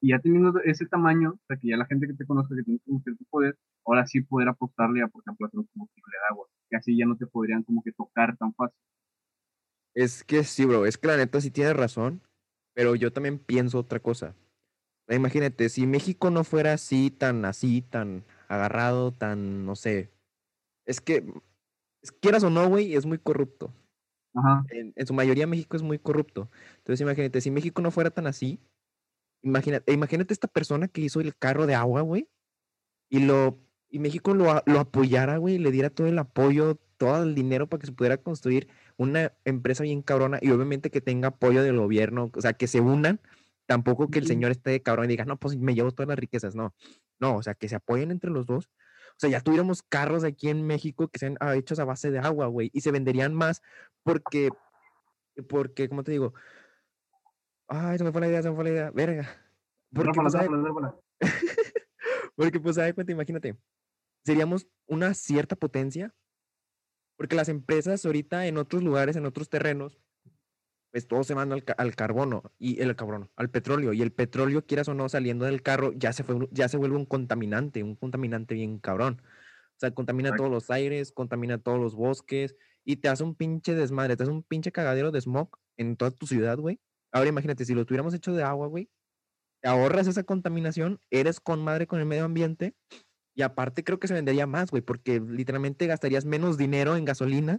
y 0.00 0.10
ya 0.10 0.18
teniendo 0.18 0.58
ese 0.60 0.86
tamaño, 0.86 1.30
o 1.30 1.46
sea, 1.46 1.56
que 1.56 1.68
ya 1.68 1.76
la 1.76 1.86
gente 1.86 2.06
que 2.06 2.14
te 2.14 2.26
conozca, 2.26 2.54
que 2.54 2.62
tiene 2.62 2.80
como 2.84 3.00
cierto 3.00 3.24
poder, 3.30 3.56
ahora 3.86 4.06
sí 4.06 4.20
poder 4.20 4.48
apostarle 4.48 5.02
a, 5.02 5.08
por 5.08 5.22
ejemplo, 5.22 5.46
hacer 5.46 5.60
un 5.60 5.66
combustible 5.66 6.12
de 6.12 6.34
agua, 6.34 6.46
que 6.68 6.76
así 6.76 6.96
ya 6.96 7.06
no 7.06 7.16
te 7.16 7.26
podrían 7.26 7.62
como 7.62 7.82
que 7.82 7.92
tocar 7.92 8.36
tan 8.36 8.52
fácil. 8.54 8.78
Es 9.94 10.24
que 10.24 10.44
sí, 10.44 10.64
bro. 10.64 10.86
Es 10.86 10.98
que 10.98 11.06
la 11.06 11.16
neta 11.16 11.40
sí 11.40 11.50
tienes 11.50 11.76
razón. 11.76 12.20
Pero 12.74 12.96
yo 12.96 13.12
también 13.12 13.38
pienso 13.38 13.78
otra 13.78 14.00
cosa. 14.00 14.34
Imagínate, 15.08 15.68
si 15.68 15.86
México 15.86 16.30
no 16.30 16.44
fuera 16.44 16.72
así, 16.72 17.10
tan 17.10 17.44
así, 17.44 17.82
tan 17.82 18.24
agarrado, 18.48 19.12
tan, 19.12 19.64
no 19.64 19.76
sé. 19.76 20.10
Es 20.86 21.00
que, 21.00 21.24
quieras 22.20 22.44
o 22.44 22.50
no, 22.50 22.68
güey, 22.68 22.94
es 22.94 23.06
muy 23.06 23.18
corrupto. 23.18 23.72
Ajá, 24.34 24.64
En, 24.70 24.92
en 24.96 25.06
su 25.06 25.14
mayoría 25.14 25.46
México 25.46 25.76
es 25.76 25.82
muy 25.82 25.98
corrupto. 25.98 26.50
Entonces 26.78 27.00
imagínate, 27.00 27.40
si 27.40 27.50
México 27.50 27.80
no 27.82 27.90
fuera 27.90 28.10
tan 28.10 28.26
así, 28.26 28.60
imagínate, 29.42 29.92
imagínate 29.92 30.32
esta 30.32 30.48
persona 30.48 30.88
que 30.88 31.02
hizo 31.02 31.20
el 31.20 31.36
carro 31.36 31.66
de 31.66 31.74
agua, 31.74 32.00
güey, 32.00 32.28
y 33.08 33.20
lo, 33.20 33.60
y 33.88 33.98
México 34.00 34.34
lo, 34.34 34.62
lo 34.66 34.80
apoyara, 34.80 35.36
güey, 35.36 35.54
y 35.56 35.58
le 35.58 35.70
diera 35.70 35.90
todo 35.90 36.08
el 36.08 36.18
apoyo, 36.18 36.80
todo 36.96 37.22
el 37.22 37.34
dinero 37.34 37.68
para 37.68 37.80
que 37.80 37.86
se 37.86 37.92
pudiera 37.92 38.16
construir 38.16 38.68
una 38.96 39.32
empresa 39.44 39.84
bien 39.84 40.02
cabrona 40.02 40.38
y 40.40 40.50
obviamente 40.50 40.90
que 40.90 41.00
tenga 41.00 41.28
apoyo 41.28 41.62
del 41.62 41.78
gobierno, 41.78 42.30
o 42.34 42.40
sea, 42.40 42.54
que 42.54 42.66
se 42.66 42.80
unan, 42.80 43.20
tampoco 43.66 44.08
que 44.08 44.18
el 44.18 44.26
señor 44.26 44.50
esté 44.50 44.70
de 44.70 44.82
cabrón 44.82 45.06
y 45.06 45.08
diga, 45.08 45.24
no, 45.24 45.38
pues 45.38 45.56
me 45.56 45.74
llevo 45.74 45.92
todas 45.92 46.08
las 46.08 46.18
riquezas, 46.18 46.54
no, 46.54 46.74
no, 47.20 47.36
o 47.36 47.42
sea, 47.42 47.54
que 47.54 47.68
se 47.68 47.76
apoyen 47.76 48.10
entre 48.10 48.30
los 48.30 48.46
dos. 48.46 48.70
O 49.16 49.20
sea, 49.20 49.30
ya 49.30 49.40
tuviéramos 49.40 49.82
carros 49.82 50.24
aquí 50.24 50.48
en 50.48 50.66
México 50.66 51.08
que 51.08 51.18
sean 51.18 51.36
ah, 51.40 51.54
hechos 51.54 51.78
a 51.78 51.84
base 51.84 52.10
de 52.10 52.18
agua, 52.18 52.46
güey, 52.46 52.70
y 52.72 52.80
se 52.80 52.90
venderían 52.90 53.32
más 53.32 53.62
porque, 54.02 54.50
porque, 55.48 55.88
¿cómo 55.88 56.02
te 56.02 56.12
digo? 56.12 56.34
Ay, 57.68 57.98
se 57.98 58.04
me 58.04 58.12
fue 58.12 58.20
la 58.20 58.28
idea, 58.28 58.42
se 58.42 58.50
me 58.50 58.56
fue 58.56 58.64
la 58.64 58.70
idea, 58.70 58.90
verga. 58.90 59.28
Porque, 59.92 60.10
Drápala, 60.12 60.46
pues, 60.48 60.62
drápala. 60.62 60.96
porque, 62.36 62.60
pues, 62.60 62.76
de 62.76 62.92
cuenta, 62.92 63.12
imagínate, 63.12 63.56
seríamos 64.24 64.66
una 64.86 65.14
cierta 65.14 65.56
potencia, 65.56 66.12
porque 67.16 67.36
las 67.36 67.48
empresas 67.48 68.04
ahorita 68.04 68.46
en 68.46 68.58
otros 68.58 68.82
lugares, 68.82 69.16
en 69.16 69.26
otros 69.26 69.48
terrenos, 69.48 69.98
pues 70.94 71.08
todo 71.08 71.24
se 71.24 71.34
manda 71.34 71.56
al, 71.56 71.64
al 71.76 71.96
carbono 71.96 72.52
y 72.56 72.80
el 72.80 72.94
carbono, 72.94 73.28
al 73.34 73.50
petróleo. 73.50 73.92
Y 73.92 74.00
el 74.00 74.12
petróleo, 74.12 74.64
quieras 74.64 74.86
o 74.86 74.94
no, 74.94 75.08
saliendo 75.08 75.44
del 75.44 75.60
carro, 75.60 75.92
ya 75.92 76.12
se, 76.12 76.22
fue, 76.22 76.48
ya 76.52 76.68
se 76.68 76.76
vuelve 76.76 76.94
un 76.94 77.04
contaminante, 77.04 77.82
un 77.82 77.96
contaminante 77.96 78.54
bien 78.54 78.78
cabrón. 78.78 79.20
O 79.20 79.80
sea, 79.80 79.90
contamina 79.90 80.36
todos 80.36 80.48
los 80.48 80.70
aires, 80.70 81.10
contamina 81.10 81.58
todos 81.58 81.80
los 81.80 81.96
bosques 81.96 82.54
y 82.84 82.98
te 82.98 83.08
hace 83.08 83.24
un 83.24 83.34
pinche 83.34 83.74
desmadre, 83.74 84.16
te 84.16 84.22
hace 84.22 84.30
un 84.30 84.44
pinche 84.44 84.70
cagadero 84.70 85.10
de 85.10 85.20
smog 85.20 85.58
en 85.76 85.96
toda 85.96 86.12
tu 86.12 86.28
ciudad, 86.28 86.58
güey. 86.58 86.78
Ahora 87.10 87.28
imagínate, 87.28 87.64
si 87.64 87.74
lo 87.74 87.84
tuviéramos 87.84 88.14
hecho 88.14 88.32
de 88.32 88.44
agua, 88.44 88.68
güey, 88.68 88.88
te 89.62 89.68
ahorras 89.68 90.06
esa 90.06 90.22
contaminación, 90.22 91.00
eres 91.10 91.40
con 91.40 91.60
madre 91.60 91.88
con 91.88 91.98
el 91.98 92.06
medio 92.06 92.24
ambiente 92.24 92.76
y 93.34 93.42
aparte 93.42 93.82
creo 93.82 93.98
que 93.98 94.06
se 94.06 94.14
vendería 94.14 94.46
más, 94.46 94.70
güey, 94.70 94.80
porque 94.80 95.18
literalmente 95.18 95.88
gastarías 95.88 96.24
menos 96.24 96.56
dinero 96.56 96.94
en 96.94 97.04
gasolina 97.04 97.58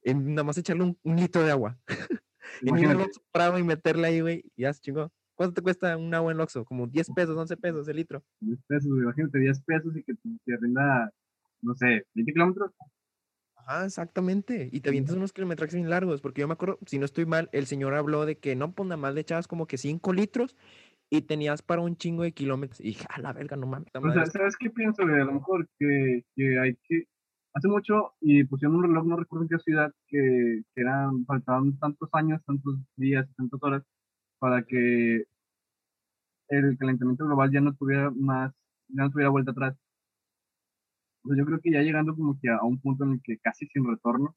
en 0.00 0.34
nada 0.34 0.44
más 0.44 0.56
echarle 0.56 0.84
un, 0.84 0.98
un 1.02 1.16
litro 1.16 1.42
de 1.42 1.50
agua. 1.50 1.78
en 2.60 2.68
Imagínate, 2.68 3.02
Oxxo 3.04 3.22
Prado 3.32 3.58
y 3.58 3.62
meterle 3.62 4.06
ahí, 4.08 4.20
güey, 4.20 4.44
ya 4.56 4.72
se 4.72 4.80
chingó. 4.80 5.10
¿Cuánto 5.34 5.54
te 5.54 5.62
cuesta 5.62 5.96
un 5.96 6.14
agua 6.14 6.32
en 6.32 6.40
Oxxo? 6.40 6.64
Como 6.64 6.86
10 6.86 7.10
pesos, 7.10 7.36
11 7.36 7.56
pesos 7.56 7.88
el 7.88 7.96
litro. 7.96 8.22
10 8.40 8.58
pesos, 8.68 8.86
imagínate 8.86 9.38
10 9.38 9.60
pesos 9.62 9.96
y 9.96 10.02
que 10.04 10.14
te, 10.14 10.56
rinda, 10.60 11.10
no 11.62 11.74
sé, 11.74 12.06
20 12.14 12.32
kilómetros. 12.32 12.70
Ajá, 13.56 13.86
exactamente. 13.86 14.68
Y 14.70 14.80
te 14.80 14.90
avientas 14.90 15.16
unos 15.16 15.32
kilometrajes 15.32 15.74
bien 15.74 15.90
largos, 15.90 16.20
porque 16.20 16.42
yo 16.42 16.46
me 16.48 16.52
acuerdo, 16.52 16.78
si 16.86 16.98
no 16.98 17.04
estoy 17.04 17.26
mal, 17.26 17.48
el 17.52 17.66
señor 17.66 17.94
habló 17.94 18.26
de 18.26 18.38
que 18.38 18.54
no, 18.54 18.72
pues 18.72 18.86
nada 18.88 18.96
más 18.98 19.14
le 19.14 19.22
echabas 19.22 19.48
como 19.48 19.66
que 19.66 19.78
5 19.78 20.12
litros 20.12 20.54
y 21.10 21.22
tenías 21.22 21.62
para 21.62 21.80
un 21.80 21.96
chingo 21.96 22.22
de 22.22 22.32
kilómetros. 22.32 22.80
Y 22.80 22.88
dije, 22.88 23.06
a 23.08 23.20
la 23.20 23.32
verga, 23.32 23.56
no 23.56 23.66
mames. 23.66 23.88
O 23.94 24.12
sea, 24.12 24.22
es- 24.22 24.32
¿sabes 24.32 24.56
qué 24.58 24.70
pienso, 24.70 25.02
güey? 25.02 25.20
A 25.20 25.24
lo 25.24 25.32
mejor 25.32 25.68
que, 25.78 26.24
que 26.36 26.58
hay 26.58 26.76
que... 26.84 27.08
Hace 27.54 27.68
mucho, 27.68 28.14
y 28.20 28.44
pusieron 28.44 28.76
un 28.76 28.82
reloj, 28.84 29.06
no 29.06 29.16
recuerdo 29.16 29.44
en 29.44 29.48
qué 29.48 29.58
ciudad, 29.58 29.92
que, 30.08 30.62
que 30.74 30.80
eran, 30.80 31.24
faltaban 31.24 31.78
tantos 31.78 32.08
años, 32.12 32.42
tantos 32.44 32.76
días, 32.96 33.28
tantas 33.36 33.62
horas, 33.62 33.82
para 34.40 34.62
que 34.64 35.24
el 36.48 36.78
calentamiento 36.78 37.24
global 37.26 37.50
ya 37.52 37.60
no 37.60 37.74
tuviera 37.74 38.10
más, 38.10 38.52
ya 38.88 39.04
no 39.04 39.10
tuviera 39.10 39.30
vuelta 39.30 39.52
atrás. 39.52 39.76
Sea, 41.24 41.36
yo 41.36 41.44
creo 41.46 41.60
que 41.60 41.70
ya 41.72 41.82
llegando 41.82 42.14
como 42.14 42.38
que 42.40 42.48
a, 42.50 42.62
un 42.62 42.80
punto 42.80 43.04
en 43.04 43.12
el 43.12 43.20
que 43.22 43.38
casi 43.38 43.66
sin 43.68 43.86
retorno, 43.86 44.34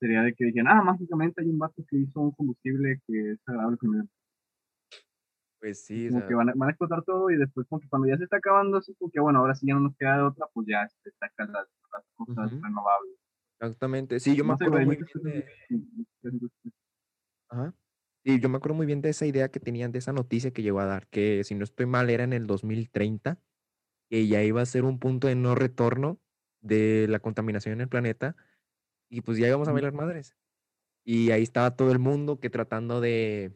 sería 0.00 0.22
de 0.22 0.34
que 0.34 0.46
dijeran, 0.46 0.78
ah, 0.78 0.82
mágicamente 0.82 1.42
hay 1.42 1.48
un 1.48 1.58
vato 1.58 1.84
que 1.88 1.96
hizo 1.98 2.20
un 2.20 2.32
combustible 2.32 3.00
que 3.06 3.32
es 3.32 3.40
agradable 3.46 3.78
con 3.78 4.08
Pues 5.66 5.84
sí, 5.84 6.06
o 6.06 6.10
como 6.10 6.20
sea, 6.20 6.28
que 6.28 6.34
van 6.36 6.48
a, 6.50 6.52
van 6.54 6.68
a 6.68 6.70
explotar 6.70 7.02
todo 7.02 7.28
y 7.28 7.36
después 7.36 7.66
como 7.66 7.80
que 7.80 7.88
cuando 7.88 8.06
ya 8.06 8.16
se 8.16 8.22
está 8.22 8.36
acabando 8.36 8.76
así 8.76 8.94
como 8.94 9.10
que 9.10 9.18
bueno 9.18 9.40
ahora 9.40 9.56
sí 9.56 9.66
ya 9.66 9.74
no 9.74 9.80
nos 9.80 9.96
queda 9.96 10.18
de 10.18 10.22
otra 10.22 10.46
pues 10.52 10.64
ya 10.68 10.88
se 11.02 11.10
sacan 11.18 11.52
las, 11.52 11.66
las 11.92 12.04
cosas 12.14 12.52
renovables 12.62 13.16
exactamente. 13.58 14.20
Sí, 14.20 14.36
yo 14.36 14.44
me 14.44 14.48
no 14.48 14.54
acuerdo 14.54 14.80
muy 14.86 14.96
bien 14.96 15.08
de... 15.24 16.72
Ajá. 17.48 17.74
Sí, 18.24 18.38
yo 18.40 18.48
me 18.48 18.58
acuerdo 18.58 18.76
muy 18.76 18.86
bien 18.86 19.00
de 19.00 19.08
esa 19.08 19.26
idea 19.26 19.48
que 19.50 19.58
tenían, 19.58 19.90
de 19.90 19.98
esa 19.98 20.12
noticia 20.12 20.52
que 20.52 20.62
llegó 20.62 20.78
a 20.78 20.86
dar, 20.86 21.08
que 21.08 21.42
si 21.42 21.56
no 21.56 21.64
estoy 21.64 21.86
mal 21.86 22.10
era 22.10 22.22
en 22.22 22.32
el 22.32 22.46
2030, 22.46 23.40
que 24.08 24.28
ya 24.28 24.42
iba 24.44 24.62
a 24.62 24.66
ser 24.66 24.84
un 24.84 25.00
punto 25.00 25.26
de 25.26 25.34
no 25.34 25.56
retorno 25.56 26.20
de 26.60 27.06
la 27.08 27.18
contaminación 27.18 27.74
en 27.74 27.80
el 27.80 27.88
planeta 27.88 28.36
y 29.08 29.20
pues 29.20 29.38
ya 29.38 29.48
íbamos 29.48 29.66
a 29.66 29.72
bailar 29.72 29.92
madres. 29.92 30.36
Y 31.04 31.32
ahí 31.32 31.42
estaba 31.42 31.76
todo 31.76 31.92
el 31.92 31.98
mundo 31.98 32.40
que 32.40 32.50
tratando 32.50 33.00
de, 33.00 33.52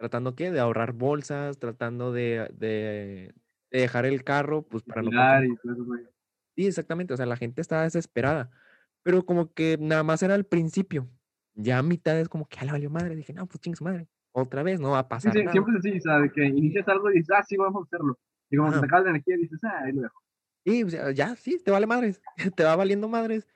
tratando 0.00 0.34
qué, 0.34 0.50
de 0.50 0.60
ahorrar 0.60 0.92
bolsas, 0.94 1.58
tratando 1.58 2.10
de, 2.10 2.48
de, 2.54 3.34
de 3.70 3.80
dejar 3.80 4.06
el 4.06 4.24
carro, 4.24 4.62
pues 4.62 4.82
para 4.82 5.02
no 5.02 5.10
y 5.10 5.56
todo 5.58 5.84
güey 5.84 6.04
Sí, 6.56 6.66
exactamente, 6.66 7.12
o 7.12 7.16
sea, 7.18 7.26
la 7.26 7.36
gente 7.36 7.60
estaba 7.60 7.82
desesperada, 7.82 8.50
pero 9.02 9.26
como 9.26 9.52
que 9.52 9.76
nada 9.78 10.02
más 10.02 10.22
era 10.22 10.34
al 10.34 10.44
principio. 10.46 11.08
Ya 11.54 11.78
a 11.78 11.82
mitad 11.82 12.18
es 12.18 12.30
como 12.30 12.46
que 12.48 12.56
ya 12.56 12.64
le 12.64 12.72
valió 12.72 12.88
madre, 12.90 13.14
dije, 13.14 13.34
no, 13.34 13.46
pues 13.46 13.60
chingue 13.60 13.84
madre, 13.84 14.08
otra 14.32 14.62
vez, 14.62 14.80
no 14.80 14.92
va 14.92 15.00
a 15.00 15.08
sí, 15.08 15.08
pasar 15.08 15.32
sí, 15.32 15.42
nada. 15.42 15.52
siempre 15.52 15.74
es 15.74 15.78
así 15.80 15.98
o 15.98 16.00
sea 16.00 16.18
de 16.18 16.32
que 16.32 16.44
inicias 16.46 16.88
algo 16.88 17.10
y 17.10 17.14
dices 17.18 17.36
ah 17.36 17.42
sí 17.42 17.56
vamos 17.56 17.82
a 17.82 17.84
hacerlo 17.84 18.18
y 18.50 18.56
como 18.56 18.70
te 18.72 18.78
acabas 18.78 19.04
la 19.04 19.10
energía 19.10 19.36
y 19.36 19.40
dices 19.42 19.60
ah 19.64 19.82
ahí 19.84 19.92
lo 19.92 20.02
dejo 20.02 20.20
Sí, 20.64 20.84
o 20.84 20.90
sea, 20.90 21.10
ya, 21.12 21.36
sí, 21.36 21.58
te 21.58 21.70
vale 21.70 21.86
madres, 21.86 22.20
te 22.56 22.64
va 22.64 22.76
valiendo 22.76 23.08
madres. 23.08 23.46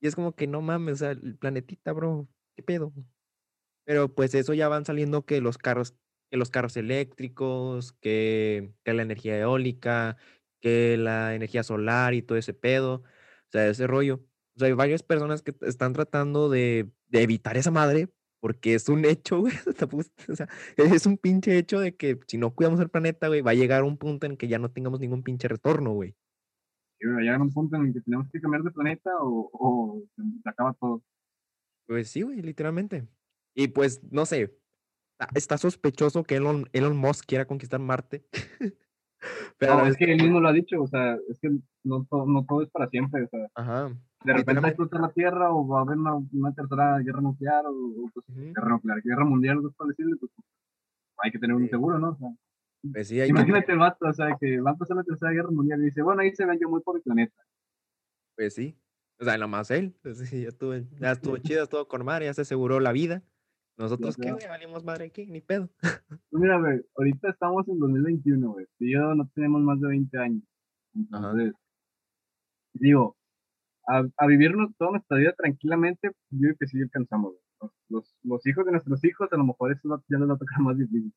Y 0.00 0.06
es 0.06 0.14
como 0.14 0.34
que 0.34 0.46
no 0.46 0.62
mames, 0.62 0.94
o 0.94 0.96
sea, 0.96 1.10
el 1.12 1.36
planetita, 1.36 1.92
bro, 1.92 2.28
¿qué 2.56 2.62
pedo? 2.62 2.92
Pero 3.84 4.14
pues 4.14 4.34
eso 4.34 4.54
ya 4.54 4.68
van 4.68 4.84
saliendo 4.84 5.24
que 5.26 5.40
los 5.40 5.58
carros, 5.58 5.94
que 6.30 6.36
los 6.36 6.50
carros 6.50 6.76
eléctricos, 6.76 7.92
que, 7.94 8.72
que 8.84 8.94
la 8.94 9.02
energía 9.02 9.38
eólica, 9.38 10.16
que 10.60 10.96
la 10.96 11.34
energía 11.34 11.62
solar 11.62 12.14
y 12.14 12.22
todo 12.22 12.38
ese 12.38 12.54
pedo, 12.54 12.96
o 12.96 13.04
sea, 13.52 13.66
ese 13.68 13.86
rollo. 13.86 14.24
O 14.56 14.58
sea, 14.58 14.68
hay 14.68 14.74
varias 14.74 15.02
personas 15.02 15.42
que 15.42 15.54
están 15.62 15.92
tratando 15.92 16.48
de, 16.48 16.90
de 17.08 17.22
evitar 17.22 17.56
esa 17.56 17.70
madre 17.70 18.08
porque 18.40 18.74
es 18.74 18.88
un 18.88 19.04
hecho, 19.04 19.40
güey. 19.40 19.54
tampoco 19.78 20.02
es- 20.02 20.12
O 20.28 20.36
sea, 20.36 20.48
es 20.76 21.06
un 21.06 21.18
pinche 21.18 21.56
hecho 21.58 21.80
de 21.80 21.96
que 21.96 22.18
si 22.26 22.38
no 22.38 22.54
cuidamos 22.54 22.80
el 22.80 22.90
planeta, 22.90 23.28
güey, 23.28 23.40
va 23.42 23.52
a 23.52 23.54
llegar 23.54 23.82
un 23.84 23.98
punto 23.98 24.26
en 24.26 24.36
que 24.36 24.48
ya 24.48 24.58
no 24.58 24.70
tengamos 24.70 25.00
ningún 25.00 25.22
pinche 25.22 25.48
retorno, 25.48 25.92
güey. 25.92 26.16
y 27.00 27.06
va 27.06 27.18
a 27.18 27.20
llegar 27.20 27.40
un 27.40 27.52
punto 27.52 27.76
en 27.76 27.86
el 27.86 27.92
que 27.92 28.00
tenemos 28.00 28.28
que 28.32 28.40
cambiar 28.40 28.62
de 28.62 28.70
planeta 28.70 29.10
o, 29.20 29.50
o 29.52 30.02
se 30.16 30.48
acaba 30.48 30.72
todo 30.74 31.02
Pues 31.86 32.10
sí, 32.10 32.22
güey, 32.22 32.40
literalmente. 32.42 33.06
Y 33.54 33.68
pues, 33.68 34.02
no 34.10 34.26
sé, 34.26 34.58
está, 35.18 35.28
está 35.34 35.58
sospechoso 35.58 36.24
que 36.24 36.36
Elon, 36.36 36.68
Elon 36.72 36.96
Musk 36.96 37.24
quiera 37.26 37.46
conquistar 37.46 37.80
Marte. 37.80 38.26
Pero 39.58 39.76
no, 39.78 39.86
es 39.86 39.96
que 39.96 40.04
él 40.04 40.20
mismo 40.22 40.38
lo 40.38 40.48
ha 40.48 40.52
dicho 40.52 40.82
o 40.82 40.86
sea 40.86 41.16
es 41.30 41.38
que 41.40 41.48
no, 41.82 42.04
todo 42.10 42.26
no 42.26 42.44
todo 42.44 42.60
es 42.62 42.68
para 42.68 42.88
siempre 42.90 43.22
o 43.22 43.28
sea 43.28 43.48
Ajá. 43.54 43.88
de 44.22 44.32
repente 44.34 44.60
va 44.60 44.66
a 44.66 44.70
explotar 44.70 45.00
la 45.00 45.12
Tierra 45.12 45.50
o 45.50 45.66
va 45.66 45.78
a 45.78 45.82
haber 45.82 45.96
una, 45.96 46.16
una 46.16 46.52
tercera 46.52 46.98
guerra 46.98 47.22
nuclear 47.22 47.64
o, 47.64 47.70
o, 47.70 48.10
pues, 48.12 48.26
guerra 48.28 48.68
nuclear, 48.68 49.00
guerra 49.02 49.24
mundial, 49.24 49.56
algo 49.56 49.72
parecido, 49.72 50.10
pues 50.20 50.30
hay 51.22 51.30
que 51.30 51.38
tener 51.38 51.56
un 51.56 51.62
Sí. 51.62 51.68
seguro, 51.70 51.98
¿no? 51.98 52.10
O 52.10 52.16
sea, 52.16 52.28
Pues 52.92 53.08
sí, 53.08 53.14
que 53.16 53.26
imagínate 53.28 53.62
tener- 53.66 53.70
el 53.74 53.78
vato, 53.78 54.06
o 54.06 54.12
sea, 54.12 54.36
que 54.38 54.60
va 54.60 54.72
a 54.72 54.76
pasar 54.76 54.98
la 54.98 55.04
tercera 55.04 55.30
guerra 55.32 55.50
mundial 55.50 55.80
y 55.80 55.84
dice, 55.86 56.02
bueno, 56.02 56.20
ahí 56.20 56.34
se 56.34 56.44
ven 56.44 56.58
yo 56.60 56.68
muy 56.68 56.82
por 56.82 56.96
el 56.96 57.02
planeta. 57.02 57.42
Pues 58.36 58.52
sí. 58.54 58.76
O 59.18 59.24
sea, 59.24 59.38
nomás 59.38 59.70
él. 59.70 59.94
Pues 60.02 60.18
sí, 60.18 60.42
ya 60.42 60.48
estuvo, 60.48 60.74
ya 60.74 61.12
estuvo 61.12 61.38
chido, 61.38 61.62
estuvo 61.62 61.88
con 61.88 62.04
madre, 62.04 62.26
ya 62.26 62.34
se 62.34 62.42
aseguró 62.42 62.78
la 62.80 62.92
vida. 62.92 63.22
Nosotros, 63.76 64.16
¿qué, 64.16 64.24
sé. 64.24 64.32
güey? 64.32 64.46
Valimos 64.48 64.84
madre 64.84 65.06
aquí, 65.06 65.26
ni 65.26 65.40
pedo. 65.40 65.68
Pues 66.30 66.42
mira, 66.42 66.58
güey, 66.58 66.80
ahorita 66.96 67.30
estamos 67.30 67.66
en 67.68 67.78
2021, 67.78 68.52
güey. 68.52 68.66
Y 68.80 68.92
yo 68.92 69.14
no 69.14 69.28
tenemos 69.34 69.60
más 69.62 69.80
de 69.80 69.88
20 69.88 70.18
años. 70.18 70.42
Entonces, 70.94 71.52
digo, 72.72 73.16
a, 73.86 74.04
a 74.16 74.26
vivirnos 74.26 74.70
toda 74.78 74.92
nuestra 74.92 75.16
vida 75.18 75.32
tranquilamente, 75.36 76.10
yo 76.30 76.40
creo 76.40 76.56
que 76.58 76.66
sí 76.66 76.80
alcanzamos. 76.80 77.32
güey. 77.32 77.42
Los, 77.60 77.72
los, 77.88 78.16
los 78.22 78.46
hijos 78.46 78.64
de 78.66 78.72
nuestros 78.72 79.04
hijos, 79.04 79.28
a 79.32 79.36
lo 79.36 79.44
mejor 79.44 79.72
eso 79.72 80.02
ya 80.08 80.18
les 80.18 80.28
va 80.28 80.34
a 80.34 80.38
tocar 80.38 80.60
más 80.60 80.76
difícil. 80.76 81.12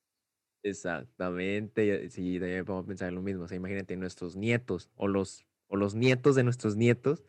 Exactamente. 0.64 1.86
ya- 1.88 2.10
Sí, 2.10 2.40
también 2.40 2.66
podemos 2.66 2.86
pensar 2.88 3.10
en 3.10 3.16
lo 3.16 3.22
mismo. 3.22 3.44
O 3.44 3.48
sea, 3.48 3.58
imagínate 3.58 3.96
nuestros 3.98 4.36
nietos 4.36 4.90
o 4.96 5.08
los, 5.08 5.46
o 5.68 5.78
los 5.78 5.96
nietos 5.96 6.36
de 6.36 6.44
nuestros 6.44 6.76
nietos. 6.76 7.24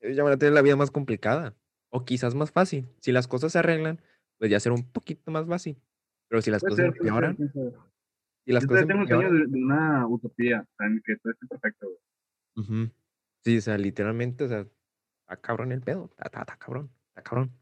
ellos 0.00 0.16
ya 0.16 0.24
van 0.24 0.32
a 0.32 0.36
tener 0.38 0.52
la 0.54 0.62
vida 0.62 0.76
más 0.76 0.90
complicada. 0.90 1.54
O 1.94 2.04
quizás 2.04 2.34
más 2.34 2.50
fácil. 2.50 2.88
Si 3.00 3.12
las 3.12 3.28
cosas 3.28 3.52
se 3.52 3.58
arreglan, 3.58 4.00
pues 4.38 4.50
ya 4.50 4.58
será 4.60 4.74
un 4.74 4.90
poquito 4.90 5.30
más 5.30 5.46
fácil. 5.46 5.76
Pero 6.28 6.40
si 6.40 6.50
las 6.50 6.62
Puede 6.62 6.70
cosas 6.72 6.86
empeoran, 6.96 7.36
si 7.36 8.52
las 8.52 8.62
Yo 8.62 8.68
cosas 8.68 8.86
tengo 8.86 9.00
un 9.02 9.06
sueño 9.08 9.22
empeoran. 9.28 9.50
de, 9.52 9.58
de 9.58 9.64
una 9.64 10.06
utopía, 10.08 10.66
en 10.80 11.02
que 11.04 11.16
todo 11.16 11.32
esté 11.32 11.46
perfecto, 11.46 11.86
güey. 12.56 12.90
Sí, 13.44 13.58
o 13.58 13.60
sea, 13.60 13.76
literalmente, 13.76 14.44
o 14.44 14.48
sea, 14.48 14.60
está 14.60 15.36
cabrón 15.40 15.72
el 15.72 15.82
pedo. 15.82 16.06
Está, 16.10 16.24
está- 16.26 16.40
está 16.40 16.56
cabrón, 16.56 16.90
está 17.08 17.22
cabrón. 17.22 17.52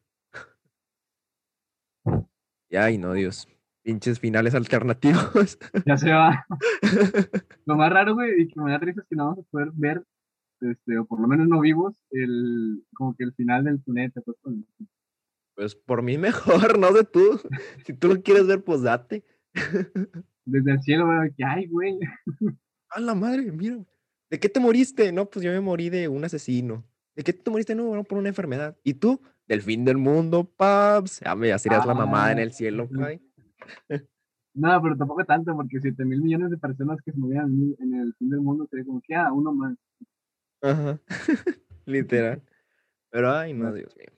Y 2.69 2.77
ay, 2.77 2.99
no, 2.99 3.13
Dios. 3.15 3.49
Pinches 3.83 4.21
finales 4.21 4.55
alternativos. 4.55 5.59
Ya 5.87 5.97
se 5.97 6.13
va. 6.13 6.47
Lo 7.65 7.77
más 7.77 7.91
raro, 7.93 8.15
güey, 8.15 8.43
y 8.43 8.49
que 8.49 8.61
me 8.61 8.71
da 8.71 8.79
risa 8.79 9.01
es 9.01 9.07
que 9.09 9.17
no 9.17 9.27
vamos 9.27 9.39
a 9.47 9.51
poder 9.51 9.71
ver, 9.75 10.05
este, 10.61 10.99
o 10.99 11.05
por 11.07 11.21
lo 11.21 11.29
menos 11.29 11.49
no 11.49 11.61
vivos, 11.61 12.01
el, 12.11 12.85
como 12.95 13.15
que 13.17 13.25
el 13.25 13.35
final 13.35 13.65
del 13.65 13.81
planeta. 13.81 14.21
Pues, 14.23 14.37
Pues 15.55 15.75
por 15.75 16.03
mí 16.03 16.19
mejor, 16.69 16.79
no 16.79 16.93
sé 16.93 17.05
tú. 17.05 17.41
Si 17.85 17.93
tú 17.93 18.09
lo 18.09 18.23
quieres 18.23 18.47
ver, 18.47 18.63
pues 18.65 18.83
date. 18.83 19.25
desde 20.45 20.73
el 20.73 20.81
cielo, 20.83 21.07
güey, 21.07 21.33
que 21.35 21.45
ay, 21.45 21.67
güey. 21.67 21.99
A 22.91 23.01
la 23.01 23.15
madre, 23.15 23.51
mira. 23.53 23.79
¿De 24.31 24.39
qué 24.39 24.49
te 24.49 24.61
moriste? 24.61 25.13
No, 25.13 25.29
pues 25.29 25.45
yo 25.45 25.51
me 25.51 25.61
morí 25.61 25.91
de 25.91 26.09
un 26.09 26.25
asesino. 26.25 26.85
¿De 27.17 27.23
qué 27.25 27.33
te 27.33 27.51
moriste? 27.51 27.75
No, 27.75 27.95
no, 27.95 28.05
por 28.05 28.19
una 28.19 28.29
enfermedad. 28.29 28.77
¿Y 28.85 28.95
tú? 28.95 29.21
del 29.51 29.63
fin 29.63 29.85
del 29.85 29.97
mundo, 29.97 30.45
paps. 30.45 31.21
Ya 31.25 31.35
me 31.35 31.49
ya 31.49 31.59
serías 31.59 31.85
la 31.85 31.93
mamada 31.93 32.31
en 32.31 32.39
Ah, 32.39 32.43
el 32.43 32.53
cielo, 32.53 32.89
güey. 32.89 33.21
No, 34.55 34.81
pero 34.81 34.97
tampoco 34.97 35.25
tanto, 35.25 35.57
porque 35.57 35.81
7 35.81 36.05
mil 36.05 36.23
millones 36.23 36.51
de 36.51 36.57
personas 36.57 36.99
que 37.05 37.11
se 37.11 37.19
movían 37.19 37.75
en 37.81 37.95
el 37.95 38.15
fin 38.15 38.31
del 38.31 38.41
mundo 38.41 38.67
sería 38.71 38.85
como 38.85 39.01
que, 39.01 39.17
ah, 39.17 39.33
uno 39.33 39.53
más. 39.53 39.77
Ajá. 40.63 41.01
Literal. 41.87 42.43
Pero, 43.11 43.33
ay, 43.33 43.53
no. 43.55 43.73
Dios 43.73 43.97
mío. 43.97 44.09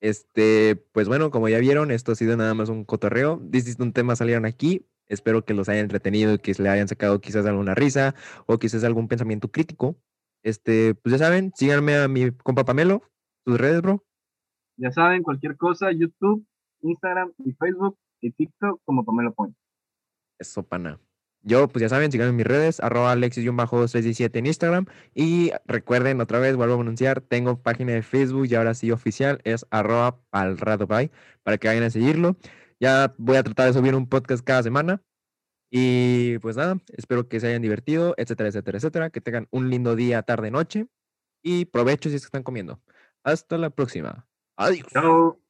Este, 0.00 0.76
pues 0.92 1.08
bueno, 1.08 1.30
como 1.30 1.48
ya 1.48 1.58
vieron, 1.58 1.90
esto 1.90 2.12
ha 2.12 2.14
sido 2.14 2.36
nada 2.36 2.52
más 2.54 2.68
un 2.68 2.84
cotorreo. 2.84 3.40
Distintos 3.42 3.92
temas 3.92 4.18
salieron 4.18 4.44
aquí. 4.44 4.86
Espero 5.06 5.44
que 5.44 5.54
los 5.54 5.68
haya 5.68 5.80
entretenido 5.80 6.34
y 6.34 6.38
que 6.38 6.52
le 6.58 6.68
hayan 6.68 6.88
sacado 6.88 7.20
quizás 7.20 7.46
alguna 7.46 7.74
risa 7.74 8.14
o 8.46 8.58
quizás 8.58 8.84
algún 8.84 9.08
pensamiento 9.08 9.50
crítico. 9.50 9.96
Este, 10.42 10.94
pues 10.94 11.12
ya 11.12 11.18
saben, 11.18 11.52
síganme 11.56 11.96
a 11.96 12.08
mi 12.08 12.30
compa 12.30 12.64
Pamelo, 12.64 13.02
sus 13.46 13.58
redes, 13.58 13.80
bro. 13.80 14.04
Ya 14.76 14.90
saben, 14.92 15.22
cualquier 15.22 15.56
cosa, 15.56 15.90
YouTube, 15.90 16.46
Instagram 16.82 17.32
y 17.38 17.52
Facebook 17.52 17.98
y 18.20 18.30
TikTok 18.30 18.80
como 18.84 19.04
Pamela 19.04 19.30
Point. 19.30 19.56
Eso, 20.38 20.62
pana. 20.62 21.00
Yo, 21.46 21.68
pues 21.68 21.82
ya 21.82 21.90
saben, 21.90 22.10
síganme 22.10 22.30
en 22.30 22.36
mis 22.36 22.46
redes, 22.46 22.80
arroba 22.80 23.12
alexis-317 23.12 24.38
en 24.38 24.46
Instagram. 24.46 24.86
Y 25.14 25.52
recuerden, 25.66 26.20
otra 26.22 26.38
vez, 26.38 26.56
vuelvo 26.56 26.74
a 26.74 26.80
anunciar, 26.80 27.20
tengo 27.20 27.62
página 27.62 27.92
de 27.92 28.02
Facebook 28.02 28.46
y 28.46 28.54
ahora 28.54 28.72
sí 28.72 28.90
oficial, 28.90 29.40
es 29.44 29.66
arroba 29.70 30.20
palradobay, 30.30 31.10
para 31.42 31.58
que 31.58 31.68
vayan 31.68 31.84
a 31.84 31.90
seguirlo. 31.90 32.36
Ya 32.80 33.14
voy 33.18 33.36
a 33.36 33.42
tratar 33.42 33.66
de 33.66 33.74
subir 33.74 33.94
un 33.94 34.08
podcast 34.08 34.42
cada 34.42 34.62
semana. 34.62 35.02
Y 35.70 36.38
pues 36.38 36.56
nada, 36.56 36.78
espero 36.96 37.28
que 37.28 37.40
se 37.40 37.48
hayan 37.48 37.60
divertido, 37.60 38.14
etcétera, 38.16 38.48
etcétera, 38.48 38.78
etcétera. 38.78 39.10
Que 39.10 39.20
tengan 39.20 39.48
un 39.50 39.70
lindo 39.70 39.96
día, 39.96 40.22
tarde, 40.22 40.50
noche. 40.50 40.86
Y 41.42 41.66
provecho 41.66 42.08
si 42.08 42.16
es 42.16 42.22
que 42.22 42.26
están 42.26 42.42
comiendo. 42.42 42.80
Hasta 43.22 43.58
la 43.58 43.70
próxima. 43.70 44.26
Adiós. 44.56 44.86
Chao. 44.92 45.43